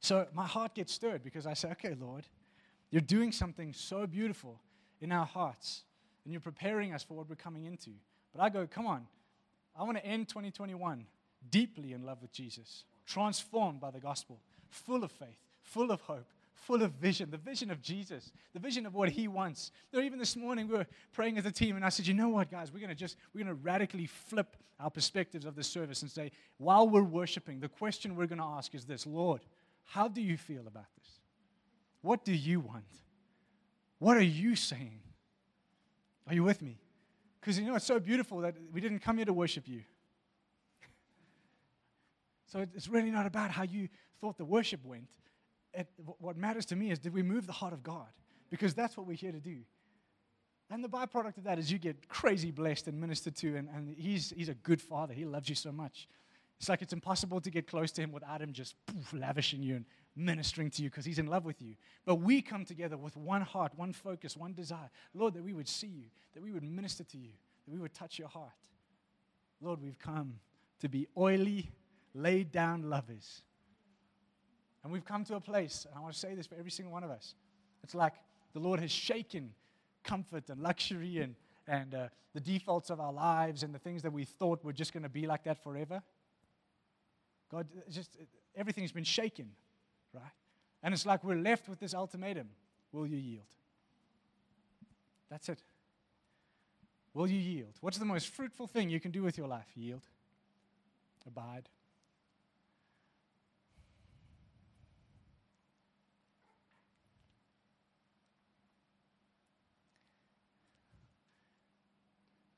So 0.00 0.26
my 0.34 0.46
heart 0.46 0.74
gets 0.74 0.92
stirred 0.92 1.22
because 1.22 1.46
I 1.46 1.54
say, 1.54 1.70
okay, 1.70 1.94
Lord, 1.96 2.24
you're 2.90 3.00
doing 3.00 3.30
something 3.30 3.72
so 3.72 4.08
beautiful 4.08 4.60
in 5.00 5.12
our 5.12 5.26
hearts 5.26 5.84
and 6.24 6.32
you're 6.32 6.40
preparing 6.40 6.92
us 6.92 7.04
for 7.04 7.14
what 7.14 7.28
we're 7.28 7.36
coming 7.36 7.66
into. 7.66 7.90
But 8.34 8.42
I 8.42 8.48
go, 8.48 8.66
come 8.66 8.88
on, 8.88 9.06
I 9.78 9.84
want 9.84 9.98
to 9.98 10.04
end 10.04 10.28
2021 10.28 11.06
deeply 11.52 11.92
in 11.92 12.04
love 12.04 12.20
with 12.20 12.32
Jesus, 12.32 12.82
transformed 13.06 13.78
by 13.78 13.92
the 13.92 14.00
gospel, 14.00 14.40
full 14.70 15.04
of 15.04 15.12
faith, 15.12 15.38
full 15.62 15.92
of 15.92 16.00
hope, 16.00 16.26
full 16.56 16.82
of 16.82 16.92
vision, 16.92 17.30
the 17.30 17.36
vision 17.36 17.70
of 17.70 17.80
Jesus, 17.80 18.32
the 18.52 18.58
vision 18.58 18.86
of 18.86 18.94
what 18.94 19.10
he 19.10 19.28
wants. 19.28 19.70
You 19.92 20.00
even 20.00 20.18
this 20.18 20.36
morning 20.36 20.68
we 20.68 20.74
were 20.74 20.86
praying 21.12 21.38
as 21.38 21.46
a 21.46 21.52
team, 21.52 21.76
and 21.76 21.84
I 21.84 21.90
said, 21.90 22.06
you 22.06 22.14
know 22.14 22.28
what, 22.28 22.50
guys, 22.50 22.72
we're 22.72 22.80
gonna 22.80 22.94
just 22.94 23.16
we're 23.34 23.44
gonna 23.44 23.54
radically 23.54 24.06
flip 24.06 24.56
our 24.80 24.90
perspectives 24.90 25.44
of 25.44 25.54
the 25.54 25.62
service 25.62 26.02
and 26.02 26.10
say, 26.10 26.32
while 26.58 26.88
we're 26.88 27.02
worshiping, 27.02 27.60
the 27.60 27.68
question 27.68 28.16
we're 28.16 28.26
gonna 28.26 28.56
ask 28.56 28.74
is 28.74 28.84
this: 28.84 29.06
Lord, 29.06 29.42
how 29.84 30.08
do 30.08 30.20
you 30.20 30.36
feel 30.36 30.66
about 30.66 30.86
this? 30.98 31.08
What 32.02 32.24
do 32.24 32.32
you 32.32 32.60
want? 32.60 32.84
What 33.98 34.16
are 34.16 34.22
you 34.22 34.56
saying? 34.56 35.00
Are 36.26 36.34
you 36.34 36.42
with 36.42 36.62
me? 36.62 36.78
Because 37.40 37.58
you 37.58 37.66
know 37.66 37.76
it's 37.76 37.86
so 37.86 38.00
beautiful 38.00 38.40
that 38.40 38.56
we 38.72 38.80
didn't 38.80 38.98
come 39.00 39.16
here 39.16 39.26
to 39.26 39.32
worship 39.32 39.68
you. 39.68 39.82
So 42.48 42.60
it's 42.60 42.86
really 42.86 43.10
not 43.10 43.26
about 43.26 43.50
how 43.50 43.64
you 43.64 43.88
thought 44.20 44.38
the 44.38 44.44
worship 44.44 44.84
went 44.84 45.08
it, 45.76 45.88
what 46.18 46.36
matters 46.36 46.66
to 46.66 46.76
me 46.76 46.90
is 46.90 46.98
did 46.98 47.12
we 47.12 47.22
move 47.22 47.46
the 47.46 47.52
heart 47.52 47.72
of 47.72 47.82
God? 47.82 48.08
Because 48.50 48.74
that's 48.74 48.96
what 48.96 49.06
we're 49.06 49.16
here 49.16 49.32
to 49.32 49.40
do. 49.40 49.58
And 50.70 50.82
the 50.82 50.88
byproduct 50.88 51.38
of 51.38 51.44
that 51.44 51.58
is 51.58 51.70
you 51.70 51.78
get 51.78 52.08
crazy 52.08 52.50
blessed 52.50 52.88
and 52.88 53.00
ministered 53.00 53.36
to, 53.36 53.56
and, 53.56 53.68
and 53.68 53.94
he's, 53.96 54.32
he's 54.36 54.48
a 54.48 54.54
good 54.54 54.80
father. 54.80 55.14
He 55.14 55.24
loves 55.24 55.48
you 55.48 55.54
so 55.54 55.70
much. 55.70 56.08
It's 56.58 56.68
like 56.68 56.82
it's 56.82 56.92
impossible 56.92 57.40
to 57.42 57.50
get 57.50 57.66
close 57.66 57.92
to 57.92 58.00
him 58.00 58.12
without 58.12 58.40
him 58.40 58.52
just 58.52 58.74
poof, 58.86 59.12
lavishing 59.12 59.62
you 59.62 59.76
and 59.76 59.84
ministering 60.16 60.70
to 60.70 60.82
you 60.82 60.90
because 60.90 61.04
he's 61.04 61.18
in 61.18 61.26
love 61.26 61.44
with 61.44 61.60
you. 61.60 61.74
But 62.04 62.16
we 62.16 62.40
come 62.40 62.64
together 62.64 62.96
with 62.96 63.16
one 63.16 63.42
heart, 63.42 63.72
one 63.76 63.92
focus, 63.92 64.36
one 64.36 64.54
desire. 64.54 64.90
Lord, 65.14 65.34
that 65.34 65.44
we 65.44 65.52
would 65.52 65.68
see 65.68 65.86
you, 65.86 66.06
that 66.34 66.42
we 66.42 66.52
would 66.52 66.62
minister 66.62 67.04
to 67.04 67.18
you, 67.18 67.30
that 67.66 67.72
we 67.72 67.78
would 67.78 67.94
touch 67.94 68.18
your 68.18 68.28
heart. 68.28 68.50
Lord, 69.60 69.82
we've 69.82 69.98
come 69.98 70.40
to 70.80 70.88
be 70.88 71.06
oily, 71.16 71.70
laid 72.14 72.50
down 72.50 72.88
lovers 72.88 73.42
and 74.86 74.92
we've 74.92 75.04
come 75.04 75.24
to 75.24 75.34
a 75.34 75.40
place, 75.40 75.84
and 75.84 75.98
I 75.98 76.00
want 76.00 76.14
to 76.14 76.18
say 76.20 76.36
this 76.36 76.46
for 76.46 76.54
every 76.54 76.70
single 76.70 76.92
one 76.92 77.02
of 77.02 77.10
us. 77.10 77.34
It's 77.82 77.92
like 77.92 78.12
the 78.52 78.60
Lord 78.60 78.78
has 78.78 78.92
shaken 78.92 79.50
comfort 80.04 80.48
and 80.48 80.60
luxury 80.60 81.18
and, 81.18 81.34
and 81.66 81.92
uh, 81.92 82.08
the 82.34 82.40
defaults 82.40 82.88
of 82.88 83.00
our 83.00 83.12
lives 83.12 83.64
and 83.64 83.74
the 83.74 83.80
things 83.80 84.02
that 84.02 84.12
we 84.12 84.24
thought 84.24 84.64
were 84.64 84.72
just 84.72 84.92
going 84.92 85.02
to 85.02 85.08
be 85.08 85.26
like 85.26 85.42
that 85.42 85.60
forever. 85.60 86.00
God, 87.50 87.66
just 87.90 88.16
everything's 88.54 88.92
been 88.92 89.02
shaken, 89.02 89.50
right? 90.14 90.22
And 90.84 90.94
it's 90.94 91.04
like 91.04 91.24
we're 91.24 91.34
left 91.34 91.68
with 91.68 91.80
this 91.80 91.92
ultimatum 91.92 92.46
Will 92.92 93.08
you 93.08 93.16
yield? 93.16 93.46
That's 95.28 95.48
it. 95.48 95.58
Will 97.12 97.26
you 97.26 97.40
yield? 97.40 97.74
What's 97.80 97.98
the 97.98 98.04
most 98.04 98.28
fruitful 98.28 98.68
thing 98.68 98.88
you 98.88 99.00
can 99.00 99.10
do 99.10 99.24
with 99.24 99.36
your 99.36 99.48
life? 99.48 99.66
Yield. 99.74 100.02
Abide. 101.26 101.68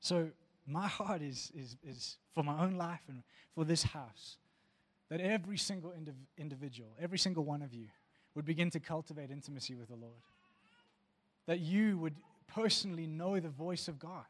So, 0.09 0.27
my 0.65 0.87
heart 0.99 1.21
is, 1.21 1.51
is, 1.55 1.77
is 1.83 2.17
for 2.33 2.43
my 2.43 2.63
own 2.63 2.73
life 2.73 3.01
and 3.07 3.21
for 3.53 3.63
this 3.63 3.83
house 3.83 4.37
that 5.09 5.21
every 5.21 5.57
single 5.57 5.91
indiv- 5.91 6.25
individual, 6.35 6.89
every 6.99 7.19
single 7.19 7.43
one 7.43 7.61
of 7.61 7.75
you, 7.75 7.85
would 8.33 8.43
begin 8.43 8.71
to 8.71 8.79
cultivate 8.79 9.29
intimacy 9.29 9.75
with 9.75 9.87
the 9.87 9.95
Lord. 9.95 10.23
That 11.45 11.59
you 11.59 11.99
would 11.99 12.15
personally 12.47 13.05
know 13.05 13.39
the 13.39 13.49
voice 13.49 13.87
of 13.87 13.99
God. 13.99 14.25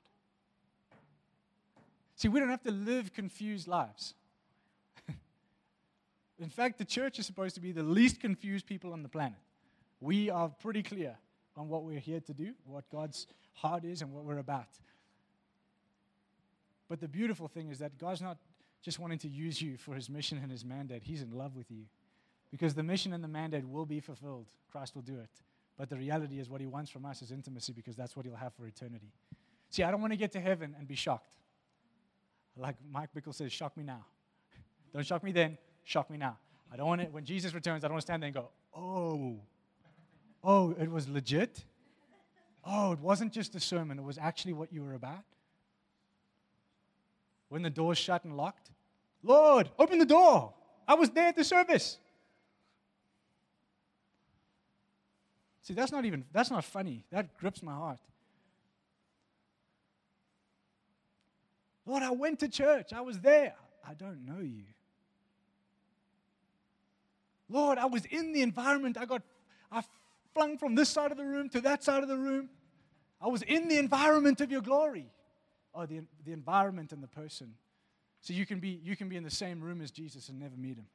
See, 2.18 2.28
we 2.28 2.42
don't 2.42 2.50
have 2.50 2.64
to 2.64 2.72
live 2.72 3.14
confused 3.14 3.70
lives. 3.70 4.16
In 6.40 6.50
fact, 6.50 6.78
the 6.78 6.86
church 6.86 7.20
is 7.20 7.26
supposed 7.26 7.56
to 7.56 7.62
be 7.62 7.72
the 7.72 7.84
least 7.84 8.20
confused 8.20 8.66
people 8.66 8.92
on 8.92 9.02
the 9.02 9.10
planet. 9.10 9.40
We 10.02 10.30
are 10.30 10.50
pretty 10.50 10.84
clear 10.84 11.16
on 11.56 11.70
what 11.70 11.84
we're 11.84 12.00
here 12.00 12.20
to 12.20 12.34
do, 12.34 12.54
what 12.66 12.90
God's 12.90 13.28
heart 13.54 13.86
is, 13.86 14.02
and 14.02 14.12
what 14.12 14.26
we're 14.26 14.40
about. 14.40 14.68
But 16.90 17.00
the 17.00 17.08
beautiful 17.08 17.48
thing 17.48 17.70
is 17.70 17.80
that 17.80 17.98
God's 17.98 18.22
not 18.22 18.38
just 18.82 19.00
wanting 19.00 19.20
to 19.20 19.30
use 19.30 19.62
you 19.62 19.78
for 19.78 19.94
his 19.94 20.10
mission 20.10 20.40
and 20.42 20.52
his 20.52 20.66
mandate, 20.66 21.04
he's 21.04 21.22
in 21.22 21.32
love 21.32 21.56
with 21.56 21.70
you. 21.70 21.84
Because 22.52 22.74
the 22.74 22.84
mission 22.84 23.14
and 23.14 23.24
the 23.24 23.28
mandate 23.28 23.68
will 23.68 23.86
be 23.86 24.00
fulfilled. 24.00 24.48
Christ 24.72 24.96
will 24.96 25.04
do 25.04 25.20
it. 25.20 25.30
But 25.78 25.90
the 25.90 25.96
reality 25.96 26.40
is, 26.40 26.50
what 26.50 26.60
he 26.60 26.68
wants 26.68 26.90
from 26.90 27.06
us 27.06 27.22
is 27.22 27.32
intimacy 27.32 27.72
because 27.74 27.96
that's 27.96 28.16
what 28.16 28.26
he'll 28.26 28.36
have 28.36 28.54
for 28.56 28.66
eternity. 28.66 29.14
See, 29.70 29.84
I 29.84 29.92
don't 29.92 30.02
want 30.02 30.12
to 30.12 30.18
get 30.18 30.32
to 30.34 30.40
heaven 30.40 30.76
and 30.78 30.88
be 30.88 30.96
shocked. 30.96 31.36
Like 32.58 32.76
Mike 32.92 33.10
Bickle 33.16 33.34
says, 33.34 33.54
shock 33.54 33.78
me 33.78 33.84
now. 33.84 34.06
don't 34.94 35.06
shock 35.06 35.24
me 35.24 35.32
then, 35.32 35.58
shock 35.84 36.10
me 36.10 36.18
now. 36.18 36.38
I 36.72 36.76
don't 36.76 36.88
want 36.88 37.02
it, 37.02 37.14
when 37.14 37.24
Jesus 37.24 37.54
returns, 37.54 37.84
I 37.84 37.88
don't 37.88 37.94
want 37.94 38.02
to 38.02 38.06
stand 38.08 38.24
there 38.24 38.28
and 38.28 38.36
go, 38.36 38.50
oh, 38.76 39.40
oh, 40.44 40.72
it 40.72 40.90
was 40.90 41.08
legit? 41.08 41.64
Oh, 42.66 42.92
it 42.92 43.00
wasn't 43.00 43.32
just 43.32 43.56
a 43.56 43.60
sermon, 43.60 44.00
it 44.00 44.04
was 44.04 44.18
actually 44.18 44.54
what 44.54 44.74
you 44.74 44.84
were 44.84 44.94
about? 44.94 45.24
When 47.50 47.62
the 47.62 47.70
door's 47.70 47.97
shut 47.97 48.24
and 48.24 48.38
locked, 48.38 48.70
Lord, 49.24 49.70
open 49.78 50.00
the 50.00 50.06
door. 50.06 50.54
I 50.88 50.93
was 50.93 51.10
there 51.10 51.28
at 51.28 51.36
the 51.36 51.43
service. 51.43 51.97
See, 55.62 55.74
that's 55.74 55.91
not 55.91 56.06
even, 56.06 56.26
that's 56.32 56.50
not 56.50 56.64
funny. 56.64 57.06
That 57.12 57.38
grips 57.38 57.62
my 57.62 57.74
heart. 57.74 58.00
Lord, 61.86 62.04
I 62.04 62.12
went 62.12 62.39
to 62.39 62.47
church. 62.47 62.93
I 62.93 63.02
was 63.02 63.20
there. 63.20 63.56
I 63.88 63.93
don't 63.93 64.26
know 64.26 64.41
you. 64.41 64.64
Lord, 67.50 67.80
I 67.80 67.86
was 67.86 68.06
in 68.06 68.32
the 68.32 68.41
environment. 68.43 68.97
I 68.97 69.06
got, 69.06 69.24
I 69.72 69.84
flung 70.34 70.58
from 70.58 70.76
this 70.76 70.89
side 70.89 71.12
of 71.12 71.18
the 71.18 71.26
room 71.26 71.50
to 71.50 71.62
that 71.62 71.84
side 71.84 72.04
of 72.04 72.10
the 72.10 72.18
room. 72.18 72.50
I 73.22 73.28
was 73.28 73.41
in 73.41 73.68
the 73.68 73.78
environment 73.78 74.39
of 74.41 74.52
your 74.52 74.62
glory. 74.62 75.12
Oh, 75.74 75.86
the, 75.86 76.01
the 76.26 76.32
environment 76.32 76.91
and 76.91 77.01
the 77.01 77.07
person. 77.07 77.53
So 78.22 78.34
you 78.34 78.45
can, 78.45 78.59
be, 78.59 78.80
you 78.84 78.95
can 78.95 79.07
be 79.07 79.15
in 79.15 79.24
the 79.24 79.30
same 79.30 79.61
room 79.61 79.82
as 79.82 79.91
Jesus 79.91 80.30
and 80.30 80.39
never 80.39 80.55
meet 80.57 80.78
him. 80.78 80.88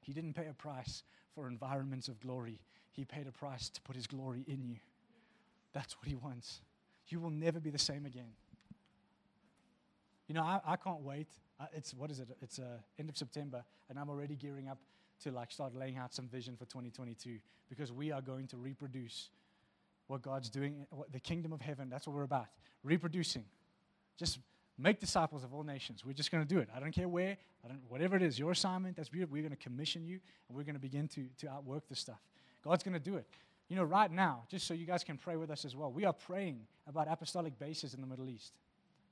He 0.00 0.12
didn't 0.12 0.34
pay 0.34 0.46
a 0.48 0.54
price 0.54 1.04
for 1.34 1.46
environments 1.46 2.08
of 2.08 2.18
glory, 2.20 2.58
He 2.90 3.04
paid 3.04 3.26
a 3.28 3.32
price 3.32 3.68
to 3.68 3.80
put 3.82 3.94
His 3.94 4.06
glory 4.06 4.44
in 4.48 4.64
you. 4.64 4.76
That's 5.72 5.96
what 5.98 6.08
He 6.08 6.16
wants. 6.16 6.62
You 7.08 7.20
will 7.20 7.30
never 7.30 7.60
be 7.60 7.70
the 7.70 7.78
same 7.78 8.06
again. 8.06 8.32
You 10.26 10.34
know, 10.34 10.42
I, 10.42 10.60
I 10.64 10.76
can't 10.76 11.02
wait. 11.02 11.28
Uh, 11.60 11.66
it's, 11.72 11.94
what 11.94 12.10
is 12.10 12.20
it? 12.20 12.28
It's 12.40 12.58
uh, 12.58 12.78
end 12.98 13.08
of 13.08 13.16
September, 13.16 13.64
and 13.88 13.98
I'm 13.98 14.08
already 14.08 14.34
gearing 14.34 14.68
up 14.68 14.78
to 15.22 15.30
like 15.30 15.52
start 15.52 15.74
laying 15.74 15.96
out 15.96 16.14
some 16.14 16.28
vision 16.28 16.56
for 16.56 16.64
2022 16.64 17.38
because 17.68 17.92
we 17.92 18.10
are 18.10 18.20
going 18.22 18.46
to 18.48 18.56
reproduce 18.56 19.30
what 20.10 20.22
God's 20.22 20.50
doing, 20.50 20.86
what, 20.90 21.12
the 21.12 21.20
kingdom 21.20 21.52
of 21.52 21.60
heaven. 21.60 21.88
That's 21.88 22.06
what 22.06 22.16
we're 22.16 22.24
about. 22.24 22.46
Reproducing. 22.82 23.44
Just 24.18 24.38
Make 24.80 24.98
disciples 24.98 25.44
of 25.44 25.52
all 25.52 25.62
nations. 25.62 26.06
We're 26.06 26.14
just 26.14 26.32
going 26.32 26.42
to 26.42 26.48
do 26.48 26.58
it. 26.58 26.68
I 26.74 26.80
don't 26.80 26.92
care 26.92 27.08
where, 27.08 27.36
I 27.62 27.68
don't, 27.68 27.80
whatever 27.90 28.16
it 28.16 28.22
is, 28.22 28.38
your 28.38 28.52
assignment, 28.52 28.96
that's 28.96 29.10
beautiful. 29.10 29.34
We're 29.34 29.42
going 29.42 29.50
to 29.50 29.62
commission 29.62 30.06
you 30.06 30.20
and 30.48 30.56
we're 30.56 30.64
going 30.64 30.74
to 30.74 30.80
begin 30.80 31.06
to, 31.08 31.26
to 31.38 31.50
outwork 31.50 31.86
this 31.86 32.00
stuff. 32.00 32.20
God's 32.64 32.82
going 32.82 32.94
to 32.94 33.00
do 33.00 33.16
it. 33.16 33.26
You 33.68 33.76
know, 33.76 33.84
right 33.84 34.10
now, 34.10 34.44
just 34.48 34.66
so 34.66 34.72
you 34.72 34.86
guys 34.86 35.04
can 35.04 35.18
pray 35.18 35.36
with 35.36 35.50
us 35.50 35.66
as 35.66 35.76
well, 35.76 35.92
we 35.92 36.06
are 36.06 36.14
praying 36.14 36.60
about 36.86 37.08
apostolic 37.10 37.58
bases 37.58 37.92
in 37.92 38.00
the 38.00 38.06
Middle 38.06 38.30
East. 38.30 38.54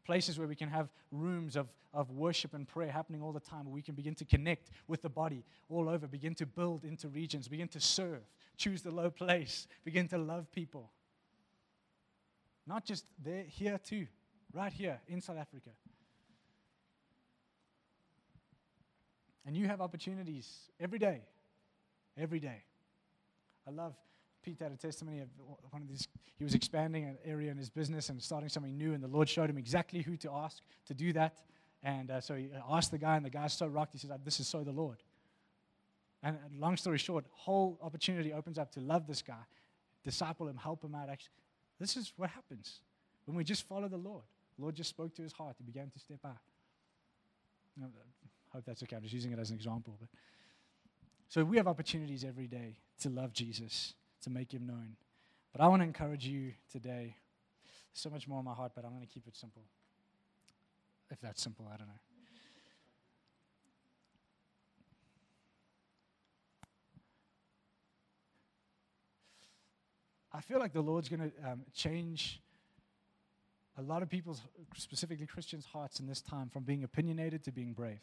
Places 0.04 0.38
where 0.38 0.48
we 0.48 0.56
can 0.56 0.68
have 0.68 0.88
rooms 1.12 1.56
of, 1.56 1.68
of 1.92 2.10
worship 2.10 2.54
and 2.54 2.66
prayer 2.66 2.90
happening 2.90 3.22
all 3.22 3.32
the 3.32 3.40
time, 3.40 3.64
where 3.66 3.74
we 3.74 3.82
can 3.82 3.94
begin 3.94 4.14
to 4.16 4.24
connect 4.24 4.70
with 4.86 5.02
the 5.02 5.08
body 5.08 5.44
all 5.68 5.88
over, 5.88 6.06
begin 6.06 6.34
to 6.36 6.46
build 6.46 6.84
into 6.84 7.08
regions, 7.08 7.48
begin 7.48 7.68
to 7.68 7.80
serve, 7.80 8.22
choose 8.56 8.82
the 8.82 8.90
low 8.90 9.10
place, 9.10 9.66
begin 9.84 10.08
to 10.08 10.18
love 10.18 10.50
people. 10.52 10.90
Not 12.66 12.84
just 12.84 13.04
there, 13.22 13.44
here 13.44 13.78
too 13.78 14.06
right 14.52 14.72
here 14.72 15.00
in 15.08 15.20
South 15.20 15.38
Africa. 15.38 15.70
And 19.46 19.56
you 19.56 19.66
have 19.66 19.80
opportunities 19.80 20.46
every 20.78 20.98
day. 20.98 21.22
Every 22.16 22.40
day. 22.40 22.62
I 23.66 23.70
love 23.70 23.94
Pete 24.48 24.60
had 24.62 24.72
a 24.72 24.76
testimony 24.76 25.20
of 25.20 25.28
one 25.70 25.82
of 25.82 25.88
these. 25.88 26.08
He 26.38 26.44
was 26.44 26.54
expanding 26.54 27.04
an 27.04 27.18
area 27.22 27.50
in 27.50 27.58
his 27.58 27.68
business 27.68 28.08
and 28.08 28.22
starting 28.22 28.48
something 28.48 28.78
new, 28.78 28.94
and 28.94 29.02
the 29.02 29.08
Lord 29.08 29.28
showed 29.28 29.50
him 29.50 29.58
exactly 29.58 30.00
who 30.00 30.16
to 30.18 30.30
ask 30.32 30.62
to 30.86 30.94
do 30.94 31.12
that. 31.12 31.42
And 31.82 32.10
uh, 32.10 32.22
so 32.22 32.34
he 32.34 32.48
uh, 32.50 32.74
asked 32.74 32.90
the 32.90 32.98
guy, 32.98 33.16
and 33.16 33.26
the 33.26 33.30
guy's 33.30 33.52
so 33.52 33.66
rocked. 33.66 33.92
He 33.92 33.98
says, 33.98 34.10
uh, 34.10 34.16
"This 34.24 34.40
is 34.40 34.48
so 34.48 34.64
the 34.64 34.72
Lord." 34.72 35.02
And 36.22 36.36
uh, 36.36 36.48
long 36.58 36.78
story 36.78 36.96
short, 36.96 37.26
whole 37.30 37.78
opportunity 37.82 38.32
opens 38.32 38.58
up 38.58 38.72
to 38.72 38.80
love 38.80 39.06
this 39.06 39.20
guy, 39.20 39.44
disciple 40.02 40.48
him, 40.48 40.56
help 40.56 40.82
him 40.82 40.94
out. 40.94 41.10
Actually, 41.10 41.34
this 41.78 41.98
is 41.98 42.14
what 42.16 42.30
happens 42.30 42.80
when 43.26 43.36
we 43.36 43.44
just 43.44 43.68
follow 43.68 43.88
the 43.88 43.98
Lord. 43.98 44.24
The 44.56 44.62
Lord 44.62 44.76
just 44.76 44.88
spoke 44.88 45.14
to 45.16 45.22
his 45.22 45.34
heart. 45.34 45.56
He 45.58 45.64
began 45.64 45.90
to 45.90 45.98
step 45.98 46.20
out. 46.24 46.38
I 47.82 47.84
hope 48.54 48.64
that's 48.64 48.82
okay. 48.82 48.96
I'm 48.96 49.02
just 49.02 49.14
using 49.14 49.30
it 49.30 49.38
as 49.38 49.50
an 49.50 49.56
example. 49.56 49.98
But 50.00 50.08
so 51.28 51.44
we 51.44 51.58
have 51.58 51.68
opportunities 51.68 52.24
every 52.24 52.46
day 52.46 52.78
to 53.02 53.10
love 53.10 53.34
Jesus, 53.34 53.92
to 54.28 54.34
make 54.34 54.52
him 54.52 54.66
known. 54.66 54.96
But 55.52 55.62
I 55.62 55.68
want 55.68 55.80
to 55.80 55.86
encourage 55.86 56.26
you 56.26 56.52
today. 56.70 57.16
So 57.92 58.10
much 58.10 58.28
more 58.28 58.38
in 58.38 58.44
my 58.44 58.54
heart, 58.54 58.72
but 58.74 58.84
I'm 58.84 58.92
going 58.92 59.06
to 59.06 59.12
keep 59.12 59.26
it 59.26 59.36
simple. 59.36 59.62
If 61.10 61.20
that's 61.20 61.42
simple, 61.42 61.66
I 61.72 61.76
don't 61.76 61.88
know. 61.88 61.94
I 70.32 70.40
feel 70.42 70.58
like 70.58 70.72
the 70.72 70.82
Lord's 70.82 71.08
going 71.08 71.32
to 71.32 71.50
um, 71.50 71.62
change 71.74 72.40
a 73.78 73.82
lot 73.82 74.02
of 74.02 74.10
people's, 74.10 74.42
specifically 74.76 75.26
Christians' 75.26 75.64
hearts 75.64 75.98
in 75.98 76.06
this 76.06 76.20
time 76.20 76.50
from 76.50 76.64
being 76.64 76.84
opinionated 76.84 77.42
to 77.44 77.52
being 77.52 77.72
brave. 77.72 78.00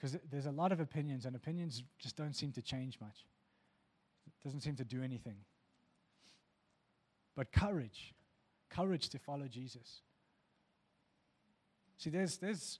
Because 0.00 0.18
there's 0.30 0.46
a 0.46 0.50
lot 0.50 0.72
of 0.72 0.80
opinions, 0.80 1.26
and 1.26 1.36
opinions 1.36 1.82
just 1.98 2.16
don't 2.16 2.34
seem 2.34 2.52
to 2.52 2.62
change 2.62 2.98
much. 3.00 3.26
It 4.26 4.44
doesn't 4.44 4.62
seem 4.62 4.76
to 4.76 4.84
do 4.84 5.02
anything. 5.02 5.36
But 7.36 7.52
courage, 7.52 8.14
courage 8.70 9.10
to 9.10 9.18
follow 9.18 9.46
Jesus. 9.46 10.00
See, 11.98 12.08
there's, 12.08 12.38
there's 12.38 12.78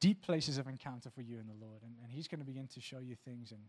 deep 0.00 0.22
places 0.24 0.58
of 0.58 0.68
encounter 0.68 1.10
for 1.10 1.22
you 1.22 1.38
in 1.38 1.48
the 1.48 1.66
Lord, 1.66 1.82
and, 1.82 1.94
and 2.02 2.12
He's 2.12 2.28
going 2.28 2.38
to 2.38 2.46
begin 2.46 2.68
to 2.68 2.80
show 2.80 3.00
you 3.00 3.16
things 3.24 3.50
and 3.50 3.62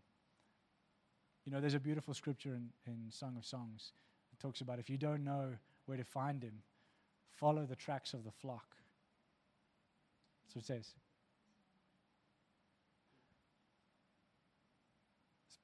you 1.44 1.52
know, 1.52 1.60
there's 1.60 1.74
a 1.74 1.80
beautiful 1.80 2.14
scripture 2.14 2.54
in, 2.54 2.68
in 2.86 3.10
Song 3.10 3.34
of 3.36 3.44
Songs. 3.44 3.92
It 4.32 4.40
talks 4.40 4.60
about 4.60 4.78
if 4.78 4.90
you 4.90 4.98
don't 4.98 5.24
know 5.24 5.50
where 5.86 5.98
to 5.98 6.04
find 6.04 6.42
him, 6.42 6.62
follow 7.30 7.64
the 7.64 7.76
tracks 7.76 8.12
of 8.12 8.24
the 8.24 8.30
flock. 8.30 8.76
That's 10.44 10.54
what 10.54 10.64
it 10.64 10.66
says. 10.66 10.94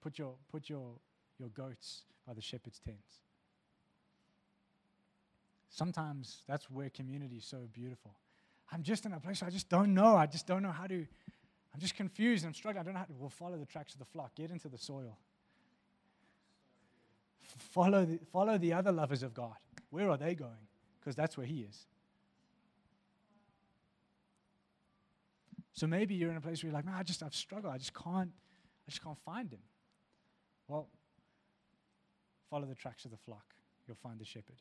Put 0.07 0.21
your, 0.21 0.35
put 0.53 0.69
your, 0.69 0.93
your 1.41 1.49
goats 1.49 2.03
by 2.25 2.35
the 2.35 2.41
shepherd's 2.41 2.79
tents. 2.79 3.23
Sometimes 5.69 6.45
that's 6.47 6.71
where 6.71 6.91
community 6.91 7.39
is 7.39 7.45
so 7.45 7.67
beautiful. 7.73 8.13
I'm 8.71 8.85
just 8.85 9.05
in 9.05 9.13
a 9.13 9.19
place 9.19 9.43
I 9.43 9.51
just 9.51 9.69
don't 9.69 9.95
know. 9.95 10.15
I 10.15 10.27
just 10.27 10.47
don't 10.47 10.63
know 10.63 10.71
how 10.71 10.87
to. 10.87 10.95
I'm 11.75 11.81
just 11.81 11.97
confused. 11.97 12.47
I'm 12.47 12.55
struggling. 12.55 12.83
I 12.83 12.85
don't 12.85 12.95
know 12.95 13.01
how 13.01 13.07
to. 13.07 13.13
We'll 13.19 13.31
follow 13.31 13.57
the 13.57 13.67
tracks 13.67 13.95
of 13.95 13.99
the 13.99 14.05
flock. 14.05 14.37
Get 14.37 14.53
into 14.53 14.69
the 14.69 14.79
soil 14.79 15.19
follow 17.59 18.05
the, 18.05 18.19
follow 18.33 18.59
the 18.59 18.73
other 18.73 18.93
lovers 18.93 19.23
of 19.23 19.35
God. 19.35 19.57
Where 19.91 20.11
are 20.11 20.17
they 20.17 20.35
going? 20.35 20.53
Because 21.01 21.17
that's 21.17 21.37
where 21.37 21.47
He 21.47 21.61
is. 21.61 21.87
So 25.73 25.87
maybe 25.87 26.15
you're 26.15 26.31
in 26.31 26.37
a 26.37 26.41
place 26.41 26.63
where 26.63 26.71
you're 26.71 26.79
like, 26.79 26.87
man, 26.87 26.95
I 26.95 27.03
just 27.03 27.23
I've 27.23 27.35
struggled. 27.35 27.73
I 27.73 27.79
just 27.79 27.93
can't, 27.93 28.31
I 28.31 28.91
just 28.91 29.03
can't 29.03 29.19
find 29.19 29.53
him. 29.53 29.61
Well, 30.69 30.89
follow 32.51 32.67
the 32.67 32.75
tracks 32.75 33.05
of 33.05 33.11
the 33.13 33.17
flock. 33.17 33.55
You'll 33.87 33.97
find 34.03 34.19
the 34.19 34.25
shepherd. 34.25 34.57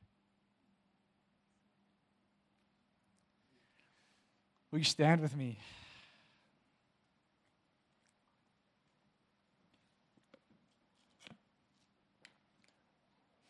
Will 4.72 4.80
you 4.80 4.86
stand 4.86 5.22
with 5.22 5.36
me? 5.36 5.58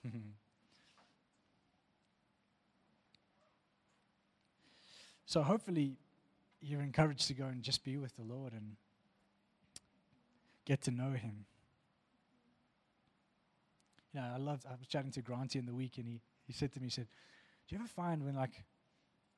so 5.25 5.41
hopefully 5.41 5.97
you're 6.61 6.81
encouraged 6.81 7.27
to 7.27 7.33
go 7.33 7.45
and 7.45 7.63
just 7.63 7.83
be 7.83 7.97
with 7.97 8.15
the 8.15 8.23
Lord 8.23 8.53
and 8.53 8.75
get 10.65 10.81
to 10.83 10.91
know 10.91 11.11
Him. 11.11 11.45
You 14.15 14.21
know, 14.21 14.27
I 14.33 14.37
loved, 14.37 14.65
I 14.65 14.75
was 14.79 14.87
chatting 14.87 15.11
to 15.11 15.21
Granty 15.21 15.59
in 15.59 15.65
the 15.65 15.73
week 15.73 15.97
and 15.97 16.07
he, 16.07 16.21
he 16.47 16.53
said 16.53 16.71
to 16.71 16.79
me, 16.79 16.85
he 16.85 16.89
said, 16.89 17.07
Do 17.67 17.75
you 17.75 17.81
ever 17.81 17.87
find 17.89 18.23
when 18.23 18.33
like 18.33 18.63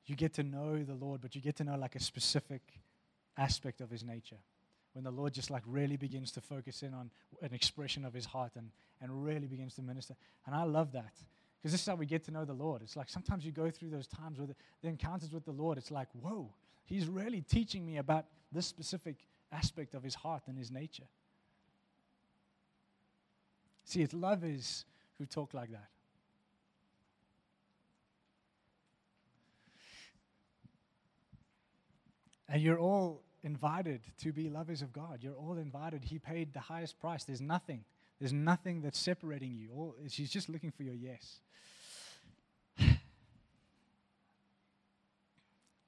you 0.06 0.16
get 0.16 0.36
to 0.36 0.44
know 0.44 0.84
the 0.84 0.94
Lord, 0.94 1.20
but 1.20 1.34
you 1.34 1.42
get 1.42 1.56
to 1.56 1.64
know 1.64 1.76
like 1.76 1.96
a 1.96 2.00
specific 2.00 2.62
aspect 3.40 3.82
of 3.82 3.90
His 3.90 4.04
nature? 4.04 4.38
When 4.94 5.04
the 5.04 5.10
Lord 5.10 5.34
just 5.34 5.50
like 5.50 5.64
really 5.66 5.98
begins 5.98 6.32
to 6.34 6.42
focus 6.42 6.84
in 6.84 6.94
on 6.94 7.10
an 7.42 7.56
expression 7.56 8.06
of 8.06 8.14
His 8.14 8.26
heart 8.26 8.52
and, 8.56 8.70
and 9.02 9.26
really 9.26 9.48
begins 9.48 9.74
to 9.76 9.82
minister. 9.82 10.16
And 10.46 10.54
I 10.54 10.62
love 10.62 10.92
that 10.92 11.14
because 11.58 11.72
this 11.72 11.82
is 11.82 11.88
how 11.88 11.96
we 11.96 12.06
get 12.06 12.24
to 12.26 12.32
know 12.32 12.46
the 12.46 12.54
Lord. 12.54 12.84
It's 12.84 12.96
like 12.96 13.10
sometimes 13.10 13.48
you 13.48 13.52
go 13.52 13.72
through 13.72 13.90
those 13.90 14.06
times 14.06 14.38
where 14.38 14.46
the, 14.46 14.56
the 14.84 14.90
encounters 14.90 15.32
with 15.32 15.44
the 15.44 15.52
Lord, 15.52 15.80
it's 15.80 15.90
like, 15.90 16.10
whoa, 16.14 16.54
He's 16.86 17.08
really 17.08 17.42
teaching 17.42 17.84
me 17.84 17.98
about 17.98 18.26
this 18.52 18.68
specific 18.68 19.26
aspect 19.52 19.96
of 19.96 20.04
His 20.04 20.14
heart 20.14 20.44
and 20.46 20.56
His 20.56 20.70
nature. 20.70 21.08
See, 23.88 24.02
it's 24.02 24.14
lovers 24.14 24.84
who 25.18 25.26
talk 25.26 25.54
like 25.54 25.72
that. 25.72 25.88
And 32.50 32.62
you're 32.62 32.80
all 32.80 33.24
invited 33.44 34.02
to 34.24 34.34
be 34.34 34.50
lovers 34.50 34.82
of 34.82 34.92
God. 34.92 35.20
You're 35.22 35.36
all 35.36 35.58
invited. 35.58 36.04
He 36.04 36.20
paid 36.20 36.54
the 36.54 36.60
highest 36.60 37.00
price. 37.00 37.24
There's 37.24 37.40
nothing. 37.40 37.86
There's 38.20 38.34
nothing 38.34 38.82
that's 38.82 39.00
separating 39.00 39.54
you. 39.54 39.70
All, 39.74 39.96
she's 40.10 40.32
just 40.32 40.50
looking 40.50 40.72
for 40.72 40.84
your 40.84 40.96
yes. 40.96 41.40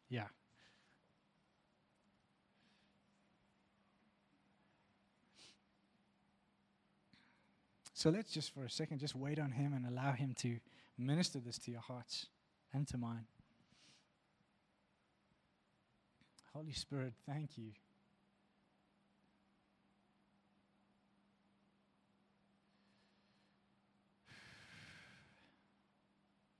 yeah. 0.09 0.27
So 7.99 8.09
let's 8.09 8.31
just 8.31 8.53
for 8.53 8.63
a 8.63 8.69
second 8.69 8.99
just 8.99 9.13
wait 9.13 9.39
on 9.39 9.51
Him 9.51 9.73
and 9.73 9.85
allow 9.85 10.13
Him 10.13 10.33
to 10.37 10.59
minister 10.97 11.39
this 11.39 11.57
to 11.57 11.71
your 11.71 11.81
hearts 11.81 12.27
and 12.73 12.87
to 12.87 12.97
mine. 12.97 13.25
Holy 16.53 16.71
Spirit, 16.71 17.11
thank 17.27 17.57
you. 17.57 17.71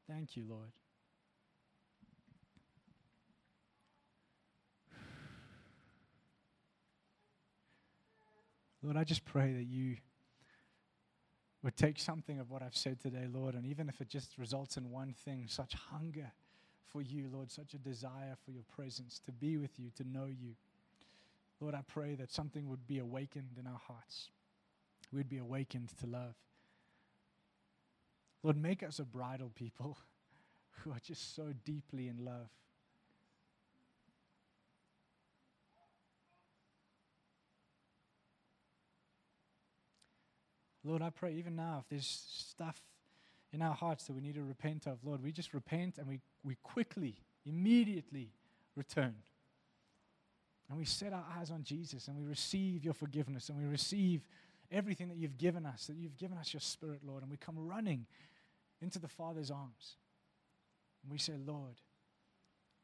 Thank 0.10 0.36
you, 0.36 0.44
Lord. 0.46 0.74
Lord, 8.84 8.98
I 8.98 9.06
just 9.06 9.24
pray 9.24 9.54
that 9.54 9.64
you 9.64 9.96
would 11.64 11.76
take 11.76 12.00
something 12.00 12.40
of 12.40 12.50
what 12.50 12.62
I've 12.62 12.76
said 12.76 13.00
today, 13.02 13.28
Lord, 13.32 13.56
and 13.56 13.66
even 13.66 13.90
if 13.90 14.00
it 14.00 14.10
just 14.10 14.38
results 14.38 14.78
in 14.78 14.90
one 14.90 15.14
thing, 15.14 15.46
such 15.48 15.74
hunger 15.74 16.32
for 16.88 17.02
you, 17.02 17.30
Lord, 17.32 17.52
such 17.52 17.74
a 17.74 17.78
desire 17.78 18.36
for 18.44 18.52
your 18.52 18.64
presence, 18.76 19.20
to 19.26 19.32
be 19.32 19.58
with 19.58 19.78
you, 19.78 19.90
to 19.98 20.04
know 20.04 20.26
you. 20.26 20.56
Lord, 21.60 21.76
I 21.76 21.82
pray 21.88 22.16
that 22.16 22.32
something 22.32 22.68
would 22.70 22.88
be 22.88 23.00
awakened 23.00 23.58
in 23.60 23.68
our 23.68 23.80
hearts. 23.88 24.30
We'd 25.12 25.30
be 25.30 25.38
awakened 25.38 25.90
to 26.00 26.08
love. 26.08 26.36
Lord, 28.42 28.58
make 28.58 28.84
us 28.84 29.00
a 29.00 29.04
bridal 29.04 29.52
people 29.54 29.98
who 30.72 30.92
are 30.92 31.00
just 31.04 31.36
so 31.36 31.54
deeply 31.66 32.08
in 32.08 32.24
love. 32.24 32.50
Lord, 40.90 41.04
I 41.04 41.12
pray 41.12 41.34
even 41.34 41.56
now, 41.56 41.82
if 41.84 41.90
there's 41.90 42.24
stuff 42.28 42.82
in 43.54 43.62
our 43.62 43.76
hearts 43.76 44.06
that 44.06 44.14
we 44.14 44.22
need 44.22 44.34
to 44.36 44.44
repent 44.44 44.88
of, 44.88 44.98
Lord, 45.04 45.24
we 45.24 45.32
just 45.32 45.54
repent 45.54 46.00
and 46.00 46.08
we, 46.08 46.20
we 46.44 46.56
quickly, 46.64 47.16
immediately 47.46 48.32
return. 48.76 49.14
And 50.68 50.80
we 50.80 50.86
set 50.86 51.14
our 51.14 51.26
eyes 51.38 51.52
on 51.52 51.64
Jesus 51.64 52.08
and 52.08 52.18
we 52.18 52.26
receive 52.26 52.84
your 52.84 52.96
forgiveness 52.96 53.50
and 53.50 53.58
we 53.60 53.66
receive 53.66 54.24
everything 54.72 55.10
that 55.10 55.18
you've 55.18 55.38
given 55.38 55.64
us, 55.64 55.86
that 55.86 55.96
you've 55.96 56.18
given 56.18 56.40
us 56.40 56.54
your 56.54 56.62
spirit, 56.62 57.02
Lord. 57.06 57.22
And 57.22 57.30
we 57.30 57.38
come 57.38 57.56
running 57.58 58.08
into 58.82 58.98
the 58.98 59.08
Father's 59.08 59.52
arms. 59.52 59.98
And 61.04 61.12
we 61.12 61.20
say, 61.20 61.34
Lord, 61.46 61.76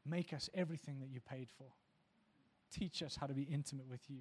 make 0.04 0.32
us 0.32 0.48
everything 0.54 1.00
that 1.00 1.08
you 1.08 1.20
paid 1.20 1.48
for. 1.58 1.72
Teach 2.72 3.02
us 3.02 3.16
how 3.16 3.26
to 3.26 3.34
be 3.34 3.42
intimate 3.42 3.88
with 3.88 4.08
you. 4.08 4.20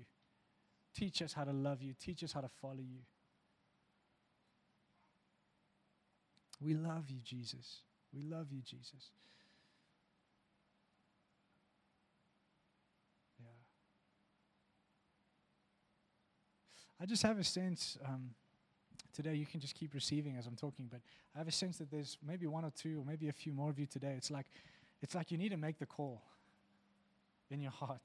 Teach 0.96 1.22
us 1.22 1.34
how 1.34 1.44
to 1.44 1.54
love 1.54 1.84
you. 1.84 1.94
Teach 1.94 2.24
us 2.24 2.32
how 2.32 2.42
to 2.42 2.50
follow 2.50 2.82
you. 2.82 3.02
We 6.66 6.74
love 6.74 7.12
you, 7.12 7.20
Jesus. 7.24 7.82
We 8.12 8.24
love 8.24 8.48
you, 8.52 8.62
Jesus. 8.62 9.12
Yeah. 13.40 13.46
I 17.00 17.06
just 17.06 17.22
have 17.22 17.38
a 17.38 17.44
sense 17.44 18.00
um, 18.04 18.32
today, 19.14 19.36
you 19.36 19.46
can 19.46 19.60
just 19.60 19.76
keep 19.76 19.94
receiving 19.94 20.38
as 20.38 20.48
I'm 20.48 20.56
talking, 20.56 20.88
but 20.90 21.02
I 21.36 21.38
have 21.38 21.48
a 21.48 21.52
sense 21.52 21.78
that 21.78 21.92
there's 21.92 22.18
maybe 22.26 22.48
one 22.48 22.66
or 22.66 22.72
two 22.72 23.00
or 23.00 23.06
maybe 23.06 23.30
a 23.30 23.34
few 23.34 23.54
more 23.54 23.70
of 23.70 23.78
you 23.78 23.86
today. 23.86 24.16
It's 24.18 24.32
like, 24.32 24.48
it's 25.04 25.14
like 25.14 25.30
you 25.30 25.38
need 25.38 25.50
to 25.50 25.58
make 25.58 25.78
the 25.78 25.86
call 25.86 26.24
in 27.52 27.62
your 27.62 27.72
heart. 27.72 28.02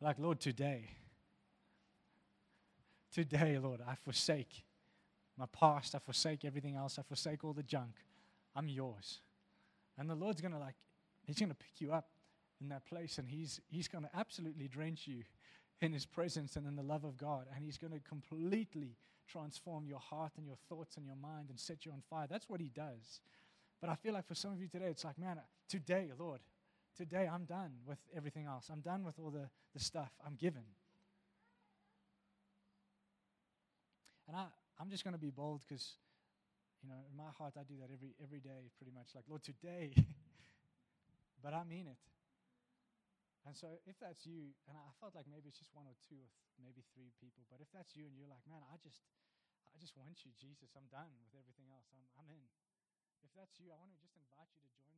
Like, 0.00 0.18
Lord, 0.18 0.40
today, 0.40 0.90
today, 3.12 3.58
Lord, 3.58 3.80
I 3.86 3.94
forsake 3.94 4.64
my 5.38 5.46
past, 5.46 5.94
I 5.94 5.98
forsake 5.98 6.44
everything 6.44 6.74
else, 6.74 6.98
I 6.98 7.02
forsake 7.02 7.44
all 7.44 7.52
the 7.52 7.62
junk. 7.62 7.94
I'm 8.56 8.68
yours. 8.68 9.20
And 9.96 10.10
the 10.10 10.14
Lord's 10.14 10.40
going 10.40 10.52
to 10.52 10.58
like, 10.58 10.74
He's 11.24 11.38
going 11.38 11.50
to 11.50 11.54
pick 11.54 11.80
you 11.80 11.92
up 11.92 12.08
in 12.60 12.68
that 12.70 12.86
place 12.86 13.18
and 13.18 13.28
He's, 13.28 13.60
he's 13.68 13.88
going 13.88 14.04
to 14.04 14.10
absolutely 14.16 14.66
drench 14.66 15.06
you 15.06 15.22
in 15.80 15.92
His 15.92 16.06
presence 16.06 16.56
and 16.56 16.66
in 16.66 16.74
the 16.74 16.82
love 16.82 17.04
of 17.04 17.16
God. 17.16 17.46
And 17.54 17.64
He's 17.64 17.78
going 17.78 17.92
to 17.92 18.00
completely 18.00 18.96
transform 19.28 19.86
your 19.86 19.98
heart 19.98 20.32
and 20.38 20.46
your 20.46 20.56
thoughts 20.68 20.96
and 20.96 21.06
your 21.06 21.16
mind 21.16 21.50
and 21.50 21.58
set 21.60 21.84
you 21.84 21.92
on 21.92 22.02
fire. 22.08 22.26
That's 22.28 22.48
what 22.48 22.60
He 22.60 22.70
does. 22.74 23.20
But 23.80 23.90
I 23.90 23.94
feel 23.94 24.14
like 24.14 24.26
for 24.26 24.34
some 24.34 24.52
of 24.52 24.60
you 24.60 24.68
today, 24.68 24.86
it's 24.86 25.04
like, 25.04 25.18
man, 25.18 25.38
today, 25.68 26.08
Lord, 26.18 26.40
today 26.96 27.28
I'm 27.32 27.44
done 27.44 27.72
with 27.86 27.98
everything 28.16 28.46
else. 28.46 28.68
I'm 28.72 28.80
done 28.80 29.04
with 29.04 29.18
all 29.18 29.30
the, 29.30 29.48
the 29.74 29.80
stuff 29.80 30.10
I'm 30.26 30.34
given. 30.34 30.64
And 34.26 34.36
I, 34.36 34.44
I'm 34.78 34.90
just 34.90 35.02
going 35.02 35.14
to 35.14 35.20
be 35.20 35.34
bold 35.34 35.66
because, 35.66 35.98
you 36.82 36.88
know, 36.88 37.02
in 37.10 37.14
my 37.18 37.34
heart, 37.34 37.58
I 37.58 37.66
do 37.66 37.74
that 37.82 37.90
every, 37.90 38.14
every 38.22 38.38
day 38.38 38.70
pretty 38.78 38.94
much. 38.94 39.10
Like, 39.14 39.26
Lord, 39.26 39.42
today, 39.42 39.90
but 41.42 41.52
I 41.52 41.66
mean 41.66 41.90
it. 41.90 41.98
And 43.46 43.56
so 43.56 43.80
if 43.88 43.98
that's 43.98 44.28
you, 44.28 44.54
and 44.68 44.76
I 44.76 44.92
felt 45.00 45.16
like 45.16 45.24
maybe 45.24 45.48
it's 45.48 45.58
just 45.58 45.72
one 45.72 45.88
or 45.88 45.96
two 46.04 46.20
or 46.20 46.28
th- 46.28 46.52
maybe 46.60 46.84
three 46.92 47.10
people, 47.16 47.48
but 47.48 47.64
if 47.64 47.70
that's 47.72 47.96
you 47.96 48.04
and 48.04 48.12
you're 48.12 48.28
like, 48.28 48.44
man, 48.44 48.60
I 48.68 48.76
just, 48.82 49.00
I 49.72 49.80
just 49.80 49.96
want 49.96 50.20
you, 50.26 50.36
Jesus. 50.36 50.74
I'm 50.76 50.86
done 50.92 51.10
with 51.22 51.32
everything 51.32 51.72
else. 51.72 51.88
I'm, 51.94 52.04
I'm 52.20 52.28
in. 52.28 52.44
If 53.24 53.32
that's 53.32 53.56
you, 53.56 53.72
I 53.72 53.78
want 53.80 53.94
to 53.96 54.00
just 54.04 54.14
invite 54.20 54.52
you 54.52 54.62
to 54.62 54.70
join 54.84 54.97